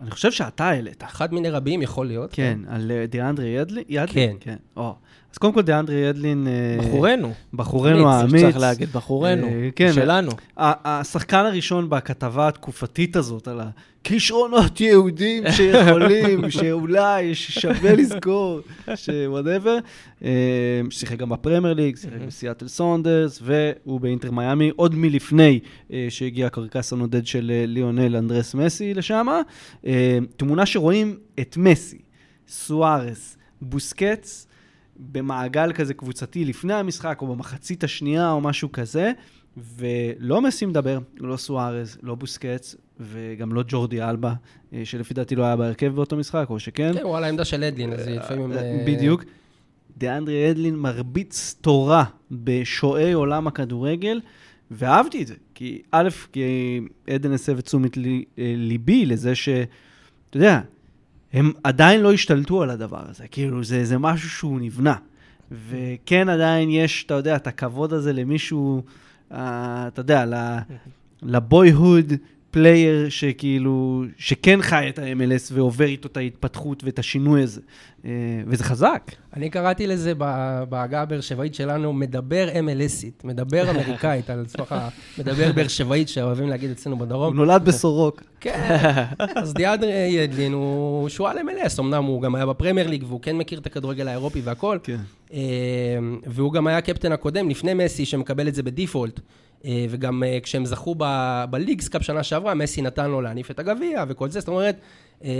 אני 0.00 0.10
חושב 0.10 0.32
שאתה 0.32 0.64
העלית. 0.64 1.04
אחד 1.04 1.34
מיני 1.34 1.50
רבים 1.50 1.82
יכול 1.82 2.06
להיות. 2.06 2.30
כן, 2.32 2.58
על 2.68 2.90
אה, 2.90 3.06
דיאנדרי? 3.06 3.56
ידלין? 3.88 4.06
כן. 4.06 4.36
כן. 4.40 4.56
או. 4.76 4.94
אז 5.34 5.38
קודם 5.38 5.52
כל 5.52 5.62
דיאנדרי 5.62 5.96
ידלין... 5.96 6.46
אה, 6.46 6.86
בחורנו. 6.86 7.32
בחורנו 7.54 7.96
אמיץ, 7.96 8.06
האמיץ. 8.06 8.42
צריך 8.42 8.58
להגיד, 8.58 8.88
בחורנו. 8.92 9.46
אה, 9.46 9.68
כן. 9.76 9.92
שלנו. 9.92 10.30
השחקן 10.56 11.46
הראשון 11.46 11.90
בכתבה 11.90 12.48
התקופתית 12.48 13.16
הזאת 13.16 13.48
על 13.48 13.60
הכישרונות 13.60 14.80
יהודים 14.80 15.44
שיכולים, 15.50 16.50
שאולי, 16.60 17.34
ששווה 17.34 17.92
לזכור, 17.92 18.60
ש 18.94 19.09
whatever. 19.09 19.78
שיחק 20.90 21.16
גם 21.18 21.28
בפרמייר 21.28 21.74
ליג, 21.74 21.96
שיחק 21.96 22.20
בסיאטל 22.26 22.68
סונדרס, 22.68 23.42
והוא 23.42 24.00
באינטר 24.00 24.30
מיאמי 24.30 24.70
עוד 24.76 24.94
מלפני 24.94 25.60
אה, 25.92 26.06
שהגיע 26.08 26.46
הקרקס 26.46 26.92
הנודד 26.92 27.26
של 27.26 27.52
אה, 27.54 27.64
ליאונל 27.66 28.16
אנדרס 28.16 28.54
מסי 28.54 28.94
לשם. 28.94 29.26
אה, 29.86 30.18
תמונה 30.36 30.66
שרואים 30.66 31.16
את 31.40 31.56
מסי, 31.56 31.98
סוארס, 32.48 33.36
בוסקץ, 33.62 34.46
במעגל 34.96 35.72
כזה 35.72 35.94
קבוצתי 35.94 36.44
לפני 36.44 36.74
המשחק, 36.74 37.18
או 37.22 37.26
במחצית 37.26 37.84
השנייה, 37.84 38.30
או 38.30 38.40
משהו 38.40 38.72
כזה, 38.72 39.12
ולא 39.76 40.40
מסי 40.40 40.66
מדבר, 40.66 40.98
לא 41.18 41.36
סוארז, 41.36 41.98
לא 42.02 42.14
בוסקץ, 42.14 42.76
וגם 43.00 43.52
לא 43.52 43.62
ג'ורדי 43.68 44.02
אלבה, 44.02 44.34
אה, 44.72 44.80
שלפי 44.84 45.14
דעתי 45.14 45.36
לא 45.36 45.42
היה 45.44 45.56
בהרכב 45.56 45.86
באותו 45.94 46.16
משחק, 46.16 46.46
או 46.50 46.60
שכן. 46.60 46.92
כן, 46.94 47.02
הוא 47.02 47.16
על 47.16 47.24
העמדה 47.24 47.44
של 47.44 47.64
אדלין, 47.64 47.92
אז 47.92 48.08
לפעמים... 48.08 48.52
אה, 48.52 48.84
בדיוק. 48.86 49.24
דיאנדרי 49.98 50.50
אדלין 50.50 50.76
מרביץ 50.76 51.56
תורה 51.60 52.04
בשועי 52.30 53.12
עולם 53.12 53.46
הכדורגל, 53.46 54.20
ואהבתי 54.70 55.22
את 55.22 55.26
זה. 55.26 55.34
כי 55.54 55.82
א', 55.90 56.08
כי 56.32 56.80
עדן 57.10 57.32
הסב 57.32 57.58
את 57.58 57.64
תשומת 57.64 57.96
לי- 57.96 58.24
אה, 58.38 58.54
ליבי 58.56 59.06
לזה 59.06 59.34
ש... 59.34 59.48
אתה 60.30 60.36
יודע, 60.36 60.60
הם 61.34 61.52
עדיין 61.64 62.00
לא 62.00 62.12
השתלטו 62.12 62.62
על 62.62 62.70
הדבר 62.70 63.02
הזה. 63.08 63.24
כאילו, 63.30 63.64
זה, 63.64 63.84
זה 63.84 63.98
משהו 63.98 64.30
שהוא 64.30 64.60
נבנה. 64.60 64.94
וכן, 65.68 66.28
עדיין 66.28 66.70
יש, 66.70 67.04
אתה 67.06 67.14
יודע, 67.14 67.36
את 67.36 67.46
הכבוד 67.46 67.92
הזה 67.92 68.12
למישהו, 68.12 68.82
אה, 69.32 69.84
אתה 69.88 70.00
יודע, 70.00 70.24
ל- 70.26 70.58
ל 71.22 71.33
boyhood 71.33 72.12
player 72.54 73.08
שכאילו, 73.08 74.04
שכן 74.18 74.62
חי 74.62 74.86
את 74.88 74.98
ה-MLS 74.98 75.52
ועובר 75.52 75.84
איתו 75.84 76.08
את 76.08 76.16
ההתפתחות 76.16 76.84
ואת 76.84 76.98
השינוי 76.98 77.42
הזה. 77.42 77.60
אה, 78.04 78.10
וזה 78.46 78.64
חזק. 78.64 79.10
אני 79.36 79.50
קראתי 79.50 79.86
לזה 79.86 80.12
בעגה 80.68 81.02
הבאר 81.02 81.20
שבעית 81.20 81.54
שלנו, 81.54 81.92
מדבר 81.92 82.48
MLSית, 82.52 83.26
מדבר 83.26 83.70
אמריקאית, 83.70 84.30
על 84.30 84.44
סמך 84.46 84.74
המדבר 85.18 85.52
באר 85.52 85.68
שבעית 85.68 86.08
שאוהבים 86.08 86.48
להגיד 86.48 86.70
אצלנו 86.70 86.96
הוא 86.96 87.06
בדרום. 87.06 87.36
נולד 87.36 87.64
בסורוקה. 87.64 88.22
כן, 88.40 88.70
אז 89.36 89.54
דיאדרי 89.54 89.92
ידלין 89.92 90.52
הוא 90.52 91.08
שועל 91.08 91.38
MLS, 91.38 91.80
אמנם 91.80 92.04
הוא 92.04 92.22
גם 92.22 92.34
היה 92.34 92.46
בפרמייר 92.46 92.88
ליג 92.88 93.04
והוא 93.08 93.20
כן 93.20 93.36
מכיר 93.36 93.58
את 93.58 93.66
הכדורגל 93.66 94.08
האירופי 94.08 94.40
והכל. 94.40 94.78
כן. 94.82 94.96
אה, 95.32 95.38
והוא 96.26 96.52
גם 96.52 96.66
היה 96.66 96.78
הקפטן 96.78 97.12
הקודם, 97.12 97.50
לפני 97.50 97.74
מסי, 97.74 98.04
שמקבל 98.04 98.48
את 98.48 98.54
זה 98.54 98.62
בדיפולט. 98.62 99.20
אה, 99.64 99.86
וגם 99.90 100.22
אה, 100.22 100.38
כשהם 100.42 100.64
זכו 100.64 100.94
בליגס 101.50 101.88
קאפ 101.88 102.02
שנה 102.02 102.22
שעברה, 102.22 102.54
מסי 102.54 102.82
נתן 102.82 103.10
לו 103.10 103.20
להניף 103.20 103.50
את 103.50 103.58
הגביע 103.58 104.04
וכל 104.08 104.30
זה, 104.30 104.40
זאת 104.40 104.48
אומרת, 104.48 104.76
אה, 105.24 105.30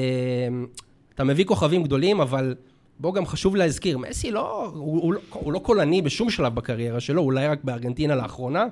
אתה 1.15 1.25
מביא 1.25 1.45
כוכבים 1.45 1.83
גדולים, 1.83 2.21
אבל 2.21 2.55
בוא 3.01 3.15
גם 3.15 3.27
חשוב 3.27 3.57
להזכיר, 3.57 3.99
מסי 3.99 4.31
לא, 4.31 4.71
הוא, 4.75 5.03
הוא, 5.03 5.13
לא- 5.13 5.21
הוא 5.31 5.53
לא 5.53 5.59
קולני 5.59 6.03
בשום 6.03 6.31
שלב 6.31 6.55
בקריירה 6.55 7.01
שלו, 7.01 7.23
אולי 7.23 7.49
רק 7.49 7.65
בארגנטינה 7.65 8.15
לאחרונה, 8.15 8.65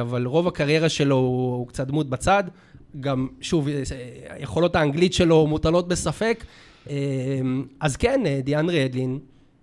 אבל 0.00 0.26
רוב 0.26 0.48
הקריירה 0.48 0.88
שלו 0.88 1.16
הוא, 1.16 1.68
קצת 1.68 1.86
דמות 1.86 2.10
בצד. 2.10 2.44
גם, 3.00 3.28
שוב, 3.40 3.68
אה, 3.68 3.74
יכולות 4.38 4.76
האנגלית 4.76 5.12
שלו 5.12 5.46
מוטלות 5.46 5.88
בספק. 5.88 6.44
אז 7.80 7.96
כן, 7.96 8.20
דיאנדרי 8.44 8.84
אדלין 8.84 9.18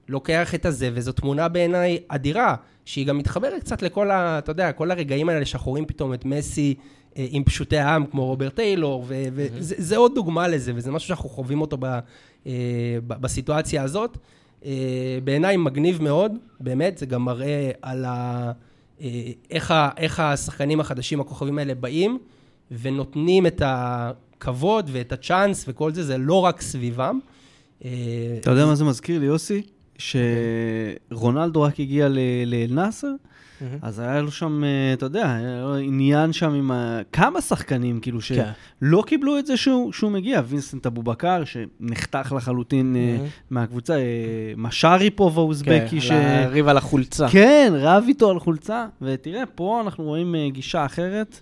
לוקח 0.09 0.55
את 0.55 0.65
הזה, 0.65 0.89
וזו 0.93 1.11
תמונה 1.11 1.47
בעיניי 1.47 1.99
אדירה, 2.07 2.55
שהיא 2.85 3.07
גם 3.07 3.17
מתחברת 3.17 3.61
קצת 3.61 3.81
לכל 3.81 4.11
ה... 4.11 4.39
אתה 4.39 4.51
יודע, 4.51 4.71
כל 4.71 4.91
הרגעים 4.91 5.29
האלה 5.29 5.45
שאנחנו 5.45 5.71
רואים 5.71 5.85
פתאום 5.85 6.13
את 6.13 6.25
מסי 6.25 6.75
אה, 7.17 7.27
עם 7.29 7.43
פשוטי 7.43 7.77
העם, 7.77 8.05
כמו 8.05 8.25
רוברט 8.25 8.55
טיילור, 8.55 9.05
וזה 9.07 9.75
זה 9.77 9.97
עוד 9.97 10.15
דוגמה 10.15 10.47
לזה, 10.47 10.71
וזה 10.75 10.91
משהו 10.91 11.07
שאנחנו 11.07 11.29
חווים 11.29 11.61
אותו 11.61 11.77
ב, 11.79 11.85
אה, 11.85 12.51
ב, 13.07 13.13
בסיטואציה 13.21 13.83
הזאת. 13.83 14.17
אה, 14.65 15.19
בעיניי 15.23 15.57
מגניב 15.57 16.01
מאוד, 16.01 16.31
באמת, 16.59 16.97
זה 16.97 17.05
גם 17.05 17.25
מראה 17.25 17.71
על 17.81 18.05
ה... 18.05 18.51
איך, 19.51 19.71
ה, 19.71 19.89
איך 19.97 20.19
השחקנים 20.19 20.79
החדשים, 20.79 21.19
הכוכבים 21.19 21.57
האלה, 21.57 21.75
באים 21.75 22.17
ונותנים 22.81 23.47
את 23.47 23.61
הכבוד 23.65 24.89
ואת 24.93 25.11
הצ'אנס 25.11 25.65
וכל 25.67 25.93
זה, 25.93 26.03
זה 26.03 26.17
לא 26.17 26.45
רק 26.45 26.61
סביבם. 26.61 27.19
אתה 27.79 28.51
יודע 28.51 28.65
מה 28.65 28.75
זה 28.75 28.83
מזכיר 28.83 29.19
לי, 29.19 29.25
יוסי? 29.25 29.61
שרונלדו 29.97 31.61
רק 31.61 31.79
הגיע 31.79 32.07
לאל-נאסר. 32.45 33.11
אז 33.81 33.99
היה 33.99 34.21
לו 34.21 34.31
שם, 34.31 34.63
אה, 34.63 34.93
אתה 34.93 35.05
יודע, 35.05 35.37
עניין 35.81 36.33
שם 36.33 36.53
עם 36.53 36.71
ה- 36.71 36.99
כמה 37.11 37.41
שחקנים, 37.41 37.99
כאילו, 37.99 38.19
כן. 38.27 38.43
שלא 38.81 39.03
קיבלו 39.07 39.39
את 39.39 39.45
זה 39.45 39.57
שהוא, 39.57 39.93
שהוא 39.93 40.11
מגיע. 40.11 40.41
וינסנט 40.47 40.85
אבו 40.85 41.03
בקר, 41.03 41.43
שנחתך 41.45 42.33
לחלוטין 42.37 42.95
אה. 42.95 43.25
מהקבוצה, 43.49 43.93
אה, 43.93 43.99
משארי 44.57 45.09
פה 45.09 45.31
והאוזבקי, 45.33 46.01
ש... 46.01 46.09
כן, 46.09 46.49
על 46.67 46.77
החולצה. 46.77 47.27
כן, 47.29 47.73
רב 47.75 48.03
איתו 48.07 48.29
על 48.29 48.39
חולצה. 48.39 48.85
ותראה, 49.01 49.45
פה 49.55 49.81
אנחנו 49.85 50.03
רואים 50.03 50.35
גישה 50.49 50.85
אחרת. 50.85 51.41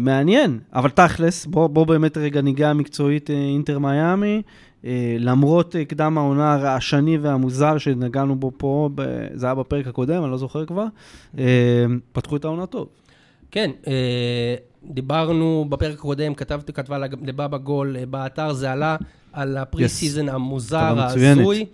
מעניין, 0.00 0.58
אבל 0.74 0.90
תכלס, 0.90 1.46
בוא, 1.46 1.66
בוא 1.66 1.86
באמת 1.86 2.16
רגע 2.16 2.40
ניגע 2.40 2.72
מקצועית 2.72 3.30
אינטר 3.30 3.78
מיאמי. 3.78 4.42
אה, 4.84 5.16
למרות 5.18 5.76
אה, 5.76 5.84
קדם 5.84 6.18
העונה 6.18 6.54
הרעשני 6.54 7.18
והמוזר 7.18 7.78
שנגענו 7.78 8.36
בו 8.36 8.52
פה, 8.56 8.88
זה 9.34 9.46
היה 9.46 9.54
בפרק 9.54 9.86
הקודם, 9.86 10.22
אני 10.22 10.30
לא 10.30 10.36
זוכר 10.36 10.66
כבר, 10.66 10.86
אה, 11.38 11.44
פתחו 12.12 12.36
את 12.36 12.44
העונה 12.44 12.66
טוב. 12.66 12.88
כן, 13.50 13.70
דיברנו 14.84 15.66
בפרק 15.68 15.98
הקודם, 15.98 16.34
כתבתי 16.34 16.72
כתבה 16.72 16.98
לבבא 16.98 17.56
גול 17.56 18.04
באתר, 18.04 18.52
זה 18.52 18.72
עלה 18.72 18.96
על 19.32 19.56
ה 19.56 19.63
pre 19.63 19.84
Yes. 19.84 19.88
season 19.88 20.28
המוזר, 20.28 20.88
כתבה 20.90 21.06
מצוינת. 21.06 21.38
ההזוי. 21.38 21.66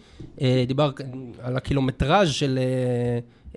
דיבר 0.66 0.90
על 1.42 1.56
הקילומטראז' 1.56 2.30
של 2.30 2.58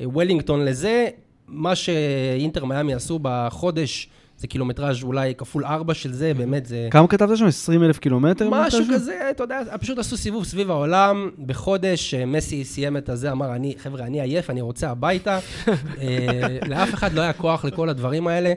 וולינגטון 0.01 0.65
לזה. 0.65 1.07
מה 1.47 1.75
שאינטר 1.75 2.65
מיאמי 2.65 2.93
עשו 2.93 3.19
בחודש, 3.21 4.09
זה 4.41 4.47
קילומטראז' 4.47 5.03
אולי 5.03 5.35
כפול 5.35 5.65
ארבע 5.65 5.93
של 5.93 6.13
זה, 6.13 6.33
באמת 6.33 6.65
זה... 6.65 6.87
כמה 6.91 7.07
כתבת 7.07 7.37
שם? 7.37 7.45
20 7.45 7.83
אלף 7.83 7.99
קילומטר? 7.99 8.49
משהו? 8.49 8.83
כזה, 8.93 9.27
אתה 9.31 9.43
יודע, 9.43 9.61
פשוט 9.81 9.97
עשו 9.97 10.17
סיבוב 10.17 10.43
סביב 10.43 10.71
העולם, 10.71 11.29
בחודש, 11.45 12.13
אה, 12.13 12.25
מסי 12.25 12.63
סיים 12.63 12.97
את 12.97 13.09
הזה, 13.09 13.31
אמר, 13.31 13.55
אני, 13.55 13.75
חבר'ה, 13.77 14.05
אני 14.05 14.21
עייף, 14.21 14.49
אני 14.49 14.61
רוצה 14.61 14.89
הביתה. 14.89 15.39
אה, 15.67 16.57
לאף 16.67 16.93
אחד 16.93 17.13
לא 17.13 17.21
היה 17.21 17.33
כוח 17.33 17.65
לכל 17.65 17.89
הדברים 17.89 18.27
האלה, 18.27 18.53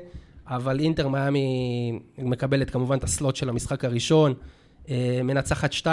אבל 0.47 0.81
אינטר 0.81 1.09
מיאמי 1.09 1.99
מקבלת 2.19 2.71
כמובן 2.71 2.99
את 2.99 3.05
הסלוט 3.05 3.37
של 3.37 3.49
המשחק 3.49 3.85
הראשון, 3.85 4.35
אה, 4.89 5.21
מנצחת 5.25 5.73
2-0 5.73 5.87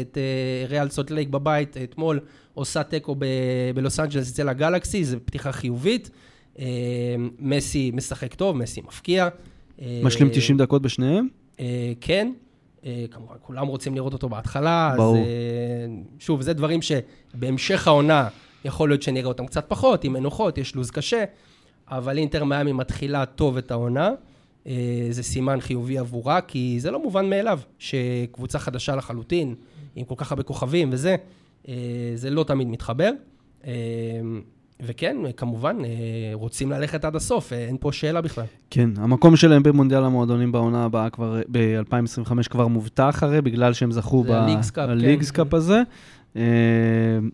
את 0.00 0.18
ריאל 0.68 0.88
סולט 0.88 1.10
לייק 1.10 1.28
בבית, 1.28 1.76
אתמול 1.84 2.20
עושה 2.54 2.82
תיקו 2.82 3.16
בלוס 3.74 4.00
אנג'לס 4.00 4.32
אצל 4.32 4.48
הגלקסי, 4.48 5.04
זו 5.04 5.16
פתיחה 5.24 5.52
חיובית. 5.52 6.10
אה, 6.58 6.64
מסי 7.38 7.90
משחק 7.94 8.34
טוב, 8.34 8.56
מסי 8.56 8.80
מפקיע. 8.80 9.28
אה, 9.82 10.00
משלים 10.04 10.28
90 10.32 10.58
דקות 10.58 10.82
בשניהם? 10.82 11.28
אה, 11.60 11.92
כן, 12.00 12.32
כמובן, 13.10 13.34
כולם 13.42 13.66
רוצים 13.66 13.94
לראות 13.94 14.12
אותו 14.12 14.28
בהתחלה, 14.28 14.94
ברור. 14.96 15.16
אז 15.16 15.22
שוב, 16.18 16.42
זה 16.42 16.52
דברים 16.52 16.80
שבהמשך 16.82 17.86
העונה 17.86 18.28
יכול 18.64 18.88
להיות 18.88 19.02
שנראה 19.02 19.28
אותם 19.28 19.46
קצת 19.46 19.64
פחות, 19.68 20.04
עם 20.04 20.12
מנוחות, 20.12 20.58
יש 20.58 20.74
לו"ז 20.74 20.90
קשה, 20.90 21.24
אבל 21.88 22.18
אינטר 22.18 22.44
מיאמי 22.44 22.72
מתחילה 22.72 23.26
טוב 23.26 23.56
את 23.56 23.70
העונה, 23.70 24.10
זה 25.10 25.22
סימן 25.22 25.60
חיובי 25.60 25.98
עבורה, 25.98 26.40
כי 26.40 26.76
זה 26.80 26.90
לא 26.90 27.02
מובן 27.02 27.30
מאליו 27.30 27.60
שקבוצה 27.78 28.58
חדשה 28.58 28.96
לחלוטין, 28.96 29.54
עם 29.96 30.04
כל 30.04 30.14
כך 30.16 30.32
הרבה 30.32 30.42
כוכבים 30.42 30.88
וזה, 30.92 31.16
זה 32.14 32.30
לא 32.30 32.44
תמיד 32.44 32.68
מתחבר. 32.68 33.10
אה, 34.80 34.86
וכן, 34.86 35.16
כמובן, 35.36 35.76
אה, 35.84 35.90
רוצים 36.32 36.70
ללכת 36.70 37.04
עד 37.04 37.16
הסוף, 37.16 37.52
אה, 37.52 37.58
אין 37.58 37.76
פה 37.80 37.92
שאלה 37.92 38.20
בכלל. 38.20 38.44
כן, 38.70 38.90
המקום 38.96 39.36
שלהם 39.36 39.62
במונדיאל 39.62 40.04
המועדונים 40.04 40.52
בעונה 40.52 40.84
הבאה 40.84 41.10
כבר, 41.10 41.40
ב-2025 41.50 42.48
כבר 42.50 42.66
מובטח 42.66 43.22
הרי, 43.22 43.42
בגלל 43.42 43.72
שהם 43.72 43.92
זכו 43.92 44.24
זה 44.26 44.38
הליגס 44.38 45.30
קאפ, 45.30 45.50
כן. 45.50 45.56
הזה. 45.56 45.82
אה, 46.36 46.42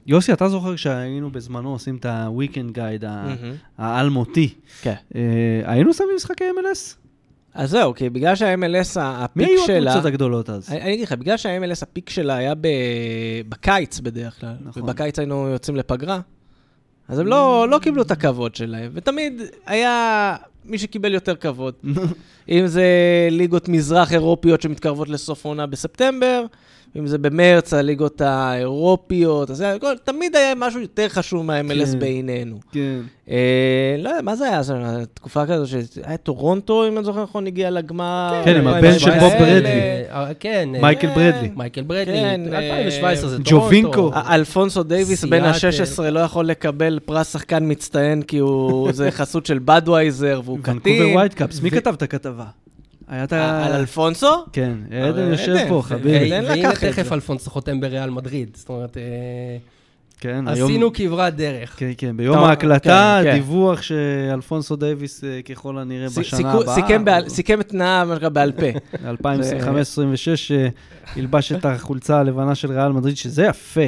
יוסי, 0.07 0.32
אתה 0.32 0.49
זוכר 0.49 0.74
כשהיינו 0.74 1.30
בזמנו 1.30 1.72
עושים 1.72 1.97
את 1.97 2.05
ה-weekend 2.05 2.76
guide. 2.76 3.07
האלמותי, 3.78 4.55
כן. 4.82 4.95
אה, 5.14 5.20
היינו 5.64 5.95
שמים 5.95 6.11
משחקי 6.16 6.45
MLS? 6.45 6.97
אז 7.55 7.70
זהו, 7.70 7.95
כי 7.95 8.11
בגלל 8.11 8.34
שה-MLS, 8.34 8.97
מי 8.97 9.03
הפיק 9.03 9.49
היו 9.49 9.66
שלה... 9.66 9.90
הקבוצות 9.90 10.07
הגדולות 10.07 10.51
אז? 10.51 10.70
אני 10.70 10.95
אגיד 10.95 11.05
לך, 11.05 11.12
בגלל 11.12 11.36
שה-MLS 11.36 11.82
הפיק 11.82 12.11
שלה 12.11 12.36
היה 12.36 12.55
ב... 12.55 12.68
בקיץ 13.49 14.01
בדרך 14.01 14.40
כלל, 14.40 14.55
נכון. 14.61 14.82
ובקיץ 14.82 15.18
היינו 15.18 15.49
יוצאים 15.49 15.76
לפגרה, 15.76 16.20
אז 17.09 17.18
הם 17.18 17.26
לא, 17.26 17.66
לא 17.70 17.78
קיבלו 17.78 18.03
את 18.03 18.11
הכבוד 18.11 18.55
שלהם, 18.55 18.90
ותמיד 18.94 19.42
היה 19.66 20.36
מי 20.64 20.78
שקיבל 20.78 21.14
יותר 21.14 21.36
כבוד. 21.36 21.74
אם 22.48 22.66
זה 22.66 22.84
ליגות 23.30 23.68
מזרח 23.68 24.12
אירופיות 24.12 24.62
שמתקרבות 24.62 25.09
לסוף 25.09 25.44
עונה 25.44 25.66
בספטמבר, 25.66 26.44
אם 26.99 27.07
זה 27.07 27.18
במרץ, 27.18 27.74
הליגות 27.74 28.20
האירופיות, 28.20 29.51
אז 29.51 29.57
זה 29.57 29.72
הכל, 29.72 29.95
תמיד 30.05 30.36
היה 30.36 30.55
משהו 30.55 30.80
יותר 30.80 31.09
חשוב 31.09 31.45
מה-MLS 31.45 31.93
כן. 31.93 31.99
בעינינו. 31.99 32.57
כן. 32.72 32.99
אה, 33.30 33.97
לא 33.99 34.09
יודע, 34.09 34.22
מה 34.22 34.36
זה 34.36 34.45
היה? 34.49 34.59
אז 34.59 34.72
תקופה 35.14 35.47
כזו 35.47 35.64
שהיה 35.66 36.16
טורונטו, 36.16 36.88
אם 36.88 36.97
אני 36.97 37.05
זוכר 37.05 37.22
נכון, 37.22 37.47
הגיע 37.47 37.70
לגמר. 37.70 38.43
כן, 38.45 38.57
עם 38.57 38.68
אה, 38.68 38.78
הבן 38.78 38.99
של 38.99 39.11
אה, 39.11 39.20
בוב 39.20 39.32
אה, 39.32 39.38
ברדלי. 39.38 39.68
אה, 40.11 40.34
כן. 40.40 40.68
אה, 40.74 40.80
מייקל 40.80 41.09
אה, 41.09 41.14
ברדלי. 41.14 41.51
מייקל 41.57 41.82
ברדלי, 41.82 42.20
כן, 42.20 42.40
2017 42.55 43.28
זה 43.30 43.36
ג'ובינקו. 43.45 43.93
טורונטו. 43.93 44.16
אה, 44.16 44.34
אלפונסו 44.34 44.82
דייוויס, 44.82 45.24
בן 45.24 45.53
סיאטל. 45.53 45.82
ה-16, 45.82 46.11
לא 46.11 46.20
יכול 46.20 46.47
לקבל 46.47 46.99
פרס 47.05 47.32
שחקן 47.32 47.70
מצטיין 47.70 48.22
כי 48.22 48.38
הוא, 48.38 48.93
זה 48.93 49.11
חסות 49.11 49.47
של 49.47 49.59
בדווייזר 49.64 50.40
והוא 50.45 50.59
ונקובר 50.59 50.80
קטין. 50.80 51.14
ווייט 51.14 51.34
קאפס, 51.34 51.61
מי 51.61 51.70
כתב 51.70 51.95
את 51.97 52.03
הכתבה? 52.03 52.45
היה 53.12 53.24
את 53.24 53.32
אה, 53.32 53.66
על 53.66 53.72
ה... 53.72 53.76
אלפונסו? 53.76 54.44
כן, 54.52 54.72
עדן 55.08 55.30
יושב 55.30 55.56
פה, 55.68 55.82
חביבי. 55.84 56.34
עדן 56.34 56.46
והנה 56.48 56.68
לקח 56.68 56.84
את 56.84 56.88
תכף. 56.88 57.12
אלפונסו 57.12 57.50
חותם 57.50 57.80
בריאל 57.80 58.10
מדריד. 58.10 58.50
זאת 58.56 58.68
אומרת, 58.68 58.96
אה, 58.96 59.02
כן, 60.20 60.44
היום... 60.48 60.70
עשינו 60.70 60.92
כברת 60.92 61.36
דרך. 61.36 61.74
כן, 61.78 61.90
כן, 61.98 62.16
ביום 62.16 62.36
טוב, 62.36 62.44
ההקלטה, 62.44 63.20
כן, 63.22 63.30
כן. 63.30 63.34
דיווח 63.34 63.82
שאלפונסו 63.82 64.76
דייוויס 64.76 65.24
אה, 65.24 65.40
ככל 65.42 65.78
הנראה 65.78 66.08
ס- 66.08 66.18
בשנה 66.18 66.36
סיכו- 66.38 66.62
הבאה. 66.62 66.74
סיכם 66.74 67.04
בעל- 67.04 67.28
סיכם 67.28 67.60
את 67.60 67.74
שנקרא, 67.74 68.28
בעל 68.28 68.52
פה. 68.52 68.66
2025-2026, 69.22 70.52
ילבש 71.16 71.52
את 71.52 71.64
החולצה 71.64 72.18
הלבנה 72.20 72.54
של 72.54 72.72
ריאל 72.72 72.92
מדריד, 72.92 73.16
שזה 73.16 73.44
יפה. 73.44 73.80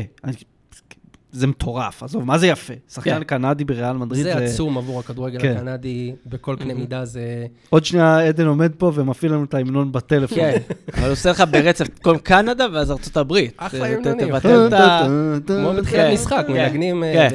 זה 1.35 1.47
מטורף, 1.47 2.03
עזוב, 2.03 2.25
מה 2.25 2.39
זה 2.39 2.47
יפה? 2.47 2.75
שחקן 2.89 3.19
כן. 3.19 3.25
קנדי 3.25 3.65
בריאל 3.65 3.97
מדריד 3.97 4.23
זה 4.23 4.33
זה... 4.39 4.45
עצום 4.45 4.79
עבור 4.79 5.01
הכדורגל 5.01 5.41
כן. 5.41 5.57
הקנדי, 5.57 6.13
בכל 6.27 6.57
קנה 6.59 6.75
מידה 6.75 7.05
זה... 7.05 7.47
עוד 7.71 7.85
שנייה 7.85 8.19
עדן 8.29 8.47
עומד 8.47 8.73
פה 8.79 8.93
ומפעיל 8.95 9.33
לנו 9.33 9.45
את 9.45 9.55
ההמנון 9.55 9.93
בטלפון. 9.93 10.39
כן, 10.39 10.59
אבל 10.95 11.03
הוא 11.05 11.13
עושה 11.13 11.31
לך 11.31 11.45
ברצף 11.51 11.87
קודם 12.03 12.19
קנדה 12.19 12.67
ואז 12.73 12.91
ארצות 12.91 13.17
הברית. 13.17 13.53
אחלה 13.57 13.81
ת- 13.89 14.03
ת- 14.03 14.07
המנונים. 14.07 14.29
תבטל 14.29 14.67
את 14.69 14.73
ה... 14.73 15.07
כמו 15.47 15.73
בתחילת 15.73 16.07
כן, 16.09 16.13
משחק, 16.15 16.45
כן, 16.47 16.53
מנגנים... 16.53 17.05
אה, 17.05 17.29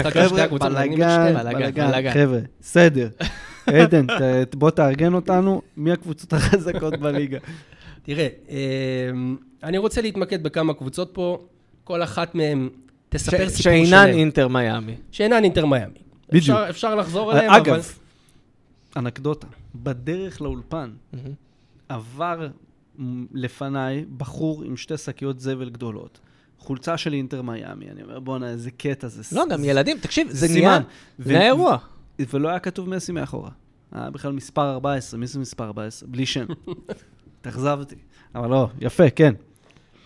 משחק 0.00 0.10
שתי 0.10 0.20
חבר'ה, 0.20 0.46
מנגנים 0.68 0.98
בלאגן. 1.34 1.86
בלאגן. 1.90 2.12
חבר'ה, 2.12 2.38
סדר. 2.62 3.08
עדן, 3.66 4.06
ת- 4.06 4.54
בוא 4.54 4.70
תארגן 4.70 5.14
אותנו, 5.14 5.62
מי 5.76 5.92
הקבוצות 5.92 6.32
החזקות 6.32 7.00
בליגה? 7.00 7.38
תראה, 8.02 8.28
אה, 8.50 8.56
אני 9.64 9.78
רוצה 9.78 10.02
להתמקד 10.02 10.42
בכמה 10.42 10.74
קבוצות 10.74 11.10
פה, 11.12 11.38
כל 11.84 12.02
אחת 12.02 12.34
מהן 12.34 12.68
תספר 13.10 13.48
ש- 13.48 13.52
סיפור 13.52 13.62
שאינן 13.62 13.86
שלם. 14.06 14.18
אינטר 14.18 14.48
מיאמי. 14.48 14.96
שאינן 15.10 15.44
אינטר 15.44 15.66
מיאמי. 15.66 15.94
בדיוק. 16.28 16.42
אפשר- 16.42 16.66
אפשר 16.70 16.94
לחזור 16.94 17.30
עליהם, 17.32 17.50
אבל... 17.50 17.60
אגב, 17.60 17.92
אנקדוטה, 18.96 19.46
בדרך 19.74 20.40
לאולפן 20.40 20.90
עבר 21.88 22.48
מ, 22.98 23.24
לפניי 23.32 24.04
בחור 24.16 24.62
עם 24.62 24.76
שתי 24.76 24.96
שקיות 24.96 25.40
זבל 25.40 25.70
גדולות. 25.70 26.20
חולצה 26.58 26.96
של 26.96 27.12
אינטר 27.12 27.42
מיאמי, 27.42 27.90
אני 27.90 28.02
אומר, 28.02 28.20
בואנה, 28.20 28.48
איזה 28.50 28.70
קטע 28.70 29.08
זה. 29.08 29.36
לא, 29.36 29.44
גם 29.50 29.64
ילדים, 29.64 29.98
תקשיב, 29.98 30.28
זה 30.30 30.46
סימן. 30.48 30.60
נהיה 30.60 30.80
נהיה 31.38 31.46
אירוע. 31.46 31.76
ולא 32.18 32.48
היה 32.48 32.58
כתוב 32.58 32.88
מסי 32.88 33.12
מאחורה. 33.12 33.50
היה 33.92 34.10
בכלל 34.10 34.32
מספר 34.32 34.70
14, 34.72 35.20
מי 35.20 35.26
זה 35.26 35.38
מספר 35.38 35.64
14? 35.64 36.08
בלי 36.08 36.26
שם. 36.26 36.46
התאכזבתי. 37.40 37.94
אבל 38.34 38.48
לא, 38.50 38.68
יפה, 38.80 39.10
כן. 39.10 39.34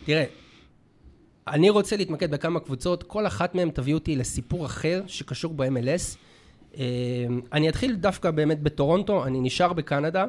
תראה, 0.05 0.25
אני 1.49 1.71
רוצה 1.71 1.97
להתמקד 1.97 2.31
בכמה 2.31 2.61
קבוצות, 2.61 3.03
כל 3.03 3.27
אחת 3.27 3.55
מהן 3.55 3.71
תביא 3.71 3.95
אותי 3.95 4.17
לסיפור 4.17 4.67
אחר 4.67 5.03
שקשור 5.07 5.55
ב-MLS. 5.55 6.17
אה, 6.79 6.85
אני 7.53 7.69
אתחיל 7.69 7.95
דווקא 7.95 8.31
באמת 8.31 8.63
בטורונטו, 8.63 9.25
אני 9.25 9.41
נשאר 9.41 9.73
בקנדה. 9.73 10.25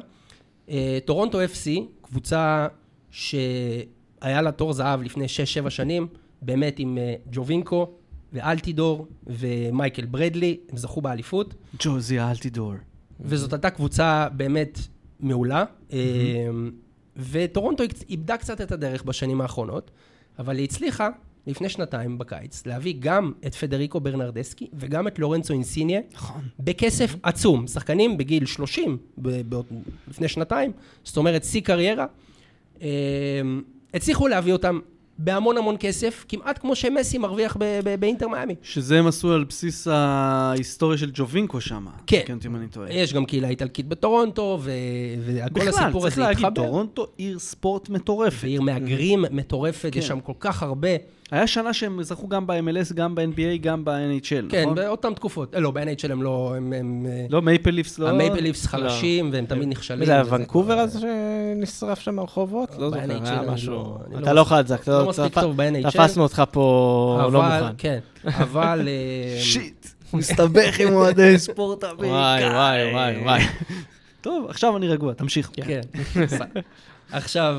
אה, 0.70 0.98
טורונטו 1.04 1.44
FC, 1.44 1.80
קבוצה 2.02 2.66
שהיה 3.10 4.42
לה 4.42 4.52
תור 4.52 4.72
זהב 4.72 5.02
לפני 5.02 5.26
6-7 5.66 5.70
שנים, 5.70 6.06
באמת 6.42 6.78
עם 6.78 6.98
אה, 6.98 7.14
ג'ובינקו 7.32 7.90
ואלטידור 8.32 9.06
ומייקל 9.26 10.04
ברדלי, 10.04 10.56
הם 10.70 10.76
זכו 10.76 11.00
באליפות. 11.00 11.54
ג'וזי 11.78 12.20
אלטידור. 12.20 12.72
וזאת 13.20 13.52
הייתה 13.52 13.70
קבוצה 13.70 14.28
באמת 14.32 14.78
מעולה. 15.20 15.64
אה, 15.92 15.98
וטורונטו 17.16 17.84
איבדה 18.08 18.36
קצת 18.36 18.60
את 18.60 18.72
הדרך 18.72 19.02
בשנים 19.02 19.40
האחרונות, 19.40 19.90
אבל 20.38 20.56
היא 20.56 20.64
הצליחה 20.64 21.08
לפני 21.46 21.68
שנתיים 21.68 22.18
בקיץ 22.18 22.66
להביא 22.66 22.94
גם 22.98 23.32
את 23.46 23.54
פדריקו 23.54 24.00
ברנרדסקי 24.00 24.66
וגם 24.74 25.08
את 25.08 25.18
לורנצו 25.18 25.52
אינסיניה. 25.52 26.00
נכון. 26.12 26.42
בכסף 26.60 27.14
עצום. 27.22 27.66
שחקנים 27.66 28.16
בגיל 28.16 28.46
30 28.46 28.98
ב- 29.18 29.54
ב- 29.54 29.60
לפני 30.08 30.28
שנתיים, 30.28 30.72
זאת 31.04 31.16
אומרת 31.16 31.44
שיא 31.44 31.60
קריירה. 31.60 32.06
אה, 32.82 32.88
הצליחו 33.94 34.28
להביא 34.28 34.52
אותם 34.52 34.80
בהמון 35.18 35.58
המון 35.58 35.76
כסף, 35.80 36.24
כמעט 36.28 36.58
כמו 36.58 36.76
שמסי 36.76 37.18
מרוויח 37.18 37.56
באינטר 38.00 38.28
מיאמי. 38.28 38.54
שזה 38.62 38.98
הם 38.98 39.06
עשו 39.06 39.32
על 39.32 39.44
בסיס 39.44 39.88
ההיסטוריה 39.90 40.98
של 40.98 41.10
ג'ובינקו 41.14 41.60
שם. 41.60 41.86
כן. 42.06 42.20
כן, 42.26 42.38
אם 42.46 42.56
אני 42.56 42.68
טועה. 42.68 42.92
יש 42.92 43.12
גם 43.12 43.24
קהילה 43.26 43.48
איטלקית 43.48 43.88
בטורונטו, 43.88 44.58
וכל 44.62 45.48
בכלל, 45.52 45.68
הסיפור 45.68 46.02
צריך 46.02 46.12
הזה 46.12 46.22
להגיד, 46.22 46.46
התחבר. 46.46 46.66
טורונטו 46.66 47.06
עיר 47.16 47.38
ספורט 47.38 47.88
מטורפת. 47.88 48.44
ועיר 48.44 48.60
מהגרים 48.60 49.24
מטורפת, 49.30 49.88
כן. 49.92 49.98
יש 49.98 50.06
שם 50.06 50.20
כל 50.20 50.32
כך 50.40 50.62
הרבה. 50.62 50.88
היה 51.30 51.46
שנה 51.46 51.72
שהם 51.72 52.02
זכו 52.02 52.28
גם 52.28 52.46
ב-MLS, 52.46 52.94
גם 52.94 53.14
ב-NBA, 53.14 53.56
גם 53.60 53.84
ב-NHL, 53.84 54.48
כן, 54.48 54.62
נכון? 54.62 54.74
באותן 54.74 55.14
תקופות. 55.14 55.54
אה, 55.54 55.60
לא, 55.60 55.70
ב-NHL 55.70 56.12
הם 56.12 56.22
לא... 56.22 56.54
הם- 56.56 56.72
הם... 56.72 57.06
אה, 57.08 57.26
לא, 57.30 57.42
מייפל 57.42 57.70
ליפס 57.70 57.98
לא... 57.98 58.08
המייפל 58.08 58.40
ליפס 58.40 58.66
חלשים, 58.66 59.30
והם 59.32 59.46
תמיד 59.46 59.68
נכשלים. 59.68 60.04
זה 60.06 60.12
היה 60.12 60.22
ונקובר 60.30 60.78
אז 60.80 61.00
שנשרף 61.00 61.98
שם 62.00 62.18
הרחובות? 62.18 62.70
לא 62.78 62.90
זוכר, 62.90 63.00
היה 63.24 63.42
משהו. 63.52 63.72
לא- 63.72 63.98
אתה 64.18 64.32
לא 64.32 64.40
לא 64.40 64.44
חזק, 64.44 64.82
אתה 64.82 64.90
לא 64.90 65.02
לא 65.02 65.08
מספיק 65.08 65.38
טוב 65.38 65.56
ב-NHL. 65.56 65.90
תפסנו 65.90 66.22
אותך 66.22 66.42
פה 66.52 67.18
לא 67.32 67.38
אבל, 67.46 67.60
מוכן. 67.62 67.74
כן, 67.78 67.98
אבל... 68.24 68.88
אה, 68.88 69.40
שיט, 69.40 69.86
הוא 70.10 70.18
מסתבך 70.18 70.80
עם 70.80 70.94
אוהדי 70.94 71.38
ספורט 71.48 71.84
אמריקאי. 71.84 72.08
וואי, 72.10 72.44
וואי, 72.52 72.92
וואי, 72.92 73.22
וואי. 73.22 73.42
טוב, 74.20 74.46
עכשיו 74.48 74.76
אני 74.76 74.88
רגוע, 74.88 75.12
תמשיך. 75.14 75.50
כן. 75.54 75.80
עכשיו, 77.12 77.56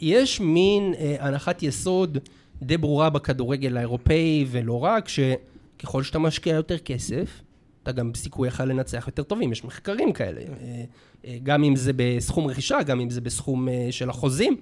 יש 0.00 0.40
מין 0.40 0.94
הנחת 1.20 1.62
יסוד 1.62 2.18
די 2.62 2.76
ברורה 2.76 3.10
בכדורגל 3.10 3.76
האירופאי, 3.76 4.46
ולא 4.50 4.84
רק, 4.84 5.08
שככל 5.08 6.02
שאתה 6.02 6.18
משקיע 6.18 6.54
יותר 6.54 6.78
כסף, 6.78 7.42
אתה 7.82 7.92
גם 7.92 8.14
סיכוייך 8.14 8.60
לנצח 8.60 9.04
יותר 9.06 9.22
טובים, 9.22 9.52
יש 9.52 9.64
מחקרים 9.64 10.12
כאלה. 10.12 10.40
אה, 10.40 10.84
אה, 11.24 11.38
גם 11.42 11.64
אם 11.64 11.76
זה 11.76 11.92
בסכום 11.96 12.46
רכישה, 12.46 12.82
גם 12.82 13.00
אם 13.00 13.10
זה 13.10 13.20
בסכום 13.20 13.68
אה, 13.68 13.88
של 13.90 14.10
החוזים. 14.10 14.56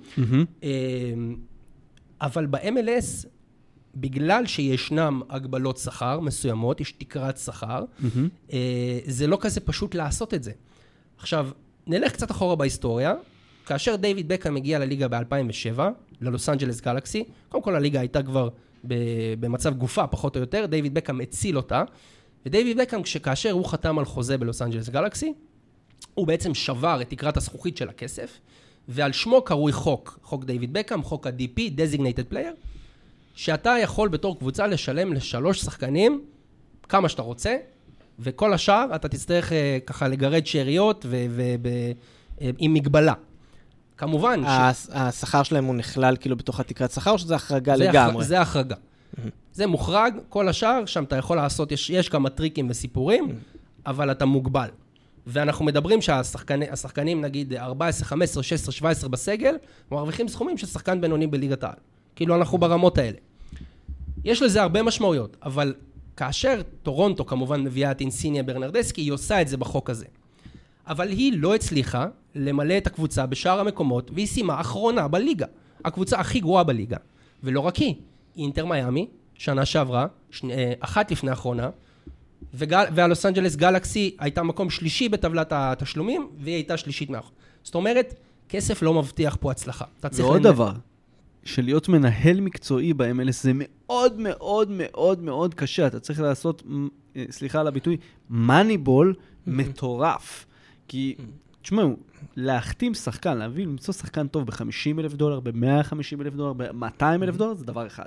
אבל 2.20 2.46
ב-MLS, 2.46 3.26
בגלל 3.94 4.46
שישנם 4.46 5.22
הגבלות 5.28 5.76
שכר 5.78 6.20
מסוימות, 6.20 6.80
יש 6.80 6.92
תקרת 6.92 7.38
שכר, 7.38 7.84
זה 9.06 9.26
לא 9.26 9.38
כזה 9.40 9.60
פשוט 9.60 9.94
לעשות 9.94 10.34
את 10.34 10.42
זה. 10.42 10.52
עכשיו, 11.18 11.48
נלך 11.86 12.12
קצת 12.12 12.30
אחורה 12.30 12.56
בהיסטוריה. 12.56 13.14
כאשר 13.66 13.96
דיוויד 13.96 14.28
בקאם 14.28 14.56
הגיע 14.56 14.78
לליגה 14.78 15.08
ב-2007, 15.08 15.80
ללוס 16.20 16.48
אנג'לס 16.48 16.80
גלקסי, 16.80 17.24
קודם 17.48 17.62
כל 17.62 17.74
הליגה 17.74 18.00
הייתה 18.00 18.22
כבר 18.22 18.48
במצב 19.40 19.74
גופה, 19.74 20.06
פחות 20.06 20.36
או 20.36 20.40
יותר, 20.40 20.66
דיוויד 20.66 20.94
בקאם 20.94 21.20
הציל 21.20 21.56
אותה, 21.56 21.82
ודייוויד 22.46 22.76
בקאם, 22.80 23.00
כאשר 23.22 23.50
הוא 23.50 23.66
חתם 23.66 23.98
על 23.98 24.04
חוזה 24.04 24.38
בלוס 24.38 24.62
אנג'לס 24.62 24.88
גלקסי, 24.88 25.32
הוא 26.14 26.26
בעצם 26.26 26.54
שבר 26.54 27.02
את 27.02 27.10
תקרת 27.10 27.36
הזכוכית 27.36 27.76
של 27.76 27.88
הכסף, 27.88 28.38
ועל 28.88 29.12
שמו 29.12 29.42
קרוי 29.42 29.72
חוק, 29.72 30.18
חוק 30.22 30.44
דיוויד 30.44 30.72
בקאם, 30.72 31.02
חוק 31.02 31.26
ה-DP, 31.26 31.58
Designated 31.58 32.32
Player, 32.32 32.54
שאתה 33.34 33.76
יכול 33.82 34.08
בתור 34.08 34.38
קבוצה 34.38 34.66
לשלם 34.66 35.12
לשלוש 35.12 35.60
שחקנים 35.60 36.24
כמה 36.88 37.08
שאתה 37.08 37.22
רוצה, 37.22 37.56
וכל 38.18 38.52
השאר 38.52 38.86
אתה 38.94 39.08
תצטרך 39.08 39.52
אה, 39.52 39.78
ככה 39.86 40.08
לגרד 40.08 40.46
שאריות 40.46 41.06
ו- 41.08 41.26
אה, 42.40 42.50
עם 42.58 42.74
מגבלה. 42.74 43.12
כמובן, 43.96 44.40
ש- 44.44 44.86
השכר 44.92 45.42
שלהם 45.42 45.64
הוא 45.64 45.74
נכלל 45.74 46.16
כאילו 46.20 46.36
בתוך 46.36 46.60
התקרת 46.60 46.90
שכר, 46.90 47.10
או 47.10 47.18
שזה 47.18 47.34
החרגה 47.34 47.76
זה 47.76 47.84
לגמרי? 47.88 48.22
הח- 48.22 48.28
זה 48.28 48.40
החרגה. 48.40 48.74
זה 49.52 49.66
מוחרג, 49.66 50.14
כל 50.28 50.48
השאר, 50.48 50.86
שם 50.86 51.04
אתה 51.04 51.16
יכול 51.16 51.36
לעשות, 51.36 51.72
יש, 51.72 51.90
יש 51.90 52.08
כמה 52.08 52.30
טריקים 52.30 52.66
וסיפורים, 52.70 53.28
אבל 53.86 54.10
אתה 54.10 54.24
מוגבל. 54.24 54.68
ואנחנו 55.26 55.64
מדברים 55.64 56.02
שהשחקנים, 56.02 57.20
נגיד 57.20 57.54
14, 57.54 58.04
15, 58.06 58.42
16, 58.42 58.72
17 58.72 59.08
בסגל, 59.10 59.54
מרוויחים 59.92 60.28
סכומים 60.28 60.58
של 60.58 60.66
שחקן 60.66 61.00
בינוני 61.00 61.26
בליגת 61.26 61.64
העל. 61.64 61.74
כאילו, 62.16 62.34
אנחנו 62.36 62.58
ברמות 62.58 62.98
האלה. 62.98 63.16
יש 64.24 64.42
לזה 64.42 64.62
הרבה 64.62 64.82
משמעויות, 64.82 65.36
אבל 65.42 65.74
כאשר 66.16 66.60
טורונטו 66.82 67.26
כמובן 67.26 67.60
מביאה 67.64 67.90
את 67.90 68.00
אינסיניה 68.00 68.42
ברנרדסקי, 68.42 69.00
היא 69.00 69.12
עושה 69.12 69.40
את 69.42 69.48
זה 69.48 69.56
בחוק 69.56 69.90
הזה. 69.90 70.06
אבל 70.86 71.08
היא 71.08 71.32
לא 71.36 71.54
הצליחה 71.54 72.06
למלא 72.34 72.78
את 72.78 72.86
הקבוצה 72.86 73.26
בשאר 73.26 73.60
המקומות, 73.60 74.10
והיא 74.14 74.26
סיימה 74.26 74.60
אחרונה 74.60 75.08
בליגה. 75.08 75.46
הקבוצה 75.84 76.20
הכי 76.20 76.40
גרועה 76.40 76.64
בליגה. 76.64 76.96
ולא 77.42 77.60
רק 77.60 77.76
היא, 77.76 77.94
אינטר 78.36 78.66
מיאמי, 78.66 79.06
שנה 79.34 79.64
שעברה, 79.64 80.06
שני, 80.30 80.52
אה, 80.52 80.72
אחת 80.80 81.10
לפני 81.10 81.30
האחרונה, 81.30 81.70
וגל, 82.54 82.84
והלוס 82.94 83.26
אנג'לס 83.26 83.56
גלקסי 83.56 84.16
הייתה 84.18 84.42
מקום 84.42 84.70
שלישי 84.70 85.08
בטבלת 85.08 85.48
התשלומים, 85.50 86.28
והיא 86.38 86.54
הייתה 86.54 86.76
שלישית 86.76 87.10
מאחור. 87.10 87.32
זאת 87.62 87.74
אומרת, 87.74 88.14
כסף 88.48 88.82
לא 88.82 88.94
מבטיח 88.94 89.36
פה 89.40 89.50
הצלחה. 89.50 89.84
אתה 90.00 90.08
צריך 90.08 90.28
ועוד 90.28 90.36
לנ- 90.46 90.52
דבר, 90.52 90.72
שלהיות 91.44 91.88
מנהל 91.88 92.40
מקצועי 92.40 92.94
ב-MLS 92.94 93.32
זה 93.42 93.52
מאוד 93.54 94.20
מאוד 94.20 94.70
מאוד 94.70 95.22
מאוד 95.22 95.54
קשה. 95.54 95.86
אתה 95.86 96.00
צריך 96.00 96.20
לעשות, 96.20 96.62
אה, 97.16 97.24
סליחה 97.30 97.60
על 97.60 97.66
הביטוי, 97.66 97.96
מאניבול 98.30 99.14
מטורף. 99.46 100.46
כי, 100.88 101.16
תשמעו, 101.62 101.96
להחתים 102.36 102.94
שחקן, 102.94 103.38
להביא, 103.38 103.66
למצוא 103.66 103.94
שחקן 103.94 104.26
טוב 104.26 104.46
ב-50 104.46 104.98
אלף 104.98 105.14
דולר, 105.14 105.40
ב-150 105.40 106.20
אלף 106.20 106.34
דולר, 106.34 106.52
ב-200 106.52 107.02
אלף 107.22 107.36
דולר, 107.36 107.54
זה 107.54 107.64
דבר 107.64 107.86
אחד. 107.86 108.06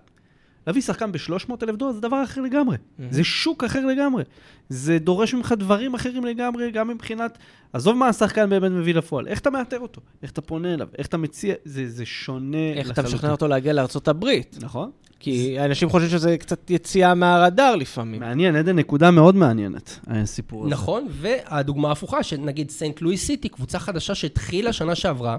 להביא 0.68 0.82
שחקן 0.82 1.12
ב-300 1.12 1.52
אלף 1.64 1.76
דולר 1.76 1.92
זה 1.92 2.02
דבר 2.02 2.24
אחר 2.24 2.42
לגמרי. 2.42 2.78
זה 3.12 3.24
שוק 3.24 3.64
אחר 3.64 3.86
לגמרי. 3.86 4.24
זה 4.70 5.00
דורש 5.00 5.34
ממך 5.34 5.54
דברים 5.58 5.94
אחרים 5.94 6.26
לגמרי, 6.26 6.72
גם 6.72 6.88
מבחינת... 6.88 7.38
עזוב 7.74 7.98
מה 7.98 8.08
השחקן 8.08 8.50
באמת 8.50 8.72
מביא 8.72 8.94
לפועל, 8.94 9.28
איך 9.28 9.40
אתה 9.40 9.50
מאתר 9.50 9.80
אותו? 9.80 10.02
איך 10.24 10.32
אתה 10.32 10.42
פונה 10.42 10.74
אליו? 10.74 10.88
איך 10.98 11.08
אתה 11.08 11.18
מציע? 11.18 11.56
זה, 11.66 11.90
זה 11.90 12.06
שונה 12.06 12.74
איך 12.76 12.92
אתה 12.92 13.02
משכנע 13.02 13.32
אותו 13.32 13.48
להגיע 13.48 13.74
הברית? 14.08 14.58
נכון? 14.62 14.92
כי 15.20 15.60
אנשים 15.60 15.90
חושבים 15.90 16.12
שזה 16.12 16.38
קצת 16.38 16.70
יציאה 16.70 17.14
מהרדאר 17.14 17.76
לפעמים. 17.76 18.20
מעניין, 18.20 18.56
עדן, 18.56 18.76
נקודה 18.76 19.12
מאוד 19.12 19.36
מעניינת, 19.36 20.00
הסיפור 20.08 20.62
הזה. 20.62 20.72
נכון, 20.72 21.08
והדוגמה 21.10 21.90
ההפוכה, 21.90 22.24
שנגיד 22.24 22.70
סנט 22.70 23.02
לואיס 23.02 23.26
סיטי, 23.26 23.50
קבוצה 23.50 23.80
חדשה 23.80 24.16
שהתחילה 24.16 24.74
שנה 24.74 24.96
שעברה, 24.96 25.38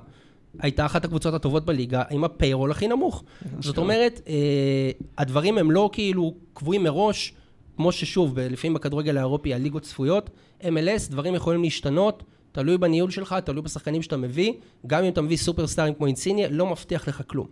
הייתה 0.58 0.86
אחת 0.86 1.04
הקבוצות 1.04 1.34
הטובות 1.34 1.64
בליגה 1.64 2.02
עם 2.10 2.24
הפיירול 2.24 2.70
הכי 2.70 2.88
נמוך. 2.88 3.24
זאת 3.60 3.78
אומרת, 3.78 4.20
אה, 4.28 4.90
הדברים 5.18 5.58
הם 5.58 5.70
לא 5.70 5.90
כאילו 5.92 6.34
קבועים 6.52 6.82
מראש, 6.82 7.34
כמו 7.76 7.92
ששוב, 7.92 8.38
לפעמים 8.38 8.74
בכדורגל 8.74 9.16
האירופי 9.16 9.54
הליגות 9.54 9.82
צפויות, 9.82 10.30
MLS, 10.62 11.10
דברים 11.10 11.34
יכולים 11.34 11.62
להשתנות, 11.62 12.22
תלוי 12.52 12.78
בניהול 12.78 13.10
שלך, 13.10 13.34
תלוי 13.44 13.62
בשחקנים 13.62 14.02
שאתה 14.02 14.16
מביא, 14.16 14.52
גם 14.86 15.04
אם 15.04 15.12
אתה 15.12 15.22
מביא 15.22 15.36
סופרסטארים 15.36 15.94
כמו 15.94 16.06
אינסיניה, 16.06 16.48
לא 16.50 16.66
מבטיח 16.66 17.08
לך 17.08 17.22
כלום. 17.26 17.46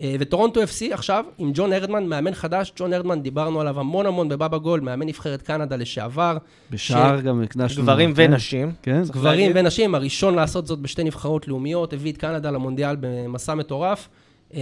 אה, 0.00 0.16
וטורונטו 0.20 0.62
FC 0.62 0.94
עכשיו, 0.94 1.24
עם 1.38 1.50
ג'ון 1.54 1.72
ארדמן, 1.72 2.06
מאמן 2.06 2.34
חדש, 2.34 2.72
ג'ון 2.76 2.92
ארדמן, 2.92 3.22
דיברנו 3.22 3.60
עליו 3.60 3.80
המון 3.80 4.06
המון 4.06 4.28
בבאבא 4.28 4.58
גול, 4.58 4.80
מאמן 4.80 5.06
נבחרת 5.06 5.42
קנדה 5.42 5.76
לשעבר. 5.76 6.36
בשער 6.70 7.20
גם 7.20 7.42
הקדשנו... 7.42 7.82
גברים 7.82 8.14
כן. 8.14 8.22
ונשים. 8.32 8.72
כן. 8.82 9.02
גברים 9.02 9.48
להגיד. 9.48 9.64
ונשים, 9.64 9.94
הראשון 9.94 10.34
לעשות 10.34 10.66
זאת 10.66 10.78
בשתי 10.78 11.04
נבחרות 11.04 11.48
לאומיות, 11.48 11.92
הביא 11.92 12.12
את 12.12 12.16
קנדה 12.16 12.50
למונדיאל 12.50 12.96
במסע 13.00 13.54
מטורף. 13.54 14.08
אה, 14.54 14.60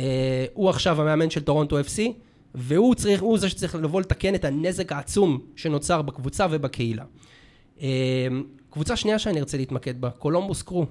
הוא 0.54 0.70
עכשיו 0.70 1.00
המאמן 1.00 1.30
של 1.30 1.40
טורונטו 1.40 1.80
FC, 1.80 2.00
והוא 2.54 2.94
צריך, 2.94 3.20
הוא 3.20 3.38
זה 3.38 3.48
שצריך 3.48 3.74
לבוא 3.74 4.00
לתקן 4.00 4.34
את 4.34 4.44
הנזק 4.44 4.92
העצום 4.92 5.40
שנוצר 5.56 6.02
בקבוצה 6.02 6.46
ובקהילה. 6.50 7.04
אה, 7.82 7.88
קבוצה 8.70 8.96
שנייה 8.96 9.18
שאני 9.18 9.40
ארצה 9.40 9.56
להתמקד 9.56 10.00
בה, 10.00 10.10
קולומבוס 10.10 10.62
קרו, 10.62 10.86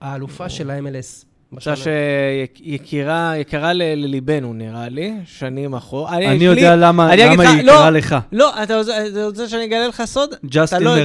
האלופה 0.00 0.48
של 0.48 0.70
ה-MLS 0.70 1.35
קבוצה 1.60 1.74
שיקירה 1.76 3.36
יקרה 3.36 3.72
לליבנו, 3.72 4.52
נראה 4.54 4.88
לי, 4.88 5.12
שנים 5.26 5.74
אחורה. 5.74 6.16
אני 6.16 6.24
יש 6.34 6.42
יודע 6.42 6.76
לי- 6.76 6.82
למה 6.82 7.12
אני 7.12 7.22
למה 7.22 7.44
לך, 7.44 7.50
היא 7.50 7.64
לא, 7.64 7.72
יקרה 7.72 7.90
לך. 7.90 8.16
לא, 8.32 8.62
אתה 8.62 8.80
רוצה- 9.24 9.48
שאני 9.48 9.64
אגלה 9.64 9.88
לך 9.88 10.02
סוד? 10.04 10.30
ג'סטין 10.50 10.82
לא. 10.82 10.96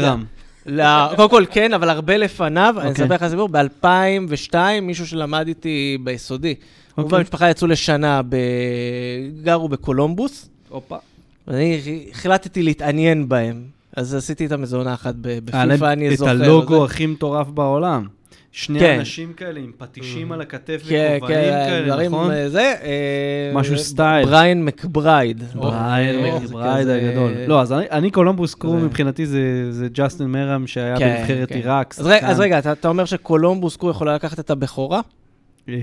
לא, 0.65 0.83
קודם 1.15 1.29
כל 1.29 1.45
כן, 1.51 1.73
אבל 1.73 1.89
הרבה 1.89 2.17
לפניו. 2.17 2.75
אני 2.79 2.89
אוקיי. 2.89 3.05
אספר 3.05 3.15
לך 3.15 3.27
סיפור, 3.27 3.49
ב-2002, 3.51 4.55
מישהו 4.81 5.07
שלמד 5.07 5.47
איתי 5.47 5.97
ביסודי, 6.03 6.55
הוא 6.95 7.03
אוקיי. 7.03 7.15
והמשפחה 7.17 7.49
יצאו 7.49 7.67
לשנה, 7.67 8.21
ב... 8.29 8.35
גרו 9.43 9.69
בקולומבוס, 9.69 10.49
הופה. 10.69 10.97
ואני 11.47 11.79
החלטתי 12.11 12.63
להתעניין 12.63 13.29
בהם. 13.29 13.61
אז 13.95 14.13
עשיתי 14.15 14.43
איתם 14.43 14.61
איזו 14.61 14.77
עונה 14.77 14.93
אחת 14.93 15.15
בפיפ"א, 15.21 15.91
אני 15.91 16.09
את 16.13 16.17
זוכר. 16.17 16.31
הלוגו 16.31 16.73
וזה. 16.73 16.85
הכי 16.85 17.05
מטורף 17.05 17.47
בעולם. 17.47 18.07
שני 18.51 18.79
כן. 18.79 18.95
אנשים 18.99 19.34
כאלה 19.34 19.59
עם 19.59 19.71
פטישים 19.77 20.32
על 20.32 20.41
הכתף 20.41 20.82
כן, 20.89 21.13
וכובעים 21.17 21.39
כן, 21.41 21.65
כאלה, 21.69 21.88
דברים, 21.88 22.11
נכון? 22.11 22.32
אה, 22.32 22.49
זה. 22.49 22.73
אה, 22.84 23.51
משהו 23.53 23.77
סטייל. 23.77 24.25
בריין 24.25 24.65
מקברייד. 24.65 25.43
בריין 25.55 26.25
אה, 26.25 26.39
מקברייד 26.39 26.86
זה 26.86 26.95
הגדול. 26.95 27.32
לא, 27.47 27.61
אז 27.61 27.71
אני- 27.73 27.86
אני 27.91 28.11
קולומבוס 28.11 28.55
קרו 28.55 28.79
זה- 28.79 28.86
מבחינתי 28.86 29.25
זה- 29.25 29.38
זה 29.71 29.88
ג'סטין 29.93 30.27
מרם 30.27 30.67
שהיה 30.67 30.97
כן, 30.97 31.15
בנבחרת 31.17 31.49
כן. 31.49 31.55
עיראק. 31.55 31.95
אז. 31.99 32.09
אז 32.21 32.39
רגע, 32.39 32.59
אתה- 32.59 32.71
אתה 32.71 32.88
אומר 32.88 33.05
שקולומבוס 33.05 33.75
קרו 33.77 33.89
יכולה 33.89 34.15
לקחת 34.15 34.39
את 34.39 34.49
הבכורה? 34.49 35.01
אה, 35.69 35.73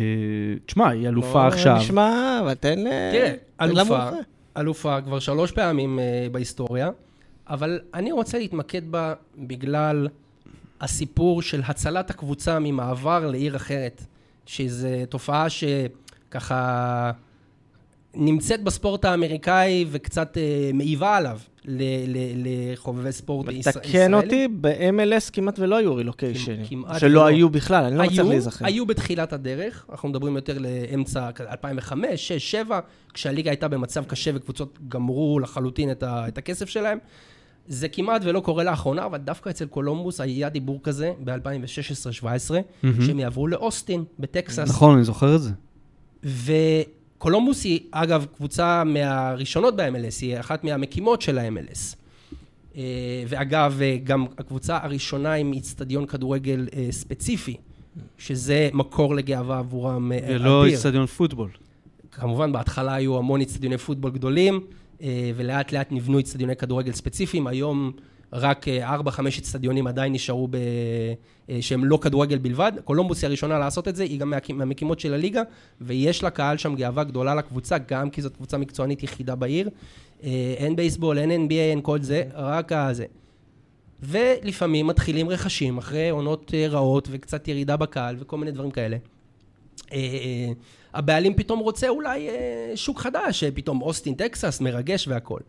תשמע, 0.67 0.89
היא 0.89 1.09
אלופה 1.09 1.43
לא 1.43 1.49
עכשיו. 1.49 1.77
נשמע, 1.77 2.39
אבל 2.43 2.55
תן... 2.55 2.87
אה, 2.87 3.11
תראה, 3.13 3.33
אלופה. 3.61 4.09
אלופה 4.57 5.01
כבר 5.01 5.19
שלוש 5.19 5.53
פעמים 5.53 5.99
אה, 5.99 6.05
בהיסטוריה, 6.33 6.91
אבל 7.51 7.81
אני 7.95 8.13
רוצה 8.13 8.39
להתמקד 8.39 8.91
בה 8.91 9.15
בגלל 9.39 10.09
הסיפור 10.81 11.43
של 11.43 11.63
הצלת 11.67 12.11
הקבוצה 12.11 12.59
ממעבר 12.59 13.27
לעיר 13.27 13.57
אחרת, 13.57 14.05
שזו 14.47 14.89
תופעה 15.09 15.47
שככה 15.51 17.11
נמצאת 18.15 18.63
בספורט 18.63 19.05
האמריקאי 19.05 19.85
וקצת 19.91 20.37
אה, 20.39 20.71
מעיבה 20.75 21.17
עליו 21.17 21.39
לחובבי 22.37 23.13
ספורט 23.13 23.47
יש- 23.53 23.69
תקן. 23.69 24.15
אותי, 24.15 24.49
ב-MLS 24.61 25.31
כמעט 25.33 25.59
ולא 25.59 25.77
היו 25.77 25.95
רילוקיישנים. 25.95 26.67
כמעט 26.69 27.01
שלא 27.01 27.19
ולא. 27.21 27.27
היו 27.27 27.49
בכלל, 27.49 27.85
אני 27.85 27.97
לא 27.97 28.05
מצליח 28.05 28.19
היו, 28.19 28.29
להיזכר. 28.29 28.67
היו 28.67 28.87
בתחילת 28.87 29.33
הדרך, 29.33 29.87
אנחנו 29.91 30.09
מדברים 30.09 30.37
יותר 30.37 30.59
לאמצע 30.59 31.29
2005, 31.41 31.53
2006, 31.53 32.55
2007, 32.55 32.81
כשהליגה 33.15 33.51
הייתה 33.51 33.69
במצב 33.69 34.05
קשה 34.05 34.31
וקבוצות 34.35 34.79
גמרו 34.89 35.39
לחלוטין 35.41 35.91
את, 35.91 36.03
ה, 36.03 36.29
את 36.29 36.39
הכסף 36.39 36.69
שלהם. 36.69 36.99
זה 37.69 37.89
כמעט 37.89 38.23
ולא 38.25 38.41
קורה 38.41 38.65
לאחרונה, 38.65 39.05
אבל 39.05 39.19
דווקא 39.19 39.51
אצל 39.51 39.67
קולומבוס 39.67 40.21
היה 40.21 40.49
דיבור 40.49 40.81
כזה 40.83 41.13
ב-2016-2017, 41.25 42.27
מהמם. 42.83 43.03
שהם 43.03 43.19
יעברו 43.19 43.47
לאוסטין, 43.47 44.05
בטקסס. 44.19 44.69
נכון, 44.69 44.95
אני 44.95 45.05
זוכר 45.05 45.37
את 45.37 45.41
זה. 45.43 45.51
וקולומבוס 46.25 47.65
היא, 47.65 47.81
אגב, 47.91 48.27
קבוצה 48.37 48.85
מהראשונות 48.85 49.77
ב-MLS, 49.77 50.21
היא 50.21 50.41
אחת 50.41 50.65
מהמקימות 50.65 51.23
של 51.23 51.39
ה-MLS. 51.39 51.97
אה, 52.77 52.83
ואגב, 53.29 53.79
אה, 53.83 53.97
גם 54.05 54.27
הקבוצה 54.39 54.79
הראשונה 54.83 55.33
עם 55.33 55.53
איצטדיון 55.53 56.07
כדורגל 56.07 56.69
אה, 56.77 56.87
ספציפי, 56.91 57.57
שזה 58.19 58.69
מקור 58.73 59.15
לגאווה 59.15 59.59
עבורם 59.59 60.13
ולא 60.29 60.63
אדיר. 60.63 60.75
איצטדיון 60.75 61.07
פוטבול. 61.07 61.51
כמובן, 62.13 62.53
בהתחלה 62.53 62.95
היו 62.95 63.19
המון 63.19 63.41
איצטדיוני 63.41 63.79
פוטבול 63.79 64.11
גדולים, 64.11 64.61
ולאט 65.37 65.73
לאט 65.73 65.89
נבנו 65.91 66.19
איצטדיוני 66.19 66.57
כדורגל 66.57 66.93
ספציפיים. 66.93 67.47
היום 67.47 67.93
רק 68.33 68.69
אה, 68.69 68.97
4-5 68.97 69.27
איצטדיונים 69.27 69.87
עדיין 69.87 70.13
נשארו 70.13 70.49
ב... 70.49 70.57
אה, 71.51 71.59
שהם 71.61 71.85
לא 71.85 71.99
כדורגל 72.03 72.39
בלבד. 72.39 72.73
קולומבוס 72.85 73.23
היא 73.23 73.29
הראשונה 73.29 73.59
לעשות 73.59 73.89
את 73.89 73.97
זה, 73.97 74.03
היא 74.03 74.21
גם 74.21 74.33
מהמקימות 74.55 75.01
של 75.01 75.15
הליגה, 75.15 75.43
ויש 75.81 76.23
לה 76.23 76.31
קהל 76.31 76.57
שם 76.57 76.75
גאווה 76.75 77.05
גדולה 77.05 77.35
לקבוצה, 77.35 77.77
גם 77.89 78.11
כי 78.11 78.23
זאת 78.23 78.37
קבוצה 78.37 78.59
מקצוענית 78.59 79.03
יחידה 79.03 79.35
בעיר. 79.35 79.71
אה, 80.25 80.55
אין 80.57 80.77
בייסבול, 80.77 81.19
אין 81.19 81.47
NBA, 81.47 81.53
אין 81.53 81.81
כל 81.83 82.03
זה, 82.03 82.25
רק 82.35 82.73
הזה. 82.73 83.05
ולפעמים 84.03 84.87
מתחילים 84.87 85.31
רכשים 85.31 85.79
אחרי 85.79 86.09
עונות 86.09 86.55
אה, 86.55 86.69
רעות 86.69 87.09
וקצת 87.11 87.49
ירידה 87.49 87.77
בקהל 87.77 88.17
וכל 88.19 88.37
מיני 88.37 88.51
דברים 88.51 88.71
כאלה. 88.71 88.97
הבעלים 90.95 91.35
פתאום 91.35 91.59
רוצה 91.59 91.89
אולי 91.89 92.29
אה, 92.29 92.37
שוק 92.75 93.01
חדש, 93.01 93.45
אה, 93.45 93.51
פתאום 93.55 93.83
אוסטין, 93.83 94.15
טקסס, 94.15 94.61
מרגש 94.61 95.09
והכול. 95.09 95.41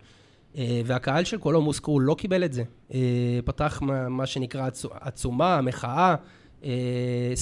אה, 0.58 0.82
והקהל 0.86 1.24
של 1.24 1.38
קולומבוס 1.38 1.80
קרו 1.80 2.00
לא 2.00 2.16
קיבל 2.18 2.44
את 2.46 2.54
זה. 2.54 2.64
אה, 2.94 3.00
פתח 3.46 3.80
מה, 3.82 4.10
מה 4.10 4.26
שנקרא 4.26 4.68
עצ- 4.70 4.86
עצומה, 5.00 5.62
מחאה, 5.62 6.16
אה, 6.64 6.70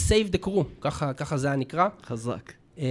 Save 0.09 0.35
the 0.35 0.45
crew, 0.45 0.63
ככה, 0.81 1.13
ככה 1.13 1.37
זה 1.37 1.47
היה 1.47 1.55
נקרא. 1.55 1.87
חזק. 2.05 2.53
אה, 2.79 2.85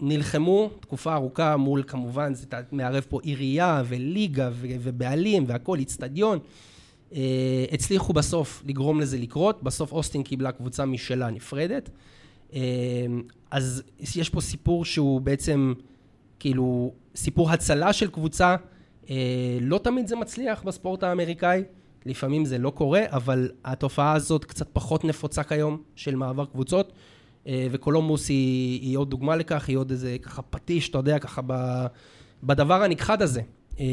נלחמו 0.00 0.70
תקופה 0.80 1.14
ארוכה 1.14 1.56
מול, 1.56 1.82
כמובן, 1.86 2.34
זה 2.34 2.46
מערב 2.72 3.04
פה 3.08 3.20
עירייה 3.22 3.82
וליגה 3.86 4.50
ו- 4.52 4.66
ובעלים 4.80 5.44
והכול, 5.46 5.78
איצטדיון. 5.78 6.38
אה, 7.14 7.20
הצליחו 7.72 8.12
בסוף 8.12 8.62
לגרום 8.66 9.00
לזה 9.00 9.18
לקרות, 9.18 9.62
בסוף 9.62 9.92
אוסטין 9.92 10.22
קיבלה 10.22 10.52
קבוצה 10.52 10.84
משלה 10.84 11.30
נפרדת. 11.30 11.90
אה, 12.54 12.60
אז 13.50 13.82
יש 14.16 14.30
פה 14.30 14.40
סיפור 14.40 14.84
שהוא 14.84 15.20
בעצם, 15.20 15.74
כאילו, 16.38 16.92
סיפור 17.16 17.50
הצלה 17.50 17.92
של 17.92 18.10
קבוצה. 18.10 18.56
אה, 19.10 19.58
לא 19.60 19.78
תמיד 19.78 20.06
זה 20.06 20.16
מצליח 20.16 20.62
בספורט 20.62 21.02
האמריקאי, 21.02 21.62
לפעמים 22.06 22.44
זה 22.44 22.58
לא 22.58 22.70
קורה, 22.70 23.02
אבל 23.06 23.50
התופעה 23.64 24.12
הזאת 24.12 24.44
קצת 24.44 24.68
פחות 24.72 25.04
נפוצה 25.04 25.42
כיום, 25.42 25.82
של 25.96 26.16
מעבר 26.16 26.44
קבוצות. 26.44 26.92
אה, 27.46 27.66
וקולומבוס 27.70 28.28
היא, 28.28 28.80
היא 28.80 28.98
עוד 28.98 29.10
דוגמה 29.10 29.36
לכך, 29.36 29.68
היא 29.68 29.76
עוד 29.76 29.90
איזה 29.90 30.16
ככה 30.22 30.42
פטיש, 30.42 30.88
אתה 30.88 30.98
יודע, 30.98 31.18
ככה 31.18 31.42
ב, 31.46 31.86
בדבר 32.42 32.82
הנכחד 32.82 33.22
הזה 33.22 33.40
אה, 33.80 33.84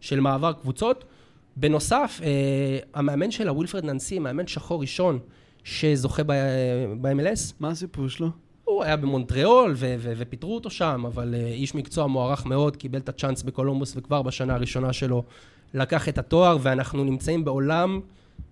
של 0.00 0.20
מעבר 0.20 0.52
קבוצות. 0.52 1.04
בנוסף, 1.56 2.20
המאמן 2.94 3.30
שלה, 3.30 3.52
ווילפרד 3.52 3.84
ננסי, 3.84 4.18
מאמן 4.18 4.46
שחור 4.46 4.80
ראשון 4.80 5.18
שזוכה 5.64 6.22
ב-MLS, 6.22 7.54
מה 7.60 7.68
הסיפור 7.68 8.08
שלו? 8.08 8.28
הוא 8.64 8.84
היה 8.84 8.96
במונטריאול 8.96 9.72
ו- 9.76 9.94
ו- 9.98 10.12
ופיטרו 10.16 10.54
אותו 10.54 10.70
שם, 10.70 11.04
אבל 11.06 11.34
אה, 11.34 11.46
איש 11.46 11.74
מקצוע 11.74 12.06
מוערך 12.06 12.46
מאוד, 12.46 12.76
קיבל 12.76 12.98
את 12.98 13.08
הצ'אנס 13.08 13.42
בקולומבוס 13.42 13.96
וכבר 13.96 14.22
בשנה 14.22 14.54
הראשונה 14.54 14.92
שלו 14.92 15.24
לקח 15.74 16.08
את 16.08 16.18
התואר, 16.18 16.56
ואנחנו 16.62 17.04
נמצאים 17.04 17.44
בעולם, 17.44 18.00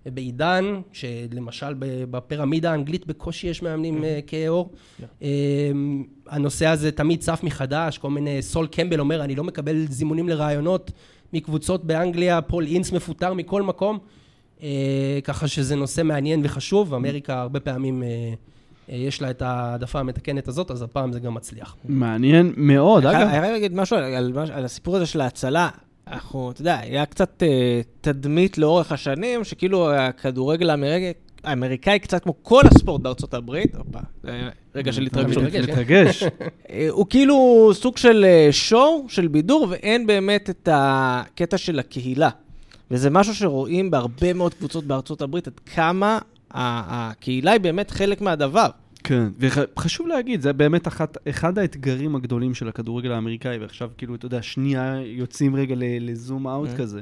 אה, 0.05 0.11
בעידן, 0.11 0.81
שלמשל 0.93 1.73
בפירמידה 2.11 2.71
האנגלית 2.71 3.07
בקושי 3.07 3.47
יש 3.47 3.61
מאמנים 3.61 4.03
אה, 4.03 4.19
כהי 4.27 4.45
עור. 4.45 4.71
אה, 5.21 5.27
הנושא 6.27 6.65
הזה 6.65 6.91
תמיד 6.91 7.19
צף 7.19 7.39
מחדש, 7.43 7.97
כל 7.97 8.09
מיני, 8.09 8.41
סול 8.41 8.67
קמבל 8.67 8.99
אומר, 8.99 9.23
אני 9.23 9.35
לא 9.35 9.43
מקבל 9.43 9.85
זימונים 9.89 10.29
לרעיונות 10.29 10.91
מקבוצות 11.33 11.85
באנגליה, 11.85 12.41
פול 12.41 12.65
אינס 12.65 12.91
מפוטר 12.91 13.33
מכל 13.33 13.61
מקום. 13.61 13.99
אה, 14.63 15.19
ככה 15.23 15.47
שזה 15.47 15.75
נושא 15.75 16.01
מעניין 16.01 16.41
וחשוב, 16.43 16.93
אמריקה 16.93 17.41
הרבה 17.41 17.59
פעמים... 17.59 18.03
אה, 18.03 18.33
אה, 18.91 18.95
יש 18.95 19.21
לה 19.21 19.29
את 19.29 19.41
ההעדפה 19.41 19.99
המתקנת 19.99 20.47
הזאת, 20.47 20.71
אז 20.71 20.81
הפעם 20.81 21.11
זה 21.11 21.19
גם 21.19 21.33
מצליח. 21.33 21.75
מעניין 21.85 22.53
מאוד. 22.57 23.05
אני 23.05 23.17
אגב, 23.17 23.29
חייב 23.29 23.43
להגיד 23.43 23.75
משהו 23.75 23.97
על, 23.97 24.33
על, 24.53 24.65
הסיפור 24.65 24.95
הזה 24.95 25.05
של 25.05 25.21
ההצלה. 25.21 25.69
אנחנו, 26.07 26.51
אתה 26.51 26.61
יודע, 26.61 26.79
היה 26.79 27.05
קצת 27.05 27.43
אה, 27.43 27.81
תדמית 28.01 28.57
לאורך 28.57 28.91
השנים, 28.91 29.43
שכאילו 29.43 29.91
הכדורגל 29.91 30.69
האמריק, 30.69 31.17
האמריקאי, 31.43 31.99
קצת 31.99 32.23
כמו 32.23 32.33
כל 32.41 32.63
הספורט 32.67 33.01
בארצות 33.01 33.33
הברית, 33.33 33.75
הופה, 33.75 33.99
רגע 34.75 34.93
של 34.93 35.05
התרגשות. 35.05 35.43
מתרגש, 35.43 36.23
כן. 36.23 36.47
הוא 36.89 37.05
כאילו 37.09 37.69
סוג 37.73 37.97
של 37.97 38.25
שואו, 38.51 39.05
של 39.07 39.27
בידור, 39.27 39.67
ואין 39.69 40.07
באמת 40.07 40.49
את 40.49 40.69
הקטע 40.71 41.57
של 41.57 41.79
הקהילה. 41.79 42.29
וזה 42.91 43.09
משהו 43.09 43.35
שרואים 43.35 43.91
בהרבה 43.91 44.33
מאוד 44.33 44.53
קבוצות 44.53 44.85
בארצות 44.85 45.21
הברית, 45.21 45.47
עד 45.47 45.59
כמה 45.65 46.19
הקהילה 46.51 47.51
היא 47.51 47.61
באמת 47.61 47.91
חלק 47.91 48.21
מהדבר. 48.21 48.67
כן, 49.03 49.29
וחשוב 49.39 50.07
להגיד, 50.07 50.41
זה 50.41 50.53
באמת 50.53 50.87
אחת, 50.87 51.17
אחד 51.29 51.57
האתגרים 51.57 52.15
הגדולים 52.15 52.53
של 52.53 52.67
הכדורגל 52.67 53.11
האמריקאי, 53.11 53.57
ועכשיו 53.57 53.89
כאילו, 53.97 54.15
אתה 54.15 54.25
יודע, 54.25 54.41
שנייה 54.41 55.01
יוצאים 55.05 55.55
רגע 55.55 55.75
לזום 55.77 56.47
אאוט 56.47 56.69
Mm. 56.69 56.77
כזה. 56.77 57.01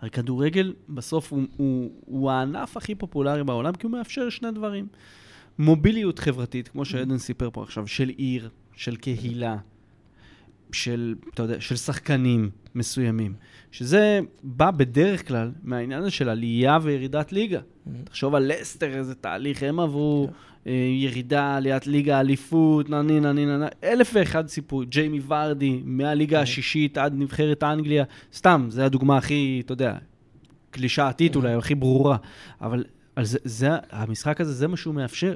הרי 0.00 0.10
כדורגל 0.10 0.72
בסוף 0.88 1.32
הוא, 1.32 1.42
הוא, 1.56 1.90
הוא 2.06 2.30
הענף 2.30 2.76
הכי 2.76 2.94
פופולרי 2.94 3.44
בעולם, 3.44 3.72
כי 3.74 3.86
הוא 3.86 3.92
מאפשר 3.92 4.28
שני 4.30 4.48
דברים. 4.50 4.86
מוביליות 5.58 6.18
חברתית, 6.18 6.68
כמו 6.68 6.84
שעדן 6.84 7.18
סיפר 7.18 7.50
פה 7.52 7.62
עכשיו, 7.62 7.86
של 7.86 8.08
עיר, 8.08 8.48
של 8.72 8.96
קהילה, 8.96 9.56
של, 10.72 11.14
אתה 11.34 11.42
יודע, 11.42 11.60
של 11.60 11.76
שחקנים 11.76 12.50
מסוימים, 12.74 13.34
שזה 13.70 14.20
בא 14.42 14.70
בדרך 14.70 15.28
כלל 15.28 15.50
מהעניין 15.62 16.00
הזה 16.00 16.10
של 16.10 16.28
עלייה 16.28 16.78
וירידת 16.82 17.32
ליגה. 17.32 17.60
תחשוב 18.04 18.34
על 18.34 18.52
לסטר, 18.52 18.98
איזה 18.98 19.14
תהליך 19.14 19.62
הם 19.62 19.80
עברו, 19.80 20.28
אה, 20.66 20.72
ירידה, 20.96 21.56
עליית 21.56 21.86
ליגה, 21.86 22.20
אליפות, 22.20 22.90
נני 22.90 23.20
נני 23.20 23.46
נני, 23.46 23.66
אלף 23.84 24.10
ואחד 24.14 24.48
סיפור. 24.48 24.84
ג'יימי 24.84 25.20
ורדי, 25.28 25.80
מהליגה 25.84 26.40
השישית 26.40 26.98
עד 26.98 27.14
נבחרת 27.16 27.62
אנגליה, 27.62 28.04
סתם, 28.34 28.66
זו 28.68 28.82
הדוגמה 28.82 29.16
הכי, 29.16 29.62
אתה 29.64 29.72
יודע, 29.72 29.96
קלישאתית 30.70 31.36
אולי, 31.36 31.54
הכי 31.54 31.74
ברורה. 31.74 32.16
אבל 32.60 32.84
זה, 33.22 33.38
זה, 33.44 33.68
המשחק 33.90 34.40
הזה, 34.40 34.52
זה 34.52 34.68
מה 34.68 34.76
שהוא 34.76 34.94
מאפשר. 34.94 35.34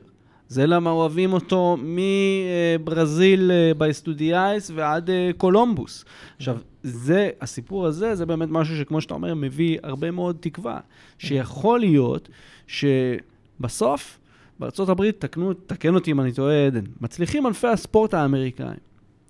זה 0.50 0.66
למה 0.66 0.90
אוהבים 0.90 1.32
אותו 1.32 1.76
מברזיל 1.82 3.50
אה, 3.50 3.74
באסטודיאס 3.74 4.70
ועד 4.74 5.10
אה, 5.10 5.30
קולומבוס. 5.36 6.04
עכשיו, 6.36 6.58
זה, 6.82 7.30
הסיפור 7.40 7.86
הזה, 7.86 8.14
זה 8.14 8.26
באמת 8.26 8.48
משהו 8.50 8.76
שכמו 8.76 9.00
שאתה 9.00 9.14
אומר, 9.14 9.34
מביא 9.34 9.78
הרבה 9.82 10.10
מאוד 10.10 10.36
תקווה. 10.40 10.80
שיכול 11.18 11.80
להיות 11.80 12.28
שבסוף, 12.66 14.18
בארה"ב, 14.58 15.10
תקנו, 15.10 15.52
תקן 15.52 15.94
אותי 15.94 16.10
אם 16.10 16.20
אני 16.20 16.32
טועה, 16.32 16.66
עדן, 16.66 16.84
מצליחים 17.00 17.46
ענפי 17.46 17.68
הספורט 17.68 18.14
האמריקאים. 18.14 18.80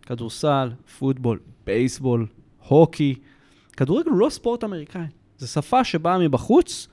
כדורסל, 0.03 0.71
פוטבול, 0.99 1.39
בייסבול, 1.67 2.27
הוקי. 2.69 3.15
כדורגל 3.77 4.11
הוא 4.11 4.19
לא 4.19 4.29
ספורט 4.31 4.65
אמריקאי. 4.65 5.07
זו 5.39 5.49
שפה 5.49 5.85
שבאה 5.85 6.19
מבחוץ, 6.19 6.89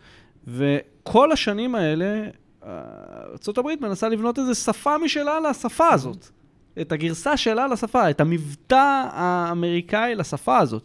וכל 0.47 1.31
השנים 1.31 1.75
האלה, 1.75 2.29
ארה"ב 2.67 3.85
מנסה 3.85 4.09
לבנות 4.09 4.39
איזו 4.39 4.55
שפה 4.55 4.97
משלה 4.97 5.39
לשפה 5.49 5.89
הזאת. 5.89 6.27
את 6.81 6.91
הגרסה 6.91 7.37
שלה 7.37 7.67
לשפה, 7.67 8.09
את 8.09 8.21
המבטא 8.21 9.07
האמריקאי 9.11 10.15
לשפה 10.15 10.57
הזאת. 10.57 10.83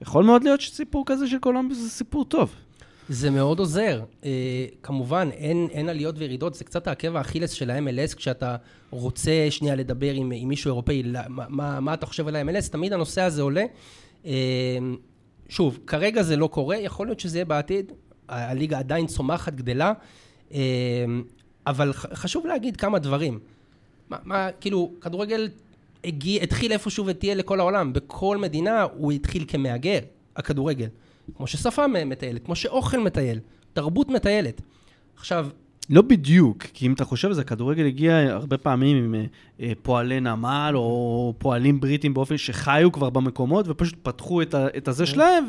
יכול 0.00 0.24
מאוד 0.24 0.44
להיות 0.44 0.60
שסיפור 0.60 1.04
כזה 1.06 1.26
של 1.26 1.38
קולומביוס 1.38 1.78
זה 1.78 1.90
סיפור 1.90 2.24
טוב. 2.24 2.54
זה 3.08 3.30
מאוד 3.30 3.58
עוזר. 3.58 4.02
Uh, 4.22 4.26
כמובן, 4.82 5.28
אין, 5.32 5.68
אין 5.70 5.88
עליות 5.88 6.14
וירידות, 6.18 6.54
זה 6.54 6.64
קצת 6.64 6.86
העקב 6.86 7.16
האכילס 7.16 7.50
של 7.50 7.70
ה-MLS, 7.70 8.16
כשאתה 8.16 8.56
רוצה 8.90 9.46
שנייה 9.50 9.74
לדבר 9.74 10.12
עם, 10.12 10.32
עם 10.34 10.48
מישהו 10.48 10.68
אירופאי, 10.68 11.02
מה, 11.28 11.44
מה, 11.48 11.80
מה 11.80 11.94
אתה 11.94 12.06
חושב 12.06 12.28
על 12.28 12.36
ה-MLS, 12.36 12.70
תמיד 12.70 12.92
הנושא 12.92 13.22
הזה 13.22 13.42
עולה. 13.42 13.64
Uh, 14.24 14.26
שוב, 15.48 15.78
כרגע 15.86 16.22
זה 16.22 16.36
לא 16.36 16.46
קורה, 16.46 16.76
יכול 16.76 17.06
להיות 17.06 17.20
שזה 17.20 17.38
יהיה 17.38 17.44
בעתיד, 17.44 17.92
הליגה 18.28 18.78
עדיין 18.78 19.06
צומחת, 19.06 19.54
גדלה, 19.54 19.92
אבל 21.66 21.92
חשוב 21.92 22.46
להגיד 22.46 22.76
כמה 22.76 22.98
דברים. 22.98 23.38
מה, 24.10 24.16
מה 24.24 24.48
כאילו, 24.60 24.92
כדורגל 25.00 25.48
הגיע, 26.04 26.42
התחיל 26.42 26.72
איפשהו 26.72 27.06
ותהיה 27.06 27.34
לכל 27.34 27.60
העולם. 27.60 27.92
בכל 27.92 28.36
מדינה 28.36 28.82
הוא 28.82 29.12
התחיל 29.12 29.44
כמהגר, 29.48 29.98
הכדורגל. 30.36 30.88
כמו 31.36 31.46
ששפה 31.46 31.86
מטיילת, 31.86 32.44
כמו 32.44 32.56
שאוכל 32.56 33.00
מטייל, 33.00 33.38
תרבות 33.72 34.08
מטיילת. 34.08 34.60
עכשיו... 35.16 35.48
לא 35.90 36.02
בדיוק, 36.02 36.62
כי 36.62 36.86
אם 36.86 36.92
אתה 36.92 37.04
חושב 37.04 37.28
על 37.28 37.34
זה, 37.34 37.44
כדורגל 37.44 37.86
הגיע 37.86 38.16
הרבה 38.16 38.58
פעמים 38.58 38.96
עם 38.96 39.14
אה, 39.60 39.72
פועלי 39.82 40.20
נמל 40.20 40.72
או 40.74 41.34
פועלים 41.38 41.80
בריטים 41.80 42.14
באופן 42.14 42.36
שחיו 42.36 42.92
כבר 42.92 43.10
במקומות 43.10 43.68
ופשוט 43.68 43.94
פתחו 44.02 44.42
את, 44.42 44.54
ה, 44.54 44.66
את 44.76 44.88
הזה 44.88 45.06
שלהם 45.06 45.44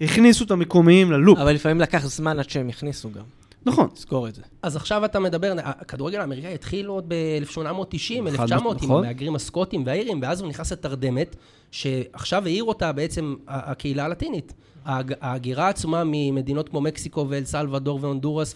והכניסו 0.00 0.44
את 0.44 0.50
המקומיים 0.50 1.12
ללופ. 1.12 1.38
אבל 1.38 1.52
לפעמים 1.52 1.80
לקח 1.80 2.06
זמן 2.06 2.38
עד 2.38 2.50
שהם 2.50 2.68
הכניסו 2.68 3.10
גם. 3.10 3.24
נכון. 3.66 3.88
תזכור 3.94 4.28
את 4.28 4.34
זה. 4.34 4.42
אז 4.62 4.76
עכשיו 4.76 5.04
אתה 5.04 5.20
מדבר, 5.20 5.52
הכדורגל 5.56 6.20
האמריקאי 6.20 6.54
התחיל 6.54 6.86
עוד 6.86 7.04
ב-1890, 7.08 8.28
1900, 8.28 8.82
עם 8.82 8.88
נכון. 8.88 9.04
המהגרים 9.04 9.34
הסקוטים 9.34 9.82
והאירים, 9.86 10.18
ואז 10.22 10.40
הוא 10.40 10.48
נכנס 10.48 10.72
לתרדמת, 10.72 11.36
שעכשיו 11.70 12.46
העיר 12.46 12.64
אותה 12.64 12.92
בעצם 12.92 13.34
הקהילה 13.48 14.04
הלטינית. 14.04 14.52
ההגירה 14.84 15.66
העצומה 15.66 16.02
ממדינות 16.06 16.68
כמו 16.68 16.80
מקסיקו 16.80 17.26
ואל 17.28 17.44
סלוודור 17.44 17.98
והונדורס 18.02 18.54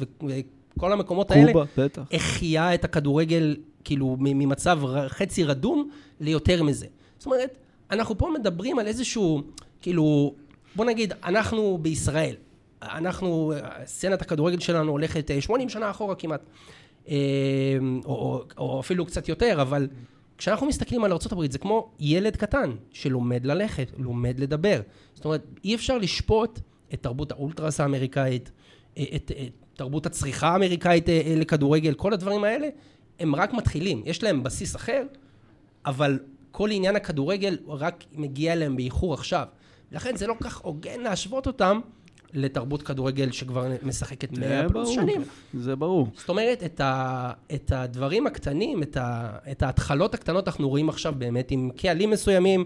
וכל 0.76 0.92
המקומות 0.92 1.30
האלה, 1.30 1.52
קובה, 1.52 1.64
בטח. 1.78 2.02
החיה 2.12 2.74
את 2.74 2.84
הכדורגל, 2.84 3.56
כאילו, 3.84 4.16
ממצב 4.18 4.80
חצי 5.08 5.44
רדום 5.44 5.90
ליותר 6.20 6.62
מזה. 6.62 6.86
זאת 7.18 7.26
אומרת, 7.26 7.58
אנחנו 7.90 8.18
פה 8.18 8.30
מדברים 8.40 8.78
על 8.78 8.86
איזשהו, 8.86 9.42
כאילו, 9.80 10.34
בוא 10.76 10.84
נגיד, 10.84 11.12
אנחנו 11.24 11.78
בישראל. 11.82 12.34
אנחנו, 12.82 13.52
סצנת 13.84 14.22
הכדורגל 14.22 14.58
שלנו 14.58 14.92
הולכת 14.92 15.30
80 15.40 15.68
אה, 15.68 15.72
שנה 15.72 15.90
אחורה 15.90 16.14
כמעט, 16.14 16.40
אה, 17.08 17.14
או, 18.04 18.10
או, 18.14 18.44
או 18.58 18.80
אפילו 18.80 19.06
קצת 19.06 19.28
יותר, 19.28 19.62
אבל 19.62 19.88
כשאנחנו 20.38 20.66
מסתכלים 20.66 21.04
על 21.04 21.12
ארה"ב 21.12 21.50
זה 21.52 21.58
כמו 21.58 21.90
ילד 22.00 22.36
קטן 22.36 22.70
שלומד 22.92 23.46
ללכת, 23.46 23.92
לומד 23.98 24.40
לדבר. 24.40 24.80
זאת 25.14 25.24
אומרת, 25.24 25.44
אי 25.64 25.74
אפשר 25.74 25.98
לשפוט 25.98 26.60
את 26.94 27.02
תרבות 27.02 27.32
האולטרס 27.32 27.80
האמריקאית, 27.80 28.50
אה, 28.98 29.04
את, 29.16 29.30
את 29.30 29.52
תרבות 29.76 30.06
הצריכה 30.06 30.48
האמריקאית 30.48 31.06
לכדורגל, 31.36 31.94
כל 31.94 32.12
הדברים 32.12 32.44
האלה, 32.44 32.68
הם 33.20 33.34
רק 33.34 33.52
מתחילים. 33.52 34.02
יש 34.04 34.22
להם 34.22 34.42
בסיס 34.42 34.76
אחר, 34.76 35.02
אבל 35.86 36.18
כל 36.50 36.70
עניין 36.70 36.96
הכדורגל 36.96 37.58
רק 37.66 38.04
מגיע 38.12 38.52
אליהם 38.52 38.76
באיחור 38.76 39.14
עכשיו. 39.14 39.46
לכן 39.92 40.16
זה 40.16 40.26
לא 40.26 40.34
כך 40.40 40.58
הוגן 40.58 41.00
להשוות 41.00 41.46
אותם 41.46 41.80
לתרבות 42.34 42.82
כדורגל 42.82 43.32
שכבר 43.32 43.66
משחקת 43.82 44.38
100 44.38 44.68
פלוס 44.68 44.88
שנים. 44.88 45.22
זה 45.54 45.76
ברור. 45.76 46.08
זאת 46.16 46.28
אומרת, 46.28 46.62
את, 46.64 46.80
ה, 46.80 47.32
את 47.54 47.72
הדברים 47.72 48.26
הקטנים, 48.26 48.82
את, 48.82 48.96
ה, 48.96 49.30
את 49.50 49.62
ההתחלות 49.62 50.14
הקטנות 50.14 50.48
אנחנו 50.48 50.68
רואים 50.68 50.88
עכשיו 50.88 51.14
באמת 51.18 51.50
עם 51.50 51.70
קהלים 51.76 52.10
מסוימים, 52.10 52.64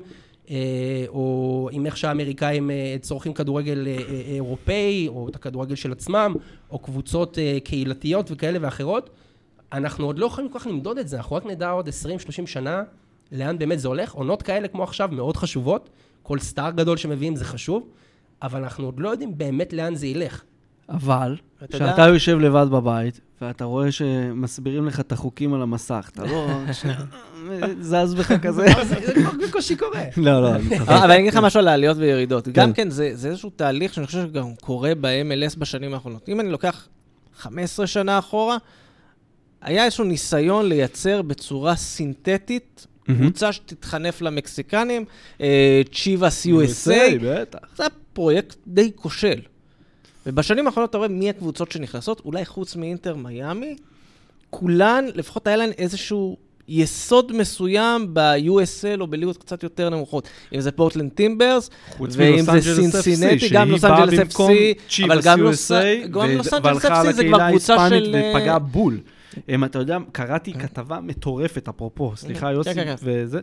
אה, 0.51 1.05
או 1.09 1.69
עם 1.73 1.87
איך 1.87 1.97
שהאמריקאים 1.97 2.71
אה, 2.71 2.97
צורכים 3.01 3.33
כדורגל 3.35 3.87
אה, 3.87 3.97
אירופאי, 4.35 5.09
או 5.09 5.29
את 5.29 5.37
הכדורגל 5.37 5.75
של 5.75 5.93
עצמם, 5.93 6.35
או 6.71 6.79
קבוצות 6.79 7.39
קהילתיות 7.65 8.31
וכאלה 8.31 8.59
ואחרות. 8.63 9.11
אנחנו 9.73 10.07
עוד 10.07 10.19
לא 10.19 10.27
יכולים 10.27 10.51
כל 10.51 10.59
כך 10.59 10.67
למדוד 10.67 10.99
את 10.99 11.09
זה, 11.09 11.17
אנחנו 11.17 11.37
רק 11.37 11.47
נדע 11.47 11.71
עוד 11.71 11.89
20-30 11.89 11.93
שנה 12.47 12.83
לאן 13.33 13.59
באמת 13.59 13.81
זה 13.81 13.89
הולך. 13.89 14.13
עונות 14.13 14.43
כאלה 14.43 14.69
כמו 14.69 14.83
עכשיו 14.83 15.09
מאוד 15.13 15.37
חשובות, 15.37 15.91
כל 16.23 16.39
סטאר 16.39 16.71
גדול 16.71 16.97
שמביאים 16.97 17.37
זה 17.37 17.45
חשוב. 17.45 17.89
אבל 18.43 18.63
אנחנו 18.63 18.85
עוד 18.85 19.01
לא 19.01 19.09
יודעים 19.09 19.39
באמת 19.39 19.73
לאן 19.73 19.95
זה 19.95 20.07
ילך. 20.07 20.43
אבל, 20.89 21.37
כשאתה 21.73 22.09
יושב 22.09 22.39
לבד 22.39 22.67
בבית, 22.71 23.21
ואתה 23.41 23.65
רואה 23.65 23.93
שמסבירים 23.93 24.87
לך 24.87 25.01
את 25.01 25.13
החוקים 25.13 25.55
על 25.55 25.63
המסך, 25.63 26.11
אתה 26.13 26.25
לא... 26.25 26.49
זז 27.81 28.15
בך 28.15 28.33
כזה. 28.43 28.67
זה 28.85 29.15
כבר 29.15 29.31
בקושי 29.49 29.77
קורה. 29.77 30.03
לא, 30.17 30.43
לא, 30.43 30.55
אני 30.55 30.79
אבל 30.79 31.11
אני 31.11 31.21
אגיד 31.21 31.33
לך 31.33 31.39
משהו 31.39 31.61
על 31.61 31.69
העליות 31.69 31.97
וירידות. 31.97 32.45
כן. 32.45 32.53
גם 32.53 32.73
כן, 32.73 32.91
זה 32.91 33.05
איזשהו 33.05 33.51
תהליך 33.51 33.95
שאני 33.95 34.07
חושב 34.07 34.23
שגם 34.23 34.55
קורה 34.61 34.93
ב-MLS 35.01 35.59
בשנים 35.59 35.95
האחרונות. 35.95 36.29
אם 36.29 36.41
אני 36.41 36.51
לוקח 36.51 36.89
15 37.37 37.87
שנה 37.87 38.19
אחורה, 38.19 38.57
היה 39.61 39.85
איזשהו 39.85 40.05
ניסיון 40.05 40.69
לייצר 40.69 41.23
בצורה 41.23 41.77
סינתטית 41.77 42.87
קבוצה 43.07 43.53
שתתחנף 43.53 44.23
למקסיקנים, 44.23 45.05
צ'יבאס 45.93 46.47
USA. 46.47 46.91
בטח. 47.23 47.59
זה 47.77 47.85
פרויקט 48.13 48.57
די 48.67 48.91
כושל. 48.97 49.41
ובשנים 50.27 50.67
האחרונות 50.67 50.91
אתה 50.91 50.99
רואה 50.99 51.09
מי 51.09 51.31
הקבוצות 51.31 51.73
שנכנסות, 51.73 52.23
אולי 52.25 52.45
חוץ 52.45 52.77
מאינטר 52.77 53.17
מיאמי, 53.17 53.77
כולן, 54.51 55.05
לפחות 55.15 55.47
היה 55.47 55.57
להן 55.57 55.71
איזשהו 55.79 56.37
יסוד 56.69 57.37
מסוים 57.37 58.15
ב-USL 58.15 59.01
או 59.01 59.07
בליגות 59.07 59.37
קצת 59.37 59.63
יותר 59.63 59.91
נמוכות. 59.91 60.29
אם 60.55 60.61
זה 60.61 60.73
פורטלנד 60.73 61.11
טימברס, 61.11 61.71
ואם 62.01 62.45
זה 62.61 62.75
סינסינטי, 62.75 63.49
גם 63.49 63.71
לוס 63.71 63.85
אנג'לס 63.85 64.35
FC, 64.37 64.43
אבל 65.05 65.21
גם 65.21 65.41
לוס 65.41 65.71
אנג'לס 66.53 66.85
FC 66.85 67.13
זה 67.13 67.25
כבר 67.25 67.49
קבוצה 67.49 67.89
של... 67.89 68.17
ופגעת 68.31 68.59
בול. 68.59 69.01
אתה 69.65 69.79
יודע, 69.79 69.99
קראתי 70.13 70.53
כתבה 70.53 71.01
מטורפת, 71.01 71.69
אפרופו, 71.69 72.17
סליחה 72.17 72.47
כן, 72.47 72.53
יוסי, 72.53 72.75
כן, 72.75 72.85
כן. 72.85 72.95
וזה. 73.03 73.41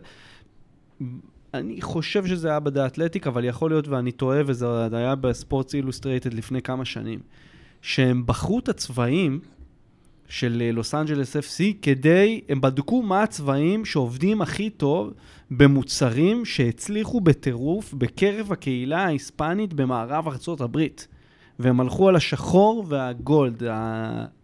אני 1.54 1.82
חושב 1.82 2.26
שזה 2.26 2.48
היה 2.48 2.60
ב 2.60 2.66
The 2.66 2.86
Athletic, 2.86 3.26
אבל 3.26 3.44
יכול 3.44 3.70
להיות 3.70 3.88
ואני 3.88 4.12
טועה, 4.12 4.40
וזה 4.46 4.66
היה 4.92 5.14
בספורטס 5.14 5.74
אילוסטרייטד 5.74 6.34
לפני 6.34 6.62
כמה 6.62 6.84
שנים, 6.84 7.20
שהם 7.82 8.26
בחרו 8.26 8.58
את 8.58 8.68
הצבעים 8.68 9.40
של 10.28 10.62
אה, 10.64 10.72
לוס 10.72 10.94
אנג'לס 10.94 11.36
FC 11.36 11.62
כדי, 11.82 12.40
הם 12.48 12.60
בדקו 12.60 13.02
מה 13.02 13.22
הצבעים 13.22 13.84
שעובדים 13.84 14.42
הכי 14.42 14.70
טוב 14.70 15.12
במוצרים 15.50 16.44
שהצליחו 16.44 17.20
בטירוף 17.20 17.94
בקרב 17.94 18.52
הקהילה 18.52 19.04
ההיספנית 19.04 19.74
במערב 19.74 20.28
ארצות 20.28 20.60
הברית. 20.60 21.08
והם 21.58 21.80
הלכו 21.80 22.08
על 22.08 22.16
השחור 22.16 22.84
והגולד, 22.88 23.62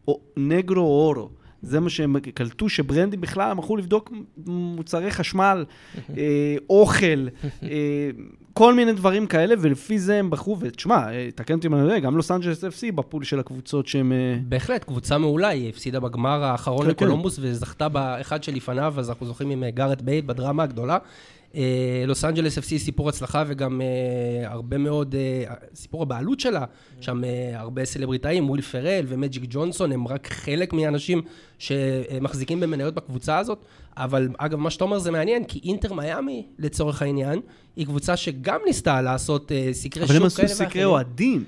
הנגרו 0.09 0.81
אורו. 0.81 1.31
זה 1.63 1.81
מה 1.81 1.91
שהם 1.91 2.19
קלטו, 2.21 2.69
שברנדים 2.69 3.21
בכלל, 3.21 3.51
הם 3.51 3.59
הלכו 3.59 3.77
לבדוק 3.77 4.13
מוצרי 4.47 5.11
חשמל, 5.11 5.65
אה, 6.19 6.57
אוכל, 6.71 7.29
אה, 7.63 8.11
כל 8.53 8.75
מיני 8.75 8.93
דברים 8.93 9.27
כאלה, 9.27 9.55
ולפי 9.59 9.99
זה 9.99 10.19
הם 10.19 10.31
בחרו, 10.31 10.57
ותשמע, 10.61 11.13
אה, 11.13 11.29
תקן 11.35 11.55
אותי 11.55 11.67
אם 11.67 11.75
אני 11.75 11.83
יודע, 11.83 11.99
גם 11.99 12.17
לוס 12.17 12.31
אנג'לס 12.31 12.65
FC 12.65 12.93
ב 12.95 13.01
pool 13.01 13.25
של 13.25 13.41
הקבוצות 13.41 13.87
שהם... 13.87 14.13
אה... 14.13 14.39
בהחלט, 14.49 14.85
קבוצה 14.85 15.19
מעולה, 15.19 15.49
היא 15.49 15.69
הפסידה 15.69 16.01
בגמר 16.01 16.45
האחרון 16.45 16.85
כן. 16.85 16.91
לקולומבוס, 16.91 17.37
כן. 17.37 17.43
וזכתה 17.45 17.89
באחד 17.89 18.43
שלפניו, 18.43 18.95
אז 18.99 19.09
אנחנו 19.09 19.27
זוכרים 19.27 19.51
עם 19.51 19.65
אה, 19.65 19.71
גארת' 19.71 20.03
בייל 20.03 20.25
בדרמה 20.25 20.63
הגדולה. 20.63 20.99
אה, 21.55 22.05
לוס 22.07 22.25
אנג'לס 22.25 22.59
FC 22.59 22.79
סיפור 22.79 23.09
הצלחה 23.09 23.45
וגם 23.47 23.81
uh, 23.81 24.49
הרבה 24.49 24.79
מאוד, 24.79 25.15
uh, 25.15 25.53
סיפור 25.75 26.03
הבעלות 26.03 26.41
שלה, 26.41 26.65
שם 27.01 27.23
uh, 27.25 27.27
הרבה 27.57 27.85
סלבריטאים, 27.85 28.51
וויל 28.51 28.63
פרל 28.63 29.05
ומג'יק 29.09 29.43
ג'ונסון, 29.49 29.93
הם 29.93 30.09
רק 30.09 30.29
חלק 30.33 30.73
מהאנשים 30.73 31.23
שמחזיקים 31.59 32.61
במניות 32.61 32.95
בקבוצה 32.95 33.39
הזאת. 33.39 33.65
אבל 33.97 34.29
אגב, 34.39 34.59
מה 34.59 34.71
שאתה 34.71 34.85
אומר 34.85 34.99
זה 34.99 35.11
מעניין, 35.11 35.45
כי 35.45 35.61
אינטר 35.65 35.93
מיאמי, 35.93 36.47
לצורך 36.59 37.03
העניין, 37.03 37.41
היא 37.77 37.87
קבוצה 37.87 38.17
שגם 38.17 38.61
ניסתה 38.67 39.03
לעשות 39.03 39.51
uh, 39.51 39.73
סקרי 39.73 40.07
שוק 40.07 40.13
כאלה 40.13 40.25
ואחרים. 40.25 40.41
אבל 40.41 40.45
הם 40.45 40.47
עשו 40.47 40.65
סקרי 40.65 40.85
אוהדים. 40.85 41.45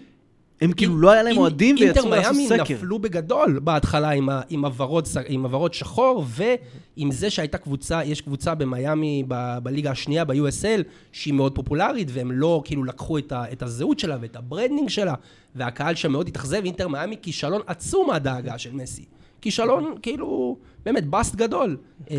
הם 0.61 0.73
כאילו 0.73 0.99
לא 0.99 1.11
היה 1.11 1.23
להם 1.23 1.37
אוהדים 1.37 1.77
ויצאו 1.81 1.87
אינטר 2.03 2.17
לעשות 2.17 2.33
מיאמי 2.37 2.49
סקר. 2.49 2.75
נפלו 2.75 2.99
בגדול 2.99 3.59
בהתחלה 3.59 4.11
עם, 4.11 4.29
ה- 4.29 4.41
עם, 4.49 4.65
הוורוד, 4.65 5.07
עם 5.29 5.45
הוורוד 5.45 5.75
שחור, 5.75 6.25
ועם 6.29 7.11
זה 7.11 7.31
שהייתה 7.31 7.59
קבוצה, 7.59 8.05
יש 8.05 8.21
קבוצה 8.21 8.55
במיאמי 8.55 9.25
ב- 9.29 9.59
בליגה 9.63 9.91
השנייה, 9.91 10.25
ב-USL, 10.25 10.83
שהיא 11.13 11.35
מאוד 11.35 11.55
פופולרית, 11.55 12.09
והם 12.13 12.33
לא 12.33 12.63
כאילו 12.65 12.85
לקחו 12.85 13.19
את, 13.19 13.33
ה, 13.33 13.45
את 13.53 13.63
הזהות 13.63 13.99
שלה 13.99 14.17
ואת 14.21 14.37
ה 14.37 14.43
branding 14.43 14.89
שלה, 14.89 15.15
והקהל 15.57 15.95
שם 15.95 16.13
מאוד 16.13 16.29
התאכזב, 16.29 16.61
אינטר 16.65 16.89
מיאמי 16.89 17.17
כישלון 17.23 17.61
עצום 17.67 18.07
עד 18.07 18.22
ההגעה 18.22 18.59
של 18.59 18.73
מסי. 18.73 19.05
כישלון, 19.41 19.95
כאילו, 20.03 20.57
באמת, 20.85 21.07
באסט 21.07 21.35
גדול. 21.35 21.77
אמ, 22.11 22.17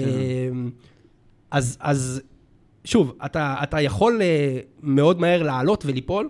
אז, 1.51 1.77
אז 1.79 2.21
שוב, 2.85 3.13
אתה, 3.25 3.55
אתה 3.63 3.81
יכול 3.81 4.21
אה, 4.21 4.59
מאוד 4.83 5.19
מהר 5.21 5.43
לעלות 5.43 5.85
וליפול, 5.85 6.29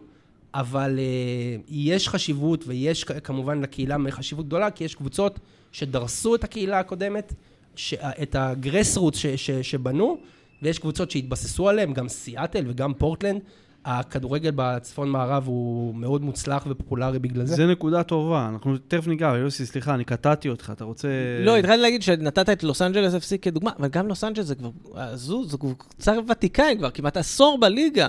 אבל 0.54 1.00
אה, 1.00 1.62
יש 1.68 2.10
חשיבות, 2.10 2.64
ויש 2.68 3.04
כמובן 3.04 3.62
לקהילה 3.62 3.98
חשיבות 4.10 4.46
גדולה, 4.46 4.72
כי 4.72 4.84
יש 4.84 4.96
קבוצות 4.96 5.40
שדרסו 5.72 6.36
את 6.36 6.44
הקהילה 6.44 6.80
הקודמת, 6.80 7.34
ש, 7.76 7.94
את 7.94 8.36
הגרס 8.36 8.98
רוט 8.98 9.14
ש, 9.14 9.26
ש, 9.26 9.52
שבנו, 9.52 10.18
ויש 10.62 10.80
קבוצות 10.80 11.12
שהתבססו 11.12 11.70
עליהן, 11.70 11.94
גם 11.94 12.08
סיאטל 12.08 12.64
וגם 12.68 12.94
פורטלנד. 12.94 13.42
הכדורגל 13.86 14.52
בצפון 14.56 15.10
מערב 15.10 15.48
הוא 15.48 15.96
מאוד 15.96 16.22
מוצלח 16.22 16.66
ופופולרי 16.70 17.20
בגלל 17.20 17.46
זה. 17.46 17.56
זה 17.56 17.66
נקודה 17.66 18.04
טובה, 18.04 18.50
אנחנו 18.50 18.78
תכף 18.88 19.08
ניגע, 19.08 19.34
יוסי, 19.38 19.66
סליחה, 19.66 19.94
אני 19.94 20.04
קטעתי 20.04 20.50
אותך, 20.50 20.72
אתה 20.76 20.84
רוצה... 20.84 21.08
לא, 21.46 21.58
התחלתי 21.58 21.82
להגיד 21.82 22.02
שנתת 22.02 22.50
את 22.50 22.64
לוס 22.64 22.82
אנג'לס 22.82 23.14
FC 23.14 23.38
כדוגמה, 23.42 23.72
אבל 23.80 23.88
גם 23.88 24.08
לוס 24.08 24.24
אנג'לס 24.24 24.46
זה 24.46 24.56
כבר, 24.56 24.70
זו, 25.14 25.46
זו 25.46 25.58
קבוצה 25.58 26.14
ותיקה, 26.28 26.64
היא 26.64 26.78
כבר 26.78 26.90
כמעט 26.90 27.18
עשור 27.18 27.60
בליגה. 27.60 28.08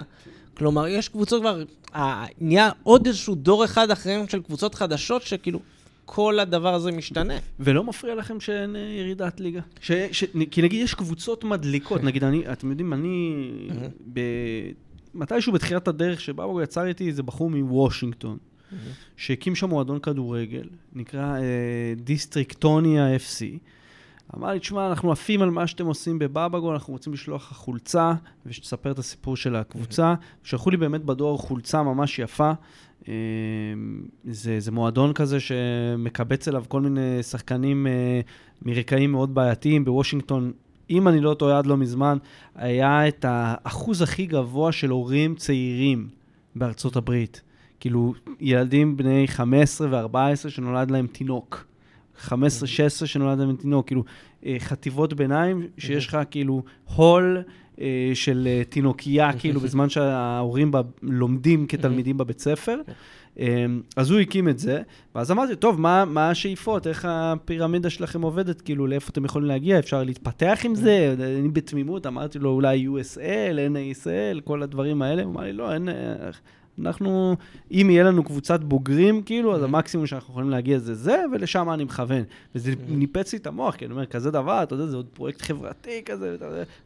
כלומר, 0.60 0.88
יש 0.88 1.08
קבוצות 1.08 1.42
כבר, 1.42 1.62
נהיה 2.40 2.70
עוד 2.82 3.06
איזשהו 3.06 3.34
דור 3.34 3.64
אחד 3.64 3.90
אחריהם 3.90 4.28
של 4.28 4.42
קבוצות 4.42 4.74
חדשות, 4.74 5.22
שכאילו, 5.22 5.60
כל 6.04 6.40
הדבר 6.40 6.74
הזה 6.74 6.92
משתנה. 6.92 7.34
ולא 7.60 7.84
מפריע 7.84 8.14
לכם 8.14 8.40
שאין 8.40 8.76
אה, 8.76 8.80
ירידת 8.80 9.40
ליגה? 9.40 9.60
ש, 9.80 9.92
ש, 9.92 10.24
כי 10.50 10.62
נגיד 10.62 10.82
יש 10.82 10.94
קבוצות 10.94 11.44
מדליקות, 11.44 12.04
נגיד 12.04 12.24
אני, 12.24 12.52
אתם 12.52 12.70
יודעים, 12.70 12.92
אני, 12.92 13.50
ב, 14.12 14.20
מתישהו 15.14 15.52
בתחילת 15.52 15.88
הדרך 15.88 16.20
שבאבו 16.20 16.62
יצר 16.62 16.86
איתי 16.86 17.08
איזה 17.08 17.22
בחור 17.22 17.50
מוושינגטון, 17.50 18.38
שהקים 19.16 19.54
שם 19.54 19.68
מועדון 19.68 19.98
כדורגל, 19.98 20.68
נקרא 20.92 21.36
אה, 21.36 21.94
דיסטריקטוניה 21.96 23.16
FC. 23.16 23.58
אמר 24.36 24.48
לי, 24.48 24.58
תשמע, 24.58 24.88
אנחנו 24.88 25.12
עפים 25.12 25.42
על 25.42 25.50
מה 25.50 25.66
שאתם 25.66 25.86
עושים 25.86 26.18
בבאבגו, 26.18 26.72
אנחנו 26.72 26.92
רוצים 26.92 27.12
לשלוח 27.12 27.50
לך 27.50 27.56
חולצה, 27.56 28.14
ושתספר 28.46 28.90
את 28.90 28.98
הסיפור 28.98 29.36
של 29.36 29.56
הקבוצה. 29.56 30.14
שלחו 30.42 30.70
לי 30.70 30.76
באמת 30.76 31.04
בדואר 31.04 31.36
חולצה 31.36 31.82
ממש 31.82 32.18
יפה. 32.18 32.52
אה, 33.08 33.14
זה, 34.24 34.60
זה 34.60 34.72
מועדון 34.72 35.12
כזה 35.12 35.40
שמקבץ 35.40 36.48
אליו 36.48 36.64
כל 36.68 36.80
מיני 36.80 37.22
שחקנים 37.22 37.86
אה, 37.86 38.20
מרקעים 38.62 39.12
מאוד 39.12 39.34
בעייתיים. 39.34 39.84
בוושינגטון, 39.84 40.52
אם 40.90 41.08
אני 41.08 41.20
לא 41.20 41.34
טועה 41.34 41.58
עד 41.58 41.66
לא 41.66 41.76
מזמן, 41.76 42.18
היה 42.54 43.08
את 43.08 43.24
האחוז 43.28 44.02
הכי 44.02 44.26
גבוה 44.26 44.72
של 44.72 44.90
הורים 44.90 45.34
צעירים 45.34 46.08
בארצות 46.54 46.96
הברית. 46.96 47.42
כאילו, 47.80 48.14
ילדים 48.40 48.96
בני 48.96 49.28
15 49.28 49.88
ו-14 49.90 50.48
שנולד 50.48 50.90
להם 50.90 51.06
תינוק. 51.06 51.69
15-16 52.28 52.32
שנולד 53.06 53.38
להם 53.38 53.56
תינוק, 53.56 53.86
כאילו, 53.86 54.04
אה, 54.46 54.56
חטיבות 54.58 55.14
ביניים, 55.14 55.66
שיש 55.78 56.06
לך 56.06 56.18
כאילו 56.30 56.62
הול 56.94 57.42
אה, 57.80 58.10
של 58.14 58.48
אה, 58.50 58.62
תינוקייה, 58.68 59.32
כאילו, 59.38 59.60
בזמן 59.60 59.88
שההורים 59.88 60.70
בה 60.70 60.80
לומדים 61.02 61.66
כתלמידים 61.66 62.18
בבית 62.18 62.38
ספר. 62.38 62.80
אה, 63.40 63.66
אז 63.96 64.10
הוא 64.10 64.20
הקים 64.20 64.48
את 64.48 64.58
זה, 64.58 64.82
ואז 65.14 65.30
אמרתי, 65.30 65.56
טוב, 65.56 65.80
מה, 65.80 66.04
מה 66.04 66.30
השאיפות? 66.30 66.86
איך 66.86 67.06
הפירמידה 67.08 67.90
שלכם 67.90 68.22
עובדת? 68.22 68.60
כאילו, 68.60 68.86
לאיפה 68.86 69.10
אתם 69.10 69.24
יכולים 69.24 69.48
להגיע? 69.48 69.78
אפשר 69.78 70.02
להתפתח 70.02 70.60
עם 70.64 70.74
זה? 70.74 71.14
אני 71.18 71.48
בתמימות 71.48 72.06
אמרתי 72.06 72.38
לו, 72.38 72.50
אולי 72.50 72.86
USL, 72.86 73.56
NASL, 73.74 74.40
כל 74.44 74.62
הדברים 74.62 75.02
האלה. 75.02 75.22
הוא 75.22 75.32
אמר 75.32 75.42
לי, 75.42 75.52
לא, 75.52 75.72
אין... 75.72 75.88
אנחנו, 76.80 77.36
אם 77.70 77.88
יהיה 77.90 78.04
לנו 78.04 78.24
קבוצת 78.24 78.60
בוגרים, 78.60 79.22
כאילו, 79.22 79.56
אז 79.56 79.62
המקסימום 79.62 80.06
שאנחנו 80.06 80.32
יכולים 80.32 80.50
להגיע 80.50 80.78
זה 80.78 80.94
זה, 80.94 81.22
ולשם 81.32 81.70
אני 81.70 81.84
מכוון. 81.84 82.22
וזה 82.54 82.72
ניפץ 82.88 83.32
לי 83.32 83.38
את 83.38 83.46
המוח, 83.46 83.76
כי 83.76 83.84
אני 83.84 83.92
אומר, 83.92 84.06
כזה 84.06 84.30
דבר, 84.30 84.62
אתה 84.62 84.74
יודע, 84.74 84.86
זה 84.86 84.96
עוד 84.96 85.06
פרויקט 85.12 85.42
חברתי 85.42 86.02
כזה, 86.04 86.36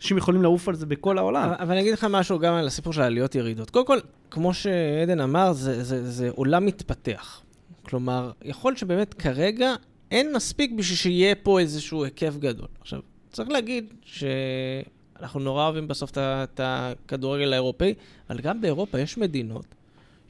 אנשים 0.01 0.17
יכולים 0.17 0.43
לעוף 0.43 0.69
על 0.69 0.75
זה 0.75 0.87
בכל 0.87 1.19
העולם. 1.19 1.49
אבל 1.59 1.71
אני 1.71 1.81
אגיד 1.81 1.93
לך 1.93 2.07
משהו 2.11 2.39
גם 2.39 2.55
על 2.55 2.67
הסיפור 2.67 2.93
של 2.93 3.03
העליות 3.03 3.35
ירידות. 3.35 3.71
קודם 3.71 3.87
כל, 3.87 3.99
כמו 4.31 4.55
שעדן 4.55 5.21
אמר, 5.21 5.53
זה, 5.53 5.85
זה, 5.85 6.11
זה 6.11 6.31
עולם 6.31 6.67
מתפתח. 6.67 7.41
כלומר, 7.83 8.31
יכול 8.45 8.77
שבאמת 8.77 9.15
כרגע 9.15 9.75
אין 10.11 10.37
מספיק 10.37 10.73
בשביל 10.77 10.97
שיהיה 10.97 11.35
פה 11.35 11.61
איזשהו 11.61 12.05
היקף 12.05 12.37
גדול. 12.39 12.69
עכשיו, 12.81 13.01
צריך 13.33 13.49
להגיד 13.49 13.95
שאנחנו 14.03 15.41
נורא 15.41 15.65
אוהבים 15.65 15.89
בסוף 15.89 16.11
את 16.19 16.61
הכדורגל 16.63 17.53
האירופאי, 17.53 17.95
אבל 18.31 18.41
גם 18.41 18.61
באירופה 18.61 18.99
יש 18.99 19.19
מדינות 19.19 19.67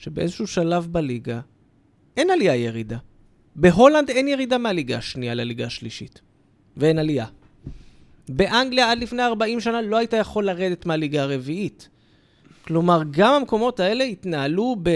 שבאיזשהו 0.04 0.46
שלב 0.46 0.86
בליגה 0.90 1.40
אין 2.16 2.30
עלייה 2.30 2.56
ירידה. 2.56 2.98
בהולנד 3.56 4.10
אין 4.10 4.28
ירידה 4.28 4.58
מהליגה 4.58 4.96
השנייה 4.96 5.34
לליגה 5.34 5.66
השלישית, 5.66 6.20
ואין 6.76 6.98
עלייה. 6.98 7.26
באנגליה 8.28 8.90
עד 8.90 8.98
לפני 8.98 9.22
40 9.22 9.60
שנה 9.60 9.82
לא 9.82 9.96
היית 9.96 10.12
יכול 10.12 10.46
לרדת 10.46 10.86
מהליגה 10.86 11.22
הרביעית. 11.22 11.88
כלומר, 12.66 13.02
גם 13.10 13.34
המקומות 13.34 13.80
האלה 13.80 14.04
התנהלו 14.04 14.76
ב... 14.82 14.90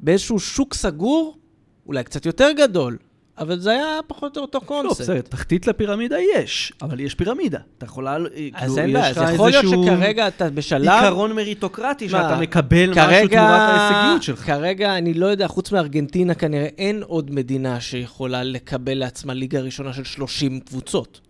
באיזשהו 0.00 0.38
שוק 0.38 0.74
סגור, 0.74 1.38
אולי 1.86 2.04
קצת 2.04 2.26
יותר 2.26 2.52
גדול, 2.56 2.98
אבל 3.38 3.58
זה 3.58 3.70
היה 3.70 3.98
פחות 4.06 4.36
או 4.36 4.42
יותר 4.42 4.58
לא, 4.58 4.66
קונספט. 4.66 5.00
בסדר, 5.00 5.20
תחתית 5.20 5.66
לפירמידה 5.66 6.16
יש, 6.36 6.72
אבל 6.82 7.00
יש 7.00 7.14
פירמידה. 7.14 7.58
אתה 7.78 7.86
יכולה, 7.86 8.12
אה, 8.12 8.16
אז 8.16 8.74
כאילו, 8.74 8.78
אין 8.78 8.92
בעיה, 8.92 9.08
אז 9.08 9.18
לך 9.18 9.30
יכול 9.34 9.50
להיות 9.50 9.64
שכרגע 9.68 10.28
אתה 10.28 10.50
בשלב... 10.50 10.88
עיקרון 10.88 11.32
מריטוקרטי 11.32 12.08
שאתה 12.08 12.36
מקבל 12.40 12.90
משהו 12.90 13.28
תמורת 13.28 13.60
ההישגיות 13.60 14.22
שלך. 14.22 14.46
כרגע, 14.46 14.98
אני 14.98 15.14
לא 15.14 15.26
יודע, 15.26 15.48
חוץ 15.48 15.72
מארגנטינה 15.72 16.34
כנראה 16.34 16.68
אין 16.78 17.02
עוד 17.06 17.30
מדינה 17.30 17.80
שיכולה 17.80 18.42
לקבל 18.42 18.94
לעצמה 18.94 19.34
ליגה 19.34 19.60
ראשונה 19.60 19.92
של 19.92 20.04
30 20.04 20.60
קבוצות. 20.60 21.27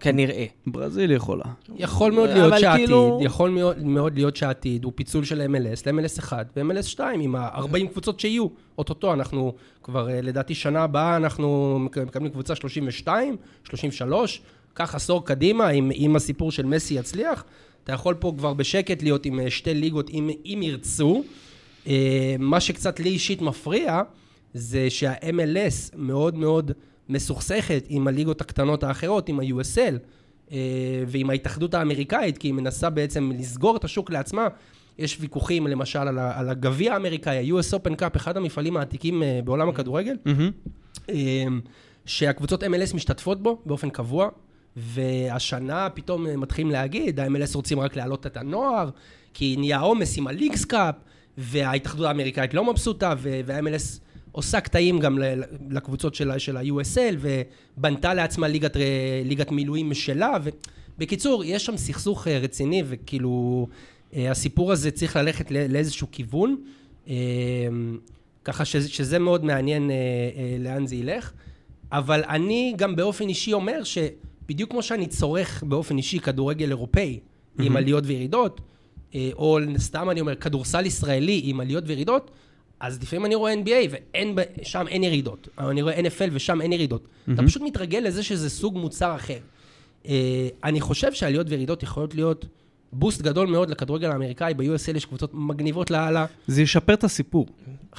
כנראה. 0.00 0.44
ברזיל 0.66 1.10
יכולה. 1.10 1.44
יכול 1.76 2.12
מאוד 2.12 2.30
להיות 2.30 2.54
שהעתיד, 2.60 2.86
כאילו- 2.86 3.20
יכול 3.22 3.50
מאוד, 3.50 3.84
מאוד 3.84 4.14
להיות 4.14 4.36
שהעתיד 4.36 4.84
הוא 4.84 4.92
פיצול 4.94 5.24
של 5.24 5.40
MLS 5.40 5.82
ל-MLS 5.86 6.18
1 6.18 6.46
ו-MLS 6.56 6.82
2 6.82 7.20
עם 7.20 7.34
ה-40 7.36 7.86
קבוצות 7.92 8.20
שיהיו. 8.20 8.46
אוטוטו, 8.78 9.12
אנחנו 9.12 9.54
כבר, 9.82 10.10
אה, 10.10 10.20
לדעתי, 10.20 10.54
שנה 10.54 10.82
הבאה 10.82 11.16
אנחנו 11.16 11.78
מק- 11.80 11.98
מקבלים 11.98 12.30
קבוצה 12.32 12.54
32, 12.54 13.36
33, 13.64 14.40
קח 14.74 14.94
עשור 14.94 15.24
קדימה, 15.26 15.70
אם, 15.70 15.90
אם 15.94 16.16
הסיפור 16.16 16.52
של 16.52 16.66
מסי 16.66 16.94
יצליח, 16.94 17.44
אתה 17.84 17.92
יכול 17.92 18.14
פה 18.14 18.34
כבר 18.38 18.54
בשקט 18.54 19.02
להיות 19.02 19.26
עם 19.26 19.40
אה, 19.40 19.50
שתי 19.50 19.74
ליגות, 19.74 20.10
אם, 20.10 20.30
אם 20.44 20.60
ירצו. 20.62 21.22
אה, 21.86 22.36
מה 22.38 22.60
שקצת 22.60 23.00
לי 23.00 23.08
אישית 23.10 23.42
מפריע, 23.42 24.02
זה 24.54 24.90
שה-MLS 24.90 25.90
מאוד 25.96 26.34
מאוד 26.34 26.72
מסוכסכת 27.10 27.84
עם 27.88 28.08
הליגות 28.08 28.40
הקטנות 28.40 28.82
האחרות, 28.82 29.28
עם 29.28 29.40
ה-USL. 29.40 29.98
אה, 30.52 31.02
ועם 31.06 31.30
ההתאחדות 31.30 31.74
האמריקאית, 31.74 32.38
כי 32.38 32.48
היא 32.48 32.54
מנסה 32.54 32.90
בעצם 32.90 33.30
לסגור 33.38 33.76
את 33.76 33.84
השוק 33.84 34.10
לעצמה. 34.10 34.48
יש 34.98 35.16
ויכוחים 35.20 35.66
למשל 35.66 35.98
על, 35.98 36.48
הגביע 36.48 36.92
האמריקאי, 36.92 37.52
ה-US 37.52 37.74
Open 37.74 38.00
Cup, 38.00 38.16
אחד 38.16 38.36
המפעלים 38.36 38.76
העתיקים 38.76 39.22
אה, 39.22 39.40
בעולם 39.44 39.68
הכדורגל, 39.68 40.16
אה, 41.10 41.44
שהקבוצות 42.06 42.62
MLS 42.62 42.94
משתתפות 42.94 43.42
בו 43.42 43.62
באופן 43.66 43.90
קבוע, 43.90 44.28
והשנה 44.76 45.88
פתאום 45.90 46.40
מתחילים 46.40 46.70
להגיד, 46.70 47.20
ה-MLS 47.20 47.54
רוצים 47.54 47.80
רק 47.80 47.96
להעלות 47.96 48.26
את 48.26 48.36
הנוער, 48.36 48.90
כי 49.34 49.56
נהיה 49.58 49.78
עומס 49.78 50.18
עם 50.18 50.26
הליגס 50.26 50.64
קאפ, 50.64 50.94
וההתאחדות 51.38 52.06
האמריקאית 52.06 52.54
לא 52.54 52.64
מבסוטה, 52.64 53.14
וה-MLS 53.18 54.00
עושה 54.32 54.60
קטעים 54.60 54.98
גם 54.98 55.18
לקבוצות 55.70 56.14
של, 56.14 56.30
ה- 56.30 56.38
של 56.38 56.56
ה-USL, 56.56 57.14
ובנתה 57.76 58.14
לעצמה 58.14 58.48
ליגת, 58.48 58.76
ליגת 59.24 59.50
מילואים 59.50 59.90
משלה, 59.90 60.36
ובקיצור, 60.96 61.44
יש 61.44 61.66
שם 61.66 61.76
סכסוך 61.76 62.28
אה, 62.28 62.38
רציני, 62.38 62.82
וכאילו, 62.86 63.66
אה, 64.16 64.30
הסיפור 64.30 64.72
הזה 64.72 64.90
צריך 64.90 65.16
ללכת 65.16 65.50
לא- 65.50 65.66
לאיזשהו 65.68 66.06
כיוון, 66.12 66.56
אה, 67.08 67.14
ככה 68.44 68.64
שזה, 68.64 68.88
שזה 68.88 69.18
מאוד 69.18 69.44
מעניין 69.44 69.90
לאן 70.58 70.86
זה 70.86 70.96
ילך. 70.96 71.32
אבל 71.92 72.22
אני 72.28 72.74
גם 72.76 72.96
באופן 72.96 73.28
אישי 73.28 73.52
אומר 73.52 73.80
שבדיוק 73.84 74.70
כמו 74.70 74.82
שאני 74.82 75.06
צורך 75.06 75.62
באופן 75.66 75.96
אישי 75.96 76.18
כדורגל 76.18 76.68
אירופאי 76.68 77.18
עם 77.58 77.76
עליות 77.76 78.04
וירידות, 78.06 78.60
או 79.32 79.58
סתם 79.78 80.10
אני 80.10 80.20
אומר 80.20 80.34
כדורסל 80.34 80.86
ישראלי 80.86 81.40
עם 81.44 81.60
עליות 81.60 81.84
וירידות, 81.86 82.30
אז 82.80 83.02
לפעמים 83.02 83.26
אני 83.26 83.34
רואה 83.34 83.54
NBA 83.54 83.96
ושם 84.62 84.88
אין 84.88 85.04
ירידות. 85.04 85.48
אני 85.58 85.82
רואה 85.82 86.00
NFL 86.00 86.30
ושם 86.32 86.60
אין 86.60 86.72
ירידות. 86.72 87.08
אתה 87.34 87.42
פשוט 87.42 87.62
מתרגל 87.62 87.98
לזה 87.98 88.22
שזה 88.22 88.50
סוג 88.50 88.78
מוצר 88.78 89.14
אחר. 89.16 89.38
אה, 90.06 90.48
אני 90.64 90.80
חושב 90.80 91.12
שעליות 91.12 91.46
וירידות 91.50 91.82
יכולות 91.82 92.14
להיות 92.14 92.46
boost 92.92 93.22
גדול 93.22 93.46
מאוד 93.46 93.70
לכדורגל 93.70 94.10
האמריקאי, 94.10 94.54
ב-USL 94.54 94.96
יש 94.96 95.04
קבוצות 95.04 95.30
מגניבות 95.34 95.90
לאללה. 95.90 96.26
זה 96.46 96.62
ישפר 96.62 96.94
את 96.94 97.04
הסיפור. 97.04 97.46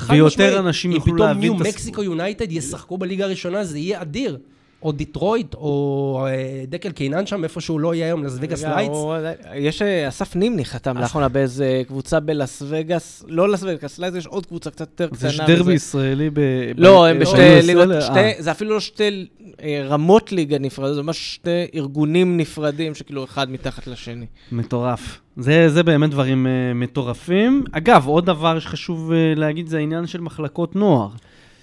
ויותר 0.09 0.43
משמעית. 0.43 0.65
אנשים 0.65 0.91
יוכלו 0.91 1.15
להבין 1.15 1.34
אם 1.34 1.39
את 1.39 1.40
הסיפור. 1.40 1.43
פתאום 1.43 1.57
ניו 1.57 1.74
מקסיקו 1.73 2.03
יונייטד 2.03 2.51
ישחקו 2.51 2.97
בליגה 2.97 3.25
הראשונה, 3.25 3.63
זה 3.63 3.77
יהיה 3.77 4.01
אדיר. 4.01 4.38
או 4.84 4.91
דיטרויט, 4.91 5.53
או 5.55 6.25
אה, 6.29 6.63
דקל 6.67 6.91
קינן 6.91 7.25
שם, 7.25 7.43
איפה 7.43 7.61
שהוא 7.61 7.79
לא 7.79 7.95
יהיה 7.95 8.05
היום, 8.05 8.23
לס 8.23 8.38
וגאס 8.41 8.63
לייטס. 8.63 8.95
הוא- 8.95 9.13
יש, 9.55 9.82
אה, 9.82 10.07
אסף 10.07 10.36
נימני 10.36 10.65
חתם 10.65 10.97
לאחרונה 10.97 11.29
באיזה 11.29 11.82
קבוצה 11.88 12.19
בלאס 12.19 12.63
וגאס, 12.69 13.23
לא 13.27 13.49
לאס 13.49 13.63
וגאס, 13.63 13.99
לייטס 13.99 14.17
יש 14.17 14.27
עוד 14.27 14.45
קבוצה 14.45 14.69
קצת 14.69 14.79
יותר 15.01 15.15
קטנה. 15.15 15.29
יש 15.29 15.39
דרבי 15.39 15.73
ישראלי 15.73 16.29
ב... 16.34 16.39
לא, 16.77 17.05
הם 17.07 17.19
בשתי 17.19 17.38
ליגות, 17.63 17.91
אה. 17.91 18.01
שתי- 18.01 18.43
זה 18.43 18.51
אפילו 18.51 18.73
לא 18.73 18.79
שתי 18.79 19.27
אה, 19.63 19.84
רמות 19.88 20.32
ליגה 20.32 20.59
נפרדות, 20.59 20.95
זה 20.95 21.01
ממש 21.01 21.34
שתי 21.34 21.49
ארגונים 21.75 22.38
נפרדים, 22.38 22.95
שכאילו 22.95 23.23
אחד 23.23 23.51
מתחת 23.51 23.88
לשני. 23.88 24.25
מטורף. 24.51 25.19
זה, 25.38 25.69
זה 25.69 25.84
באמת 25.84 26.09
דברים 26.09 26.45
uh, 26.45 26.49
מטורפים. 26.77 27.63
אגב, 27.71 28.07
עוד 28.07 28.25
דבר 28.25 28.59
שחשוב 28.59 29.11
uh, 29.11 29.39
להגיד 29.39 29.67
זה 29.67 29.77
העניין 29.77 30.07
של 30.07 30.21
מחלקות 30.21 30.75
נוער, 30.75 31.09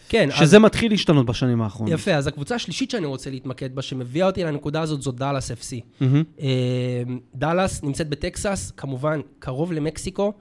כן, 0.09 0.29
אז 0.31 0.39
שזה 0.39 0.59
מתחיל 0.59 0.93
להשתנות 0.93 1.27
בשנים 1.27 1.63
האחרונות. 1.63 1.95
יפה, 1.95 2.15
אז 2.15 2.27
הקבוצה 2.27 2.55
השלישית 2.55 2.91
שאני 2.91 3.07
רוצה 3.07 3.31
להתמקד 3.31 3.75
בה, 3.75 3.83
שמביאה 3.83 4.27
אותי 4.27 4.45
לנקודה 4.45 4.81
הזאת, 4.81 5.03
זו 5.03 5.13
דאלאס 5.13 5.51
FC. 5.51 5.77
מהמם. 6.01 6.23
אה, 6.41 6.47
דאלאס 7.35 7.83
נמצאת 7.83 8.09
בטקסס, 8.09 8.73
כמובן 8.77 9.21
קרוב 9.39 9.73
למקסיקו, 9.73 10.33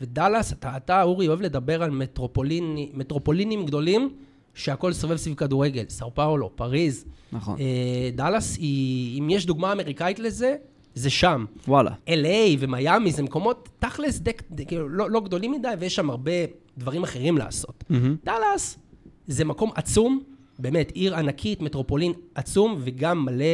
ודאלאס, 0.00 0.52
אתה, 0.52 0.76
אתה 0.76 1.02
אורי, 1.02 1.28
אוהב 1.28 1.40
לדבר 1.40 1.82
על 1.82 1.90
מטרופוליני, 1.90 2.90
מטרופולינים 2.94 3.66
גדולים, 3.66 4.10
שהכל 4.54 4.92
סובב 4.92 5.16
סביב 5.16 5.34
כדורגל, 5.34 5.84
סאו 5.88 6.14
פאולו, 6.14 6.56
פריז. 6.56 7.04
נכון. 7.32 7.56
אה, 7.60 8.10
דאלאס 8.14 8.56
היא, 8.56 9.20
אם 9.20 9.30
יש 9.30 9.46
דוגמה 9.46 9.72
אמריקאית 9.72 10.18
לזה, 10.18 10.56
זה 10.94 11.10
שם. 11.10 11.44
וואלה. 11.68 11.90
LA 12.08 12.56
ומיאמי 12.58 13.12
זה 13.12 13.22
מקומות 13.22 13.68
תכלס 13.78 14.18
דק, 14.18 14.42
דק, 14.50 14.68
כאילו, 14.68 14.88
לא, 14.88 15.10
לא 15.10 15.20
גדולים 15.20 15.52
מדי, 15.52 15.68
ויש 15.78 15.94
שם 15.94 16.10
הרבה 16.10 16.32
דברים 16.78 17.02
אחרים 17.02 17.38
לעשות. 17.38 17.84
מהמם. 17.90 18.16
דאלאס 18.24 18.78
זה 19.26 19.44
מקום 19.44 19.70
עצום, 19.74 20.20
באמת, 20.58 20.90
עיר 20.90 21.16
ענקית, 21.16 21.60
מטרופולין 21.60 22.12
עצום, 22.34 22.76
וגם 22.80 23.24
מלא 23.24 23.44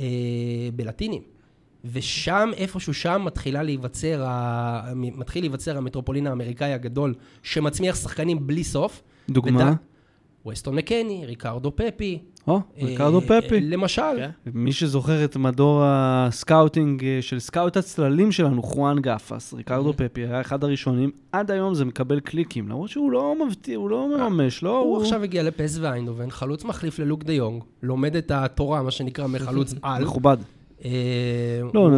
אה, 0.00 0.06
בלטינים. 0.76 1.22
ושם, 1.92 2.50
איפשהו 2.56 2.94
שם, 2.94 3.22
מתחילה 3.24 3.62
להיווצר, 3.62 4.24
ה... 4.26 4.92
מתחיל 4.96 5.42
להיווצר 5.42 5.76
המטרופולין 5.78 6.26
האמריקאי 6.26 6.72
הגדול, 6.72 7.14
שמצמיח 7.42 7.96
שחקנים 7.96 8.46
בלי 8.46 8.64
סוף. 8.64 9.02
דוגמה? 9.30 9.70
וד- 9.70 9.93
ווסטון 10.44 10.74
מקני, 10.74 11.22
ריקרדו 11.26 11.72
פפי. 11.76 12.18
או, 12.48 12.60
ריקרדו 12.82 13.20
אה, 13.20 13.40
פפי. 13.42 13.60
למשל. 13.60 14.02
כן. 14.16 14.30
מי 14.54 14.72
שזוכר 14.72 15.24
את 15.24 15.36
מדור 15.36 15.82
ה 15.84 15.97
scouting 15.97 17.04
אה, 17.04 17.18
של 17.22 17.38
סקאוט 17.38 17.76
הצללים 17.76 18.32
שלנו, 18.32 18.62
חואן 18.62 18.98
גפס, 19.00 19.54
ריקרדו 19.54 19.92
פפי 19.96 20.20
היה 20.20 20.40
אחד 20.40 20.64
הראשונים, 20.64 21.10
עד 21.32 21.50
היום 21.50 21.74
זה 21.74 21.84
מקבל 21.84 22.20
קליקים, 22.20 22.68
למרות 22.68 22.88
שהוא 22.90 23.10
לא 23.12 23.34
מבטיח, 23.46 23.76
הוא 23.76 23.90
לא 23.90 24.08
מממש, 24.08 24.62
לא... 24.62 24.78
הוא 24.78 25.02
עכשיו 25.02 25.22
הגיע 25.22 25.42
ל-PSV 25.42 25.78
איינדהובן, 25.80 26.30
חלוץ 26.30 26.64
מחליף 26.64 26.98
ללוק 26.98 27.24
דה 27.24 27.32
יונג, 27.32 27.62
לומד 27.82 28.16
את 28.16 28.30
התורה, 28.30 28.82
מה 28.82 28.90
שנקרא, 28.90 29.26
מחלוץ 29.26 29.74
על. 29.82 30.04
מכובד. 30.04 30.36
לא, 30.84 30.90
הוא- 31.74 31.90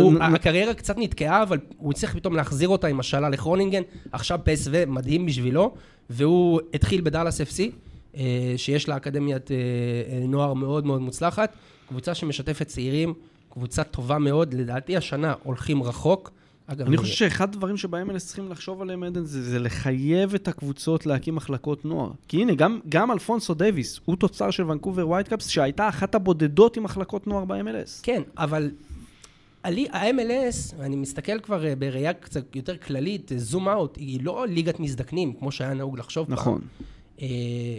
הוא- 0.00 0.14
הקריירה 0.20 0.74
קצת 0.74 0.94
נתקעה, 0.98 1.42
אבל 1.42 1.58
הוא 1.78 1.90
הצליח 1.92 2.14
פתאום 2.14 2.36
להחזיר 2.36 2.68
אותה 2.68 2.86
עם 2.86 3.00
השאלה 3.00 3.28
לחרונינגן. 3.28 3.82
עכשיו 4.12 4.38
PSV, 4.44 4.68
מדהים 4.70 5.26
בשבילו, 5.26 5.74
והוא 6.10 6.60
התחיל 6.74 7.00
בדאלאס 7.00 7.40
FC, 7.40 7.60
אה, 7.60 7.66
שיש 8.56 8.88
לה 8.88 8.96
אקדמיית 8.96 9.50
אה, 9.50 9.56
אה, 9.56 10.26
נוער 10.26 10.54
מאוד 10.54 10.86
מאוד 10.86 11.00
מוצלחת. 11.00 11.52
קבוצה 11.88 12.14
שמשתפת 12.14 12.66
צעירים, 12.66 13.14
קבוצה 13.50 13.84
טובה 13.84 14.18
מאוד. 14.18 14.54
לדעתי 14.54 14.96
השנה 14.96 15.34
הולכים 15.42 15.82
רחוק. 15.82 16.30
אגב, 16.66 16.86
אני 16.86 16.96
חושב 16.96 17.14
שאחד 17.14 17.48
הדברים 17.54 17.76
שבהם 17.76 18.10
אלה 18.10 18.18
צריכים 18.18 18.50
לחשוב 18.50 18.82
עליהם, 18.82 19.02
עדן, 19.02 19.24
זה, 19.24 19.42
זה 19.42 19.58
לחייב 19.58 20.34
את 20.34 20.48
הקבוצות 20.48 21.06
להקים 21.06 21.34
מחלקות 21.34 21.84
נוער. 21.84 22.10
כי 22.28 22.42
הנה, 22.42 22.54
גם, 22.54 22.80
גם 22.88 23.10
אלפונסו 23.10 23.54
דייוויס, 23.54 24.00
הוא 24.04 24.16
תוצר 24.16 24.50
של 24.50 24.70
ונקובר 24.70 25.08
ווייטקאפס, 25.08 25.48
שהייתה 25.48 25.88
אחת 25.88 26.14
הבודדות 26.14 26.76
עם 26.76 26.82
מחלקות 26.82 27.26
נוער 27.26 27.44
ב-MLS. 27.44 28.02
כן, 28.02 28.22
אבל 28.38 28.70
הלי- 29.64 29.88
ה-MLS, 29.92 30.80
אני 30.80 30.96
מסתכל 30.96 31.40
כבר 31.40 31.66
אה, 31.66 31.76
בראייה 31.76 32.12
קצת 32.12 32.56
יותר 32.56 32.76
כללית, 32.76 33.32
זום 33.36 33.68
אאוט, 33.68 33.96
היא 33.96 34.20
לא 34.22 34.46
ליגת 34.48 34.80
מזדקנים, 34.80 35.32
כמו 35.32 35.52
שהיה 35.52 35.74
נהוג 35.74 35.98
לחשוב 35.98 36.26
פעם. 36.26 36.34
נכון. 36.34 36.60
אה, 37.22 37.26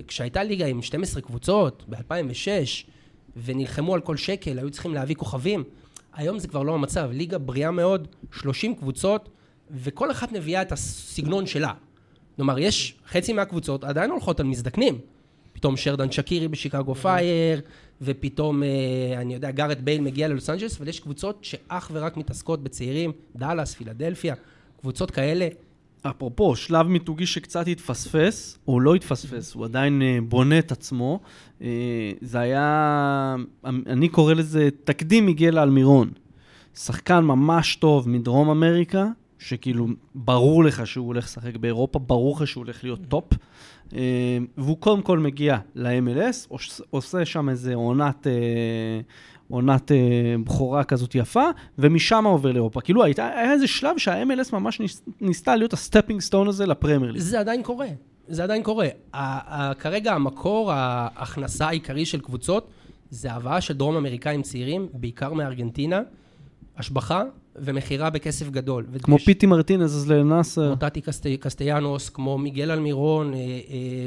כשהייתה 0.07 0.43
ליגה 0.43 0.65
עם 0.65 0.81
12 0.81 1.21
קבוצות 1.21 1.83
ב-2006, 1.87 2.47
ונלחמו 3.43 3.93
על 3.93 4.01
כל 4.01 4.17
שקל, 4.17 4.59
היו 4.59 4.69
צריכים 4.69 4.93
להביא 4.93 5.15
כוכבים, 5.15 5.63
היום 6.13 6.39
זה 6.39 6.47
כבר 6.47 6.63
לא 6.63 6.73
המצב. 6.73 7.09
ליגה 7.13 7.37
בריאה 7.37 7.71
מאוד, 7.71 8.07
30 8.31 8.75
קבוצות, 8.75 9.29
וכל 9.71 10.11
אחת 10.11 10.31
מביאה 10.31 10.61
את 10.61 10.71
הסגנון 10.71 11.45
שלה. 11.45 11.73
כלומר, 12.35 12.59
יש 12.59 12.95
חצי 13.07 13.33
מהקבוצות 13.33 13.83
עדיין 13.83 14.11
הולכות 14.11 14.39
על 14.39 14.45
מזדקנים. 14.45 14.99
פתאום 15.53 15.77
שרדן 15.77 16.11
שקירי 16.11 16.47
בשיקגו 16.47 16.95
פייר, 16.95 17.61
ופתאום, 18.01 18.63
אה, 18.63 18.67
אני 19.21 19.33
יודע, 19.33 19.51
גארט 19.51 19.77
בייל 19.77 20.01
מגיע 20.01 20.27
ללוס 20.27 20.49
אנג'לס, 20.49 20.77
אבל 20.77 20.87
יש 20.87 20.99
קבוצות 20.99 21.39
שאך 21.41 21.91
ורק 21.93 22.17
מתעסקות 22.17 22.63
בצעירים, 22.63 23.11
דאלאס, 23.35 23.73
פילדלפיה, 23.73 24.35
קבוצות 24.79 25.11
כאלה. 25.11 25.47
אפרופו, 26.09 26.55
שלב 26.55 26.87
מיתוגי 26.87 27.25
שקצת 27.25 27.67
התפספס, 27.67 28.57
או 28.67 28.79
לא 28.79 28.95
התפספס, 28.95 29.53
הוא 29.53 29.65
עדיין 29.65 30.01
אה, 30.01 30.17
בונה 30.27 30.59
את 30.59 30.71
עצמו. 30.71 31.19
אה, 31.61 31.67
זה 32.21 32.39
היה, 32.39 33.35
אני 33.65 34.09
קורא 34.09 34.33
לזה 34.33 34.69
תקדים 34.83 35.25
מיגל 35.25 35.59
אלמירון. 35.59 36.09
שחקן 36.75 37.19
ממש 37.23 37.75
טוב 37.75 38.09
מדרום 38.09 38.49
אמריקה, 38.49 39.07
שכאילו 39.39 39.87
ברור 40.15 40.63
לך 40.63 40.87
שהוא 40.87 41.07
הולך 41.07 41.25
לשחק 41.25 41.55
באירופה, 41.57 41.99
ברור 41.99 42.35
לך 42.35 42.47
שהוא 42.47 42.63
הולך 42.63 42.83
להיות 42.83 42.99
top. 43.07 43.33
אה, 43.95 44.37
והוא 44.57 44.77
קודם 44.77 45.01
כל 45.01 45.19
מגיע 45.19 45.57
ל-MLS, 45.75 46.47
עוש- 46.49 46.81
עושה 46.89 47.25
שם 47.25 47.49
איזה 47.49 47.75
עונת, 47.75 48.27
עונת 49.49 49.91
אה, 49.91 49.97
בכורה 50.43 50.83
כזאת 50.83 51.15
יפה, 51.15 51.43
ומשם 51.79 52.23
עובר 52.25 52.51
לאירופה. 52.51 52.81
כאילו 52.81 53.03
הייתה, 53.03 53.27
היה 53.27 53.51
איזה 53.53 53.67
שלב 53.67 53.97
שה-MLS 53.97 54.49
ממש 54.53 54.79
ניס, 54.79 55.01
ניסתה 55.21 55.55
להיות 55.55 55.73
ה 55.73 55.79
stepping 55.79 56.21
stone 56.21 56.47
הזה 56.47 56.65
לפרמייר 56.65 57.11
ליג. 57.11 57.21
זה 57.21 57.39
עדיין 57.39 57.63
קורה, 57.63 57.87
זה 58.27 58.43
עדיין 58.43 58.63
קורה. 58.63 58.87
ה- 59.13 59.19
ה- 59.69 59.73
כרגע 59.73 60.13
המקור 60.13 60.71
ההכנסה 60.71 61.67
העיקרי 61.67 62.05
של 62.05 62.19
קבוצות 62.19 62.67
זה 63.09 63.31
הבאה 63.31 63.61
של 63.61 63.73
דרום 63.73 63.95
אמריקאים 63.97 64.41
צעירים, 64.41 64.87
בעיקר 64.93 65.33
מארגנטינה, 65.33 66.01
השבחה 66.77 67.23
ומכירה 67.55 68.09
בכסף 68.09 68.49
גדול. 68.49 68.85
כמו 69.03 69.15
ויש- 69.15 69.25
פיטי 69.25 69.45
מרטינז 69.45 69.95
אז 69.95 70.11
לנאסר. 70.11 70.75
כמו 70.79 71.01
קסטי- 71.03 71.37
קסטיאנוס, 71.37 72.09
כמו 72.09 72.37
מיגל 72.37 72.71
אלמירון, 72.71 73.33
אה, 73.33 73.39
אה, 73.39 73.45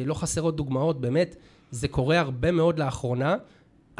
לא 0.06 0.14
חסרות 0.14 0.56
דוגמאות, 0.56 1.00
באמת, 1.00 1.36
זה 1.70 1.88
קורה 1.88 2.18
הרבה 2.18 2.50
מאוד 2.50 2.78
לאחרונה. 2.78 3.36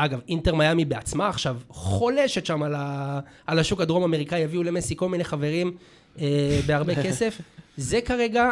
אגב, 0.01 0.21
אינטר 0.29 0.55
מיאמי 0.55 0.85
בעצמה 0.85 1.29
עכשיו 1.29 1.59
חולשת 1.69 2.47
שם 2.47 2.63
על, 2.63 2.75
ה, 2.75 3.21
על 3.47 3.59
השוק 3.59 3.81
הדרום 3.81 4.03
אמריקאי, 4.05 4.45
הביאו 4.45 4.63
למסי 4.63 4.97
כל 4.97 5.09
מיני 5.09 5.25
חברים 5.25 5.77
אה, 6.19 6.61
בהרבה 6.67 6.95
כסף. 7.05 7.41
זה 7.77 8.01
כרגע 8.01 8.51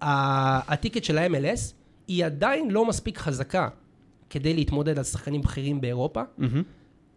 הטיקט 0.00 1.04
של 1.04 1.18
ה-MLS, 1.18 1.72
היא 2.08 2.24
עדיין 2.24 2.70
לא 2.70 2.84
מספיק 2.84 3.18
חזקה 3.18 3.68
כדי 4.30 4.54
להתמודד 4.54 4.98
על 4.98 5.04
שחקנים 5.04 5.42
בכירים 5.42 5.80
באירופה. 5.80 6.22
מהמם. 6.38 6.62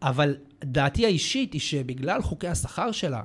אבל 0.02 0.36
דעתי 0.64 1.06
האישית 1.06 1.54
היא 1.54 1.62
שבגלל 1.62 2.22
חוקי 2.22 2.48
השכר 2.48 2.92
שלה, 2.92 3.24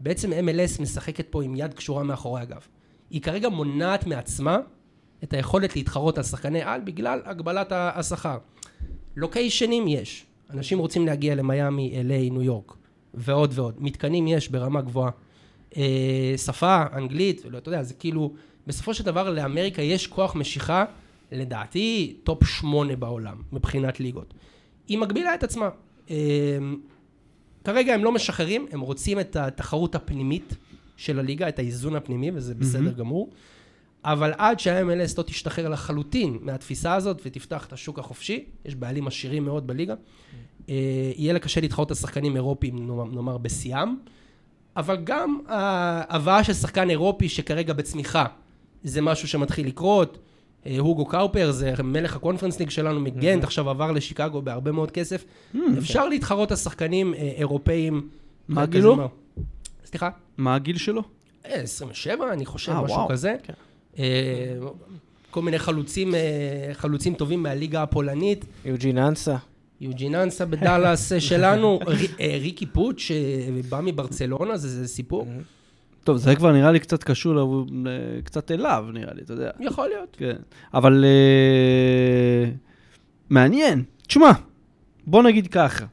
בעצם 0.00 0.32
MLS 0.32 0.82
משחקת 0.82 1.26
פה 1.30 1.42
עם 1.42 1.56
יד 1.56 1.74
קשורה 1.74 2.02
מאחורי 2.02 2.40
הגב. 2.40 2.66
היא 3.10 3.22
כרגע 3.22 3.48
מונעת 3.48 4.06
מעצמה 4.06 4.58
את 5.24 5.32
היכולת 5.32 5.76
להתחרות 5.76 6.18
על 6.18 6.24
שחקני 6.24 6.62
על 6.62 6.80
בגלל 6.80 7.20
הגבלת 7.24 7.72
השכר. 7.72 8.38
לוקיישנים 9.16 9.88
יש. 9.88 10.26
אנשים 10.50 10.78
רוצים 10.78 11.06
להגיע 11.06 11.34
למיאמי, 11.34 11.92
LA, 11.94 12.32
ניו 12.32 12.42
יורק, 12.42 12.72
ועוד 13.14 13.50
ועוד. 13.54 13.74
מתקנים 13.78 14.26
יש 14.26 14.48
ברמה 14.48 14.80
גבוהה. 14.80 15.10
אה, 15.76 16.34
שפה, 16.36 16.82
אנגלית, 16.92 17.42
ולא, 17.46 17.58
אתה 17.58 17.68
יודע, 17.68 17.82
זה 17.82 17.94
כאילו, 17.94 18.32
בסופו 18.66 18.94
של 18.94 19.04
דבר 19.04 19.30
לאמריקה 19.30 19.82
יש 19.82 20.06
כוח 20.06 20.36
משיכה, 20.36 20.84
לדעתי, 21.32 22.16
top 22.24 22.44
שמונה 22.44 22.96
בעולם, 22.96 23.36
מבחינת 23.52 24.00
ליגות. 24.00 24.34
היא 24.88 24.98
מגבילה 24.98 25.34
את 25.34 25.42
עצמה. 25.42 25.68
אה, 26.10 26.16
כרגע 27.64 27.94
הם 27.94 28.04
לא 28.04 28.12
משחררים, 28.12 28.66
הם 28.72 28.80
רוצים 28.80 29.20
את 29.20 29.36
התחרות 29.36 29.94
הפנימית 29.94 30.56
של 30.96 31.18
הליגה, 31.18 31.48
את 31.48 31.58
האיזון 31.58 31.96
הפנימי, 31.96 32.30
וזה 32.34 32.54
בסדר 32.54 32.92
גמור. 32.92 33.30
אבל 34.04 34.32
עד 34.38 34.60
שה-MLS 34.60 35.14
לא 35.18 35.22
תשתחרר 35.22 35.68
לחלוטין 35.68 36.38
מהתפיסה 36.40 36.94
הזאת 36.94 37.20
ותפתח 37.24 37.66
את 37.66 37.72
השוק 37.72 37.98
החופשי, 37.98 38.44
יש 38.64 38.74
בעלים 38.74 39.06
עשירים 39.06 39.44
מאוד 39.44 39.66
בליגה, 39.66 39.94
אה, 40.68 40.74
יהיה 41.16 41.32
לה 41.32 41.38
קשה 41.38 41.60
להתחרות 41.60 41.90
על 41.90 41.96
שחקנים 41.96 42.36
אירופיים, 42.36 42.86
נאמר, 43.12 43.38
בשיאם, 43.38 43.96
אבל 44.76 44.96
גם 45.04 45.38
ההבאה 45.48 46.44
של 46.44 46.52
שחקן 46.52 46.90
אירופי 46.90 47.28
שכרגע 47.28 47.72
בצמיחה, 47.72 48.24
זה 48.84 49.00
משהו 49.00 49.28
שמתחיל 49.28 49.66
לקרות. 49.66 50.18
אה, 50.66 50.76
הוגו 50.78 51.06
קאופר 51.06 51.50
זה 51.52 51.74
מלך 51.84 52.16
הקונפרנס 52.16 52.58
ליג 52.58 52.70
שלנו 52.70 53.00
מגנט, 53.00 53.44
עכשיו 53.44 53.70
עבר 53.70 53.92
לשיקגו 53.92 54.42
בהרבה 54.42 54.72
מאוד 54.72 54.90
כסף. 54.90 55.24
אפשר 55.78 56.08
להתחרות 56.08 56.50
על 56.50 56.56
שחקנים 56.56 57.14
אה, 57.14 57.32
אירופאים. 57.36 58.08
מה 58.48 58.66
גילו? 58.66 58.96
מה- 58.96 59.06
סליחה? 59.84 60.10
מה 60.36 60.54
הגיל 60.54 60.78
שלו? 60.78 61.02
אה, 61.46 61.54
27, 61.54 62.32
אני 62.32 62.46
חושב, 62.46 62.72
משהו. 62.72 63.08
כזה. 63.08 63.36
אה, 63.98 64.04
כל 65.30 65.42
מיני 65.42 65.58
חלוצים, 65.58 66.14
אה, 66.14 66.20
חלוצים 66.72 67.14
טובים 67.14 67.42
מהליגה 67.42 67.82
הפולנית. 67.82 68.44
יוג'ין 68.64 68.98
אנסה. 68.98 69.36
יוג'ין 69.80 70.14
אנסה 70.14 70.46
בדאלאס 70.46 71.12
אה, 71.12 71.20
שלנו, 71.20 71.78
ריקי 72.40 72.66
פוט 72.66 72.98
שבא 72.98 73.80
מברצלונה, 73.82 74.56
זה, 74.56 74.68
זה 74.68 74.88
סיפור. 74.88 75.26
טוב, 76.04 76.16
זה 76.16 76.36
כבר 76.36 76.52
נראה 76.52 76.72
לי 76.72 76.80
קצת 76.80 77.04
קשור, 77.04 77.66
קצת 78.24 78.50
אליו, 78.50 78.84
נראה 78.92 79.14
לי, 79.14 79.22
אתה 79.22 79.32
יודע. 79.32 79.50
יכול 79.60 79.88
להיות. 79.88 80.16
כן. 80.18 80.36
אבל 80.74 81.04
אה, 81.04 82.50
מעניין. 83.30 83.82
תשמע, 84.06 84.30
בוא 85.06 85.22
נגיד 85.22 85.46
ככה. 85.46 85.84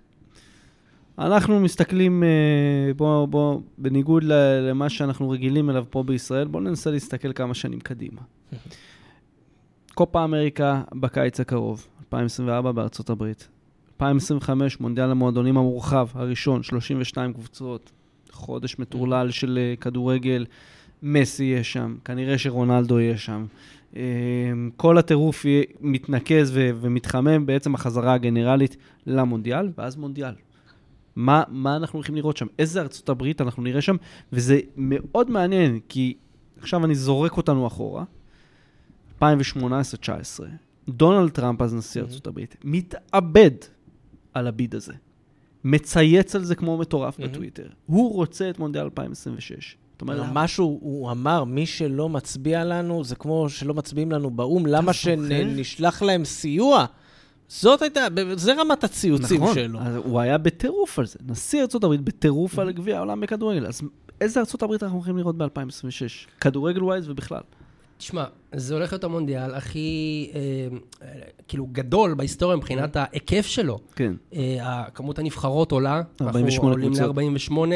אנחנו 1.21 1.59
מסתכלים, 1.59 2.23
אה, 2.23 2.93
בוא, 2.93 3.25
בוא, 3.25 3.59
בניגוד 3.77 4.23
למה 4.61 4.89
שאנחנו 4.89 5.29
רגילים 5.29 5.69
אליו 5.69 5.85
פה 5.89 6.03
בישראל, 6.03 6.47
בוא 6.47 6.61
ננסה 6.61 6.91
להסתכל 6.91 7.33
כמה 7.33 7.53
שנים 7.53 7.79
קדימה. 7.79 8.21
קופה 9.93 10.23
אמריקה 10.23 10.81
בקיץ 10.93 11.39
הקרוב, 11.39 11.87
2024 11.99 12.71
בארצות 12.71 13.09
הברית. 13.09 13.47
2025, 13.93 14.79
מונדיאל 14.79 15.11
המועדונים 15.11 15.57
המורחב, 15.57 16.07
הראשון, 16.13 16.63
32 16.63 17.33
קבוצות, 17.33 17.91
חודש 18.31 18.79
מטורלל 18.79 19.31
של 19.31 19.59
אה, 19.61 19.75
כדורגל, 19.75 20.45
מסי 21.03 21.43
יהיה 21.43 21.63
שם, 21.63 21.95
כנראה 22.05 22.37
שרונלדו 22.37 22.99
יהיה 22.99 23.17
שם. 23.17 23.45
אה, 23.95 24.01
כל 24.77 24.97
הטירוף 24.97 25.45
מתנקז 25.81 26.51
ומתחמם 26.55 27.45
בעצם 27.45 27.75
החזרה 27.75 28.13
הגנרלית 28.13 28.77
למונדיאל, 29.07 29.69
ואז 29.77 29.95
מונדיאל. 29.95 30.33
מה, 31.15 31.43
מה 31.47 31.75
אנחנו 31.75 31.97
הולכים 31.97 32.15
לראות 32.15 32.37
שם? 32.37 32.47
איזה 32.59 32.81
ארצות 32.81 33.09
הברית 33.09 33.41
אנחנו 33.41 33.63
נראה 33.63 33.81
שם? 33.81 33.95
וזה 34.33 34.59
מאוד 34.77 35.29
מעניין, 35.29 35.79
כי 35.89 36.17
עכשיו 36.59 36.85
אני 36.85 36.95
זורק 36.95 37.37
אותנו 37.37 37.67
אחורה, 37.67 38.03
2018-2019, 39.21 39.23
דונלד 40.89 41.29
טראמפ, 41.29 41.61
אז 41.61 41.73
נשיא 41.73 42.01
ארצות 42.01 42.27
הברית, 42.27 42.55
מתאבד 42.63 43.51
על 44.33 44.47
הביד 44.47 44.75
הזה. 44.75 44.93
מצייץ 45.63 46.35
על 46.35 46.43
זה 46.43 46.55
כמו 46.55 46.77
מטורף 46.77 47.19
מהמם. 47.19 47.31
בטוויטר. 47.31 47.67
הוא 47.85 48.15
רוצה 48.15 48.49
את 48.49 48.59
מונדיאל 48.59 48.83
2026. 48.83 49.75
אתה 49.97 50.05
אומר, 50.05 50.21
למה? 50.21 50.43
משהו, 50.43 50.79
הוא 50.81 51.11
אמר, 51.11 51.43
מי 51.43 51.65
שלא 51.65 52.09
מצביע 52.09 52.63
לנו, 52.63 53.03
זה 53.03 53.15
כמו 53.15 53.49
שלא 53.49 53.73
מצביעים 53.73 54.11
לנו 54.11 54.29
באו"ם, 54.29 54.65
למה? 54.65 54.93
שנשלח 54.93 56.01
להם 56.01 56.25
סיוע? 56.25 56.85
זאת 57.53 57.81
הייתה, 57.81 58.07
זה 58.35 58.53
רמת 58.53 58.83
הציוצים 58.83 59.43
נכון, 59.43 59.55
שלו. 59.55 59.79
אז 59.79 59.95
הוא 59.95 60.19
היה 60.19 60.37
בטירוף 60.37 60.99
על 60.99 61.05
זה. 61.05 61.19
נשיא 61.27 61.61
ארצות 61.61 61.83
הברית 61.83 62.01
בטירוף 62.01 62.59
על 62.59 62.71
גביע 62.71 62.97
העולם 62.97 63.21
בכדורגל. 63.21 63.65
אז 63.65 63.81
איזה 64.21 64.39
ארצות 64.39 64.63
הברית 64.63 64.83
אנחנו 64.83 64.97
הולכים 64.97 65.17
לראות 65.17 65.37
ב-2026? 65.37 66.39
כדורגל 66.41 66.83
ווייז 66.83 67.09
ובכלל. 67.09 67.41
תשמע, 67.97 68.23
זה 68.55 68.73
הולך 68.73 68.91
להיות 68.91 69.03
המונדיאל 69.03 69.53
הכי, 69.53 70.31
אה, 70.33 70.39
אה, 71.01 71.19
כאילו, 71.47 71.67
גדול 71.71 72.13
בהיסטוריה 72.13 72.57
מבחינת 72.57 72.95
ההיקף 72.95 73.45
שלו. 73.45 73.79
כן. 73.95 74.13
אה, 74.33 74.83
כמות 74.93 75.19
הנבחרות 75.19 75.71
עולה. 75.71 76.01
48 76.21 76.45
אנחנו 76.45 76.69
עולים 76.69 76.93
קבוצות. 76.93 77.17
ל-48, 77.17 77.73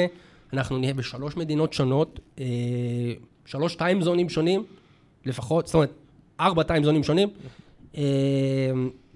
אנחנו 0.53 0.77
נהיה 0.77 0.93
בשלוש 0.93 1.37
מדינות 1.37 1.73
שונות, 1.73 2.19
אה, 2.39 2.45
שלוש 3.45 3.75
טיימזונים 3.75 4.29
שונים, 4.29 4.63
לפחות, 5.25 5.65
זאת 5.65 5.75
אומרת, 5.75 5.91
ארבע 6.39 6.63
טיימזונים 6.63 7.03
שונים. 7.03 7.29
אה, 7.97 8.03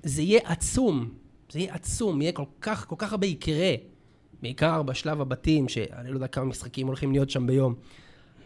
זה 0.03 0.21
יהיה 0.21 0.39
עצום, 0.43 1.09
זה 1.51 1.59
יהיה 1.59 1.73
עצום, 1.73 2.21
יהיה 2.21 2.31
כל 2.31 2.43
כך, 2.61 2.85
כל 2.87 2.95
כך 2.97 3.11
הרבה 3.11 3.27
יקרה, 3.27 3.73
בעיקר 4.41 4.83
בשלב 4.83 5.21
הבתים, 5.21 5.69
שאני 5.69 6.09
לא 6.09 6.13
יודע 6.13 6.27
כמה 6.27 6.45
משחקים 6.45 6.87
הולכים 6.87 7.11
להיות 7.11 7.29
שם 7.29 7.47
ביום. 7.47 7.75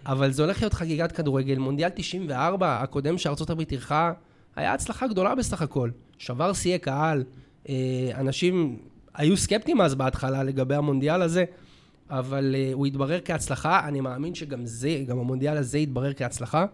אבל 0.06 0.32
זה 0.32 0.44
הולך 0.44 0.62
להיות 0.62 0.74
חגיגת 0.74 1.12
כדורגל. 1.12 1.58
מונדיאל 1.58 1.90
94, 1.90 2.82
הקודם 2.82 3.18
שארצות 3.18 3.50
הברית 3.50 3.72
אירחה, 3.72 4.14
היה 4.56 4.74
הצלחה 4.74 5.08
גדולה 5.08 5.36
בסך 5.36 5.62
הכל. 5.62 5.90
שבר 6.18 6.54
שיאי 6.54 6.80
קהל. 6.80 7.24
אה, 7.70 8.12
אנשים 8.16 8.80
היו 9.14 9.38
סקפטיים 9.38 9.82
אז 9.82 9.96
בהתחלה 9.96 10.44
לגבי 10.44 10.76
המונדיאל 10.76 11.22
הזה, 11.22 11.44
אבל 12.10 12.56
אה, 12.58 12.70
הוא 12.74 12.86
התברר 12.86 13.20
כהצלחה. 13.26 13.88
אני 13.88 14.02
מאמין 14.02 14.36
שגם 14.36 14.66
זה, 14.66 15.04
גם 15.08 15.20
המונדיאל 15.20 15.58
הזה 15.58 15.78
יתברר 15.78 16.14
כהצלחה. 16.14 16.66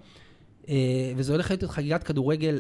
אה, 0.70 1.14
וזה 1.16 1.32
הולך 1.32 1.52
להיות 1.52 1.64
חגיגת 1.64 2.04
כדורגל 2.04 2.60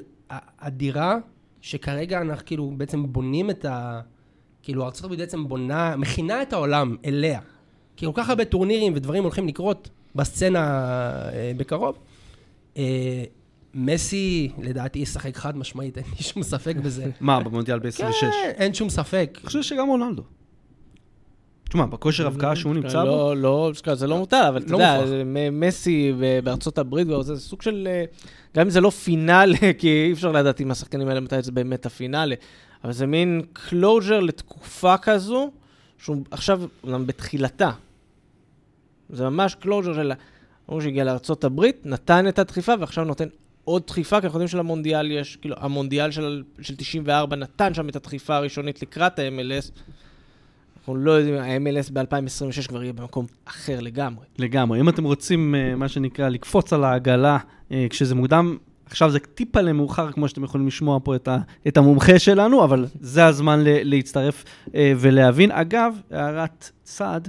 אדירה, 0.57 1.17
שכרגע 1.61 2.21
אנחנו 2.21 2.45
כאילו 2.45 2.73
בעצם 2.77 3.13
בונים 3.13 3.49
את 3.49 3.65
ה... 3.65 4.01
כאילו 4.63 4.87
הברית 5.03 5.19
בעצם 5.19 5.47
בונה, 5.47 5.95
מכינה 5.95 6.41
את 6.41 6.53
העולם 6.53 6.95
אליה. 7.05 7.39
כי 7.95 8.05
כל 8.05 8.11
כך 8.15 8.29
הרבה 8.29 8.45
טורנירים 8.45 8.93
ודברים 8.95 9.23
הולכים 9.23 9.47
לקרות 9.47 9.89
בסצנה 10.15 10.59
אה, 11.33 11.51
בקרוב. 11.57 11.97
אה, 12.77 13.23
מסי, 13.73 14.51
לדעתי, 14.61 14.99
ישחק 14.99 15.37
חד 15.37 15.57
משמעית, 15.57 15.97
אין 15.97 16.05
לי 16.17 16.23
שום 16.23 16.43
ספק 16.43 16.75
בזה. 16.75 17.11
מה, 17.19 17.39
במונדיאל 17.39 17.79
ב-26? 17.79 18.21
כן, 18.21 18.51
אין 18.55 18.73
שום 18.73 18.89
ספק. 18.89 19.31
אני 19.35 19.45
חושב 19.45 19.61
שגם 19.61 19.87
רונלדו. 19.87 20.23
תשמע, 21.69 21.85
בכושר 21.85 22.27
הבקעה 22.27 22.55
שהוא 22.55 22.73
נמצא 22.73 23.03
בו, 23.03 23.35
לא, 23.35 23.71
לא, 23.87 23.95
זה 23.95 24.07
לא 24.07 24.17
מוטל, 24.17 24.45
אבל 24.49 24.61
אתה 24.61 24.73
לא 24.73 24.77
יודע, 24.77 25.01
מסי 25.51 26.13
בארצות 26.43 26.77
הברית, 26.77 27.07
זה 27.21 27.39
סוג 27.39 27.61
של, 27.61 27.87
אה, 27.91 28.05
גם 28.55 28.65
אם 28.65 28.69
זה 28.69 28.81
לא 28.81 28.89
פינאלה, 28.89 29.57
כי 29.79 29.87
אי 29.87 30.13
אפשר 30.13 30.31
לדעת 30.31 30.61
אם 30.61 30.71
השחקנים 30.71 31.07
האלה 31.07 31.19
מתי 31.19 31.41
זה 31.41 31.51
באמת 31.51 31.85
הפינאלה, 31.85 32.35
אבל 32.83 32.91
זה 32.91 33.07
מין 33.07 33.41
closure 33.53 34.19
לתקופה 34.19 34.97
כזו, 34.97 35.51
שהוא 35.97 36.17
עכשיו 36.31 36.61
אומנם 36.83 37.07
בתחילתה. 37.07 37.71
זה 39.09 39.29
ממש 39.29 39.55
closure 39.55 39.93
של... 39.93 40.11
הוא 40.65 40.81
שהגיע 40.81 41.03
לארצות 41.03 41.43
הברית, 41.43 41.85
נתן 41.85 42.27
את 42.27 42.39
הדחיפה, 42.39 42.73
ועכשיו 42.79 43.03
נותן 43.03 43.27
עוד 43.63 43.83
דחיפה, 43.87 44.19
כי 44.19 44.25
אנחנו 44.25 44.37
יודעים 44.37 44.47
שלמונדיאל 44.47 45.11
יש, 45.11 45.35
כאילו, 45.35 45.55
המונדיאל 45.59 46.11
של, 46.11 46.43
של 46.61 46.75
94 46.75 47.35
נתן 47.35 47.73
שם 47.73 47.89
את 47.89 47.95
הדחיפה 47.95 48.35
הראשונית 48.35 48.81
לקראת 48.81 49.19
ה-MLS. 49.19 49.71
אנחנו 50.89 51.03
לא 51.03 51.11
יודעים, 51.11 51.35
ה-MLS 51.35 51.93
ב-2026 51.93 52.67
כבר 52.67 52.83
יהיה 52.83 52.93
במקום 52.93 53.25
אחר 53.45 53.79
לגמרי. 53.79 54.25
לגמרי. 54.37 54.79
אם 54.79 54.89
אתם 54.89 55.03
רוצים, 55.03 55.55
אה, 55.55 55.75
מה 55.75 55.87
שנקרא, 55.87 56.29
לקפוץ 56.29 56.73
על 56.73 56.83
העגלה 56.83 57.37
אה, 57.71 57.87
כשזה 57.89 58.15
מוקדם, 58.15 58.57
עכשיו 58.85 59.11
זה 59.11 59.19
טיפה 59.19 59.61
למאוחר, 59.61 60.11
כמו 60.11 60.27
שאתם 60.27 60.43
יכולים 60.43 60.67
לשמוע 60.67 60.99
פה 61.03 61.15
את, 61.15 61.27
ה, 61.27 61.37
את 61.67 61.77
המומחה 61.77 62.19
שלנו, 62.19 62.63
אבל 62.63 62.85
זה 63.01 63.25
הזמן 63.25 63.59
להצטרף 63.63 64.43
אה, 64.75 64.93
ולהבין. 64.97 65.51
אגב, 65.51 65.95
הערת 66.11 66.71
צד, 66.83 67.21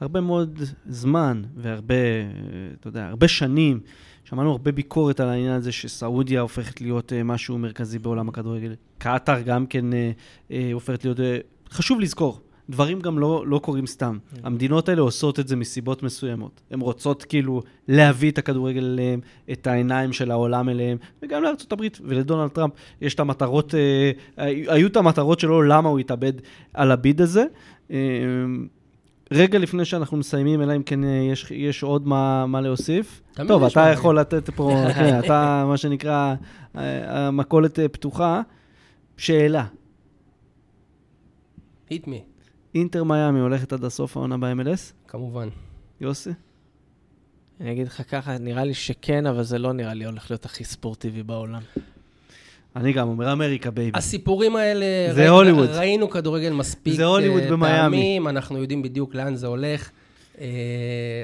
הרבה 0.00 0.20
מאוד 0.20 0.62
זמן 0.88 1.42
והרבה, 1.56 1.94
אתה 2.80 2.88
יודע, 2.88 3.06
הרבה 3.06 3.28
שנים, 3.28 3.80
שמענו 4.24 4.50
הרבה 4.50 4.72
ביקורת 4.72 5.20
על 5.20 5.28
העניין 5.28 5.52
הזה 5.52 5.72
שסעודיה 5.72 6.40
הופכת 6.40 6.80
להיות 6.80 7.12
משהו 7.24 7.58
מרכזי 7.58 7.98
בעולם 7.98 8.28
הכדורגל. 8.28 8.74
קטאר 8.98 9.40
גם 9.40 9.66
כן 9.66 9.84
הופכת 10.72 11.04
להיות... 11.04 11.20
חשוב 11.70 12.00
לזכור, 12.00 12.40
דברים 12.70 13.00
גם 13.00 13.18
לא, 13.18 13.44
לא 13.46 13.58
קורים 13.58 13.86
סתם. 13.86 14.18
המדינות 14.42 14.88
האלה 14.88 15.02
עושות 15.02 15.40
את 15.40 15.48
זה 15.48 15.56
מסיבות 15.56 16.02
מסוימות. 16.02 16.60
הן 16.70 16.80
רוצות 16.80 17.22
כאילו 17.22 17.62
להביא 17.88 18.30
את 18.30 18.38
הכדורגל 18.38 18.84
אליהם, 18.84 19.20
את 19.52 19.66
העיניים 19.66 20.12
של 20.12 20.30
העולם 20.30 20.68
אליהם, 20.68 20.98
וגם 21.22 21.42
לארצות 21.42 21.72
הברית 21.72 21.98
ולדונלד 22.04 22.50
טראמפ 22.50 22.72
יש 23.00 23.14
את 23.14 23.20
המטרות, 23.20 23.74
אה, 23.74 24.10
היו 24.46 24.86
את 24.86 24.96
המטרות 24.96 25.40
שלו, 25.40 25.62
למה 25.62 25.88
הוא 25.88 25.98
התאבד 25.98 26.32
על 26.74 26.90
הביד 26.90 27.20
הזה. 27.20 27.44
אה, 27.90 27.96
רגע 29.30 29.58
לפני 29.58 29.84
שאנחנו 29.84 30.16
מסיימים, 30.16 30.62
אלא 30.62 30.76
אם 30.76 30.82
כן 30.82 31.04
אה, 31.04 31.28
יש, 31.32 31.50
יש 31.50 31.82
עוד 31.82 32.06
מה, 32.06 32.46
מה 32.46 32.60
להוסיף. 32.60 33.22
טוב, 33.48 33.64
אתה 33.64 33.80
מה 33.80 33.90
יכול 33.90 34.18
לתת 34.18 34.50
פה, 34.50 34.84
כן, 34.94 35.18
אתה, 35.18 35.64
מה 35.68 35.76
שנקרא, 35.76 36.34
אה, 36.76 37.26
המכולת 37.26 37.78
אה, 37.78 37.88
פתוחה. 37.88 38.42
שאלה, 39.16 39.64
hit 41.90 42.04
me, 42.04 42.27
אינטר 42.74 43.04
מיאמי 43.04 43.40
הולכת 43.40 43.72
עד 43.72 43.84
הסוף 43.84 44.16
העונה 44.16 44.36
ב-MLS? 44.38 44.92
כמובן. 45.08 45.48
יוסי? 46.00 46.30
אני 47.60 47.72
אגיד 47.72 47.86
לך 47.86 48.02
ככה, 48.10 48.38
נראה 48.38 48.64
לי 48.64 48.74
שכן, 48.74 49.26
אבל 49.26 49.42
זה 49.42 49.58
לא 49.58 49.72
נראה 49.72 49.94
לי 49.94 50.04
הולך 50.04 50.30
להיות 50.30 50.44
הכי 50.44 50.64
ספורטיבי 50.64 51.22
בעולם. 51.22 51.62
אני 52.76 52.92
גם 52.92 53.08
אומר 53.08 53.32
אמריקה, 53.32 53.70
baby. 53.70 53.98
הסיפורים 53.98 54.56
האלה, 54.56 54.86
זה 55.14 55.20
ראי- 55.20 55.28
הוליווד. 55.28 55.68
ראינו 55.70 56.10
כדורגל 56.10 56.52
מספיק 56.52 56.94
זה 56.94 57.04
הוליווד 57.04 57.42
אה, 57.42 57.50
במיאמי. 57.50 57.96
פעמים, 57.96 58.28
אנחנו 58.28 58.58
יודעים 58.58 58.82
בדיוק 58.82 59.14
לאן 59.14 59.34
זה 59.36 59.46
הולך. 59.46 59.90
אה, 60.40 60.46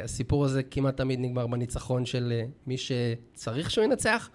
הסיפור 0.04 0.44
הזה 0.44 0.62
כמעט 0.62 0.96
תמיד 0.96 1.20
נגמר 1.20 1.46
בניצחון 1.46 2.06
של 2.06 2.32
אה, 2.36 2.44
מי 2.66 2.76
שצריך 2.78 3.70
שהוא 3.70 3.84
ינצח. 3.84 4.30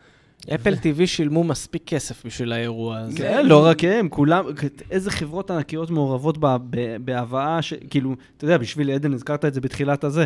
אפל 0.55 0.73
TV 0.73 1.05
שילמו 1.07 1.43
מספיק 1.43 1.83
כסף 1.85 2.25
בשביל 2.25 2.51
האירוע 2.51 2.97
הזה. 2.97 3.17
כן, 3.17 3.45
לא 3.45 3.65
רק 3.65 3.83
הם, 3.83 4.09
כולם, 4.09 4.45
איזה 4.91 5.11
חברות 5.11 5.51
ענקיות 5.51 5.89
מעורבות 5.89 6.37
בה- 6.37 6.57
בהבאה, 7.05 7.61
ש- 7.61 7.73
כאילו, 7.89 8.15
אתה 8.37 8.45
יודע, 8.45 8.57
בשביל 8.57 8.91
עדן, 8.91 9.13
הזכרת 9.13 9.45
את 9.45 9.53
זה 9.53 9.61
בתחילת 9.61 10.03
הזה. 10.03 10.25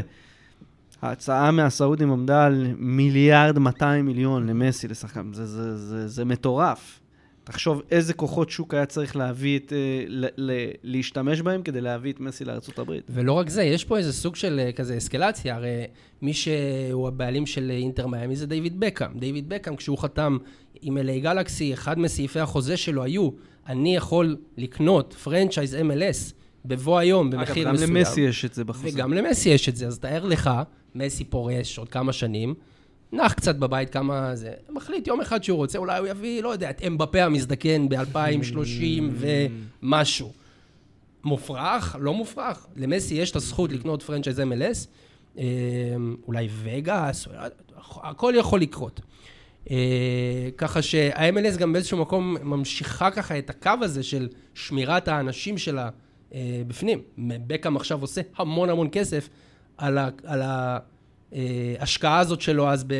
ההצעה 1.01 1.51
מהסעודים 1.51 2.11
עמדה 2.11 2.45
על 2.45 2.67
מיליארד 2.77 3.59
200 3.59 4.05
מיליון 4.05 4.47
למסי 4.47 4.87
לשחקן, 4.87 5.33
זה, 5.33 5.45
זה, 5.45 5.77
זה, 5.77 6.07
זה 6.07 6.25
מטורף. 6.25 6.99
תחשוב 7.43 7.81
איזה 7.91 8.13
כוחות 8.13 8.49
שוק 8.49 8.73
היה 8.73 8.85
צריך 8.85 9.15
להביא 9.15 9.59
את... 9.59 9.73
אה, 9.73 10.03
ל- 10.07 10.27
ל- 10.37 10.69
להשתמש 10.83 11.41
בהם 11.41 11.61
כדי 11.61 11.81
להביא 11.81 12.13
את 12.13 12.19
מסי 12.19 12.43
הברית. 12.77 13.03
ולא 13.09 13.33
רק 13.33 13.49
זה, 13.49 13.63
יש 13.63 13.85
פה 13.85 13.97
איזה 13.97 14.13
סוג 14.13 14.35
של 14.35 14.59
אה, 14.59 14.71
כזה 14.71 14.97
אסקלציה, 14.97 15.55
הרי 15.55 15.83
מי 16.21 16.33
שהוא 16.33 17.07
הבעלים 17.07 17.45
של 17.45 17.71
אה, 17.71 17.75
אינטר 17.75 18.07
מיאמי 18.07 18.35
זה 18.35 18.47
דיוויד 18.47 18.79
בקאם. 18.79 19.19
דיוויד 19.19 19.49
בקאם, 19.49 19.75
כשהוא 19.75 19.97
חתם 19.97 20.37
עם 20.81 20.97
LA 20.97 21.19
גלקסי, 21.23 21.73
אחד 21.73 21.99
מסעיפי 21.99 22.39
החוזה 22.39 22.77
שלו 22.77 23.03
היו, 23.03 23.29
אני 23.67 23.95
יכול 23.95 24.37
לקנות 24.57 25.13
פרנצ'ייז 25.13 25.75
MLS 25.75 26.33
בבוא 26.65 26.99
היום 26.99 27.29
במחיר 27.29 27.63
אגב, 27.63 27.73
מסוים. 27.73 27.89
גם 27.89 27.95
למסי 27.95 28.21
יש 28.21 28.45
את 28.45 28.53
זה 28.53 28.63
בחוזה. 28.63 28.89
וגם 28.93 29.13
למסי 29.13 29.49
יש 29.49 29.69
את 29.69 29.75
זה, 29.75 29.87
אז 29.87 29.99
תאר 29.99 30.25
לך, 30.25 30.49
מסי 30.95 31.23
פורש 31.23 31.77
עוד 31.77 31.89
כמה 31.89 32.13
שנים, 32.13 32.53
נח 33.13 33.33
קצת 33.33 33.55
בבית 33.55 33.89
כמה 33.89 34.35
זה, 34.35 34.51
מחליט 34.69 35.07
יום 35.07 35.21
אחד 35.21 35.43
שהוא 35.43 35.57
רוצה, 35.57 35.77
אולי 35.77 35.99
הוא 35.99 36.07
יביא, 36.07 36.43
לא 36.43 36.49
יודע, 36.49 36.69
את 36.69 36.81
אמבפה 36.87 37.21
המזדקן 37.23 37.89
ב-2030 37.89 39.03
ומשהו. 39.81 40.33
מופרך? 41.23 41.95
לא 41.99 42.13
מופרך. 42.13 42.67
למסי 42.75 43.13
יש 43.15 43.31
את 43.31 43.35
הזכות 43.35 43.71
לקנות 43.71 44.03
פרנצ'ייז 44.03 44.39
MLS, 44.39 44.87
אה, 45.37 45.43
אולי 46.27 46.47
וגאס, 46.63 47.27
הכל 48.03 48.33
יכול 48.37 48.61
לקרות. 48.61 49.01
אה, 49.71 49.75
ככה 50.57 50.81
שה-MLS 50.81 51.57
גם 51.57 51.73
באיזשהו 51.73 51.97
מקום 51.97 52.37
ממשיכה 52.43 53.11
ככה 53.11 53.37
את 53.39 53.49
הקו 53.49 53.71
הזה 53.81 54.03
של 54.03 54.27
שמירת 54.53 55.07
האנשים 55.07 55.57
שלה 55.57 55.89
אה, 56.33 56.61
בפנים. 56.67 57.01
בקאם 57.17 57.75
עכשיו 57.75 58.01
עושה 58.01 58.21
המון 58.37 58.69
המון 58.69 58.87
כסף 58.91 59.29
על 59.77 59.97
ה- 59.97 60.09
על 60.23 60.41
ההשקעה 61.79 62.19
הזאת 62.19 62.41
שלו 62.41 62.69
אז 62.69 62.83
ב- 62.83 62.93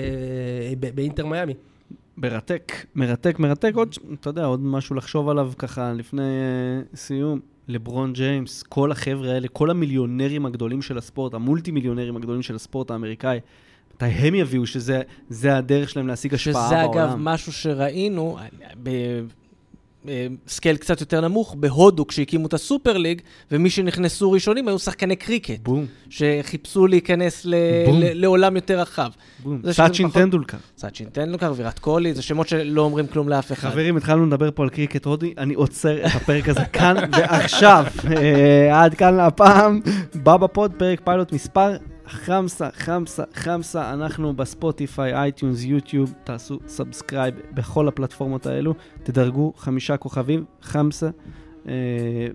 ב- 0.79 0.95
באינטר 0.95 1.25
מיאמי. 1.25 1.53
מרתק, 2.17 2.73
מרתק, 2.95 3.39
מרתק. 3.39 3.71
עוד, 3.75 3.95
אתה 4.19 4.29
יודע, 4.29 4.45
עוד 4.45 4.59
משהו 4.59 4.95
לחשוב 4.95 5.29
עליו 5.29 5.51
ככה 5.57 5.93
לפני 5.93 6.21
uh, 6.21 6.97
סיום. 6.97 7.39
לברון 7.67 8.13
ג'יימס, 8.13 8.63
כל 8.63 8.91
החבר'ה 8.91 9.31
האלה, 9.31 9.47
כל 9.47 9.69
המיליונרים 9.69 10.45
הגדולים 10.45 10.81
של 10.81 10.97
הספורט, 10.97 11.33
המולטי 11.33 11.71
מיליונרים 11.71 12.15
הגדולים 12.15 12.41
של 12.41 12.55
הספורט 12.55 12.91
האמריקאי, 12.91 13.39
מתי 13.95 14.05
הם 14.05 14.35
יביאו 14.35 14.65
שזה 14.65 15.01
זה 15.29 15.57
הדרך 15.57 15.89
שלהם 15.89 16.07
להשיג 16.07 16.33
השפעה 16.33 16.67
שזה 16.67 16.75
בעולם? 16.75 17.09
אגב 17.09 17.15
משהו 17.19 17.53
שראינו 17.53 18.37
ב 20.05 20.17
scale 20.17 20.77
קצת 20.77 21.01
יותר 21.01 21.21
נמוך, 21.21 21.55
בהודו 21.59 22.07
כשהקימו 22.07 22.47
את 22.47 22.53
הסופר 22.53 22.97
ליג, 22.97 23.21
ומי 23.51 23.69
שנכנסו 23.69 24.31
ראשונים 24.31 24.67
היו 24.67 24.79
שחקני 24.79 25.15
קריקט, 25.15 25.59
בום, 25.63 25.85
שחיפשו 26.09 26.87
להיכנס 26.87 27.45
ל-. 27.45 27.55
ל- 27.93 28.21
לעולם 28.21 28.55
יותר 28.55 28.79
רחב. 28.79 29.09
בום. 29.39 29.61
סאצ'ין 29.71 30.07
פחות- 30.09 30.21
טנדולקר. 30.21 30.57
סאצ'ין 30.77 31.09
טנדולקר, 31.09 31.53
ויראת 31.55 31.79
קולי, 31.79 32.13
זה 32.13 32.21
שמות 32.21 32.47
שלא 32.47 32.81
אומרים 32.81 33.07
כלום 33.07 33.29
לאף 33.29 33.51
אחד. 33.51 33.69
חברים, 33.69 33.97
התחלנו 33.97 34.25
לדבר 34.25 34.49
פה 34.55 34.63
על 34.63 34.69
קריקט 34.69 35.05
הודי, 35.05 35.33
אני 35.37 35.53
עוצר 35.53 36.05
את 36.05 36.11
הפרק 36.15 36.49
הזה 36.49 36.65
כאן 36.73 36.95
ועכשיו. 37.11 37.85
אה, 38.17 38.83
עד 38.83 38.93
כאן 38.93 39.19
הפעם, 39.19 39.81
באבא-פוד, 40.15 40.71
פרק 40.77 41.01
פיילוט 41.03 41.31
מספר 41.33 41.71
חמסה, 42.07 42.69
חמסה, 42.73 43.23
חמסה, 43.33 43.93
אנחנו 43.93 44.33
בספוטיפיי, 44.33 45.13
אייטיונס, 45.13 45.63
יוטיוב, 45.63 46.13
תעשו 46.23 46.59
subscribe 46.67 47.35
בכל 47.53 47.87
הפלטפורמות 47.87 48.45
האלו, 48.45 48.73
תדרגו 49.03 49.53
חמישה 49.57 49.97
כוכבים, 49.97 50.45
חמסה, 50.61 51.09
אה, 51.67 51.73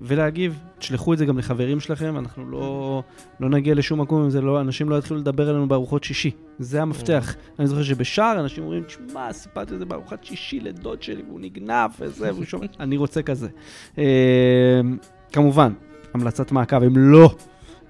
ולהגיב, 0.00 0.58
תשלחו 0.78 1.12
את 1.12 1.18
זה 1.18 1.26
גם 1.26 1.38
לחברים 1.38 1.80
שלכם, 1.80 2.16
אנחנו 2.18 2.50
לא, 2.50 3.02
לא 3.40 3.48
נגיע 3.48 3.74
לשום 3.74 4.00
מקום 4.00 4.22
אם 4.22 4.30
זה 4.30 4.40
לא, 4.40 4.60
אנשים 4.60 4.88
לא 4.88 4.98
יתחילו 4.98 5.20
לדבר 5.20 5.50
אלינו 5.50 5.68
בארוחות 5.68 6.04
שישי, 6.04 6.30
זה 6.58 6.82
המפתח. 6.82 7.34
אני 7.58 7.66
זוכר 7.66 7.82
שבשער 7.82 8.40
אנשים 8.40 8.64
אומרים, 8.64 8.82
תשמע, 8.82 9.32
סיפרתי 9.32 9.74
את 9.74 9.78
זה 9.78 9.84
בארוחת 9.84 10.24
שישי 10.24 10.60
לדוד 10.60 11.02
שלי 11.02 11.22
והוא 11.28 11.40
נגנב 11.40 11.90
וזה, 12.00 12.32
והוא 12.32 12.44
שומע, 12.44 12.66
אני 12.80 12.96
רוצה 12.96 13.22
כזה. 13.22 13.48
אה, 13.98 14.80
כמובן, 15.32 15.72
המלצת 16.14 16.52
מעקב, 16.52 16.82
אם 16.82 16.96
לא, 16.96 17.34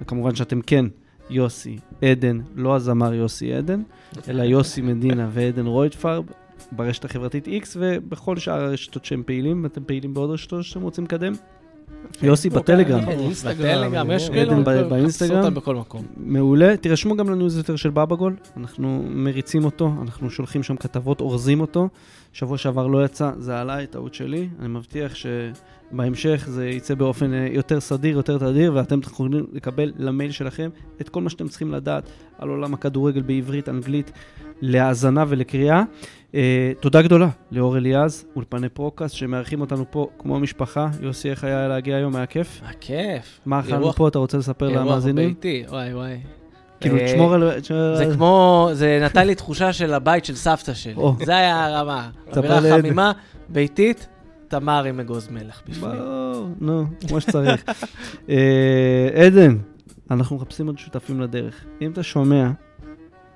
וכמובן 0.03 0.35
שאתם 0.35 0.61
כן, 0.61 0.85
יוסי 1.31 1.79
עדן, 2.03 2.41
לא 2.57 2.77
הזמר 2.77 3.15
יוסי 3.15 3.55
עדן, 3.55 3.83
אלא 4.29 4.43
יוסי 4.43 4.83
מדינה 4.83 5.29
ועדן 5.33 5.67
רויטפרב, 5.67 6.25
ברשת 6.73 7.05
החברתית 7.05 7.47
X 7.47 7.67
ובכל 7.77 8.37
שאר 8.37 8.61
הרשתות 8.61 9.05
שהם 9.05 9.23
פעילים, 9.27 9.67
אתם 9.67 9.85
פעילים 9.85 10.15
בעוד 10.15 10.31
רשתות 10.31 10.65
שאתם 10.65 10.83
רוצים 10.83 11.05
לקדם? 11.05 11.33
יוסי 12.23 12.51
בטלגרם. 12.51 13.01
בטלגרם, 13.01 14.11
יש 14.11 14.29
כן. 14.29 14.35
כאילו, 14.35 14.53
עדן 14.53 14.65
ב- 14.65 14.69
חפשו 14.79 14.89
באינסטגרם. 14.91 15.45
אותם 15.45 15.55
בכל 15.55 15.77
מקום. 15.77 16.05
מעולה, 16.17 16.77
תירשמו 16.77 17.17
גם 17.17 17.31
לניוזלטר 17.31 17.77
של 17.77 17.91
בבא-גול, 17.91 18.37
אנחנו 18.57 19.05
מריצים 19.11 19.65
אותו, 19.65 19.93
אנחנו 20.03 20.31
שולחים 20.31 20.63
שם 20.63 20.77
כתבות, 20.77 21.21
אורזים 21.21 21.61
אותו. 21.61 21.89
שבוע 22.33 22.59
שעבר 22.59 22.87
לא 22.87 23.05
יצא, 23.05 23.31
זה 23.39 23.61
עליי, 23.61 23.87
טעות 23.87 24.15
שלי. 24.15 24.49
אני 24.61 24.69
מבטיח 24.69 25.15
שבהמשך 25.93 26.45
זה 26.49 26.69
יצא 26.69 26.95
באופן 26.95 27.35
אה, 27.35 27.49
יותר 27.53 27.81
סדיר, 27.81 28.17
יותר 28.17 28.39
תדיר, 28.39 28.73
ואתם 28.75 29.01
יכולים 29.01 29.47
לקבל 29.53 29.93
למייל 29.99 30.31
שלכם 30.31 30.71
את 31.01 31.09
כל 31.09 31.21
מה 31.21 31.31
שאתם 31.31 31.49
צריכים 31.49 31.73
לדעת 31.73 32.03
על 32.39 32.49
עולם 32.49 32.75
הכדורגל 32.75 33.23
בעברית, 33.23 33.69
אנגלית, 33.69 34.13
להאזנה 34.61 35.25
ולקריאה. 35.29 35.83
אה, 36.35 36.73
תודה 36.81 37.03
גדולה 37.03 37.29
לאור 37.53 37.77
אליעז, 37.77 38.25
אולפני 38.37 38.69
פרוקאסט, 38.69 39.15
שמארחים 39.15 39.61
אותנו 39.61 39.85
פה 39.91 40.09
כמו 40.19 40.41
משפחה. 40.41 40.89
יוסי, 41.01 41.31
איך 41.31 41.45
היה 41.45 41.69
להגיע 41.69 41.97
היום? 41.97 42.17
היה 42.17 42.27
כיף? 42.27 42.61
מה 42.63 42.71
כיף. 42.81 43.41
מה 43.47 43.61
אכלנו 43.61 43.77
אירוח- 43.81 43.97
פה? 43.97 44.09
אתה 44.09 44.19
רוצה 44.19 44.39
לספר 44.39 44.69
אירוח 44.69 44.81
למאזינים? 44.87 45.29
ביתי, 45.29 45.65
וואי 45.69 45.95
וואי. 45.95 46.17
כאילו, 46.81 46.97
אה, 46.99 47.07
תשמור 47.07 47.35
על... 47.35 47.51
זה 47.97 48.07
כמו, 48.15 48.71
זה 48.73 49.01
נתן 49.05 49.27
לי 49.27 49.35
תחושה 49.35 49.73
של 49.73 49.95
הבית 49.95 50.25
של 50.25 50.35
סבתא 50.35 50.75
שלי. 50.75 50.95
זה 51.25 51.37
היה 51.37 51.67
הרמה. 51.67 52.11
אווירה. 52.37 52.61
חמימה, 52.79 53.13
ביתית, 53.49 54.09
תמר 54.49 54.85
עם 54.85 55.01
אגוז 55.01 55.29
מלח 55.29 55.63
בפנים. 55.69 55.81
ברור, 55.81 56.49
נו, 56.61 56.87
כמו 57.09 57.21
שצריך. 57.21 57.65
אה, 58.29 59.27
עדן, 59.27 59.57
אנחנו 60.11 60.37
מחפשים 60.37 60.67
עוד 60.67 60.79
שותפים 60.79 61.21
לדרך. 61.21 61.65
אם 61.81 61.91
אתה 61.91 62.03
שומע, 62.03 62.51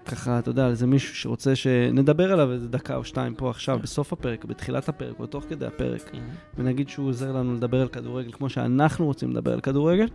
ככה, 0.07 0.39
אתה 0.39 0.51
יודע, 0.51 0.65
על 0.65 0.71
איזה 0.71 0.87
מישהו 0.87 1.17
שרוצה 1.17 1.57
שנדבר 1.57 2.33
עליו 2.33 2.53
איזה 2.53 2.69
דקה 2.69 2.97
או 2.97 3.05
שתיים 3.05 3.35
פה 3.35 3.51
עכשיו, 3.51 3.79
בסוף 3.83 4.13
הפרק, 4.13 4.45
בתחילת 4.45 4.89
הפרק, 4.89 5.21
או 5.21 5.27
תוך 5.27 5.45
כדי 5.49 5.67
הפרק, 5.67 6.11
ונגיד 6.59 6.89
שהוא 6.89 7.09
עוזר 7.09 7.33
לנו 7.33 7.55
לדבר 7.55 7.81
על 7.81 7.89
כדורגל 7.89 8.33
כמו 8.33 8.49
שאנחנו 8.49 9.07
רוצים 9.07 9.31
לדבר 9.31 9.53
על 9.53 9.61
כדורגל, 9.61 10.07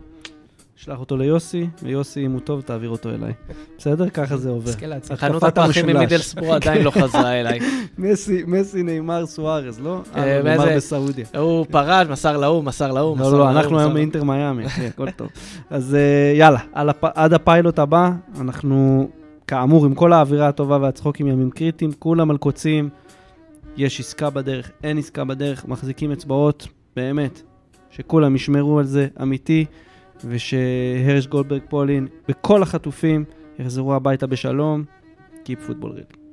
שלח 0.79 0.99
אותו 0.99 1.17
ליוסי, 1.17 1.67
ויוסי, 1.83 2.25
אם 2.25 2.31
הוא 2.31 2.39
טוב, 2.39 2.61
תעביר 2.61 2.89
אותו 2.89 3.09
אליי. 3.09 3.33
בסדר? 3.77 4.09
ככה 4.09 4.37
זה 4.37 4.49
עובר. 4.49 4.71
חנות 5.15 5.43
התקפת 5.43 5.57
הפרחים 5.57 5.85
המשולש. 5.85 5.95
ממידלסבורו 5.95 6.53
עדיין 6.53 6.83
לא 6.83 6.91
חזרה 6.91 7.33
אליי. 7.39 7.59
מסי, 7.97 8.43
מסי, 8.47 8.83
נאמר, 8.83 9.25
סוארז, 9.25 9.79
לא? 9.79 10.01
אה, 10.15 10.37
אה, 10.37 10.43
נאמר 10.43 10.75
בסעודיה. 10.75 11.25
הוא 11.37 11.65
פרש, 11.71 12.07
מסר 12.07 12.37
להוא, 12.37 12.63
מסר 12.63 12.91
להוא, 12.91 13.17
מסר 13.17 13.23
לא, 13.23 13.31
להוא. 13.31 13.39
לא, 13.39 13.51
אנחנו 13.51 13.79
היום. 13.79 13.93
באינטר 13.93 14.23
מיאמי, 14.23 14.65
אחי, 14.65 14.85
הכל 14.93 15.11
טוב. 15.11 15.27
אז 15.69 15.95
אה, 15.95 16.33
יאללה, 16.35 16.59
עד 17.01 17.33
הפיילוט 17.33 17.79
הבא, 17.79 18.11
אנחנו, 18.41 19.07
כאמור, 19.47 19.85
עם 19.85 19.95
כל 19.95 20.13
האווירה 20.13 20.47
הטובה 20.47 20.77
והצחוקים 20.81 21.27
ימים 21.27 21.49
קריטיים, 21.51 21.91
כולם 21.99 22.31
על 22.31 22.37
קוצים, 22.37 22.89
יש 23.77 23.99
עסקה 23.99 24.29
בדרך, 24.29 24.71
אין 24.83 24.97
עסקה 24.97 25.23
בדרך, 25.23 25.65
מחזיקים 25.65 26.11
אצבעות, 26.11 26.67
באמת, 26.95 27.41
שכולם 27.89 28.35
ישמרו 28.35 28.79
על 28.79 28.85
זה, 28.85 29.07
אמיתי, 29.21 29.65
ושהרש 30.25 31.27
גולדברג 31.27 31.61
פולין 31.69 32.07
וכל 32.29 32.63
החטופים 32.63 33.25
יחזרו 33.59 33.93
הביתה 33.93 34.27
בשלום, 34.27 34.83
Keep 35.45 35.69
football 35.69 35.85
real. 35.85 36.26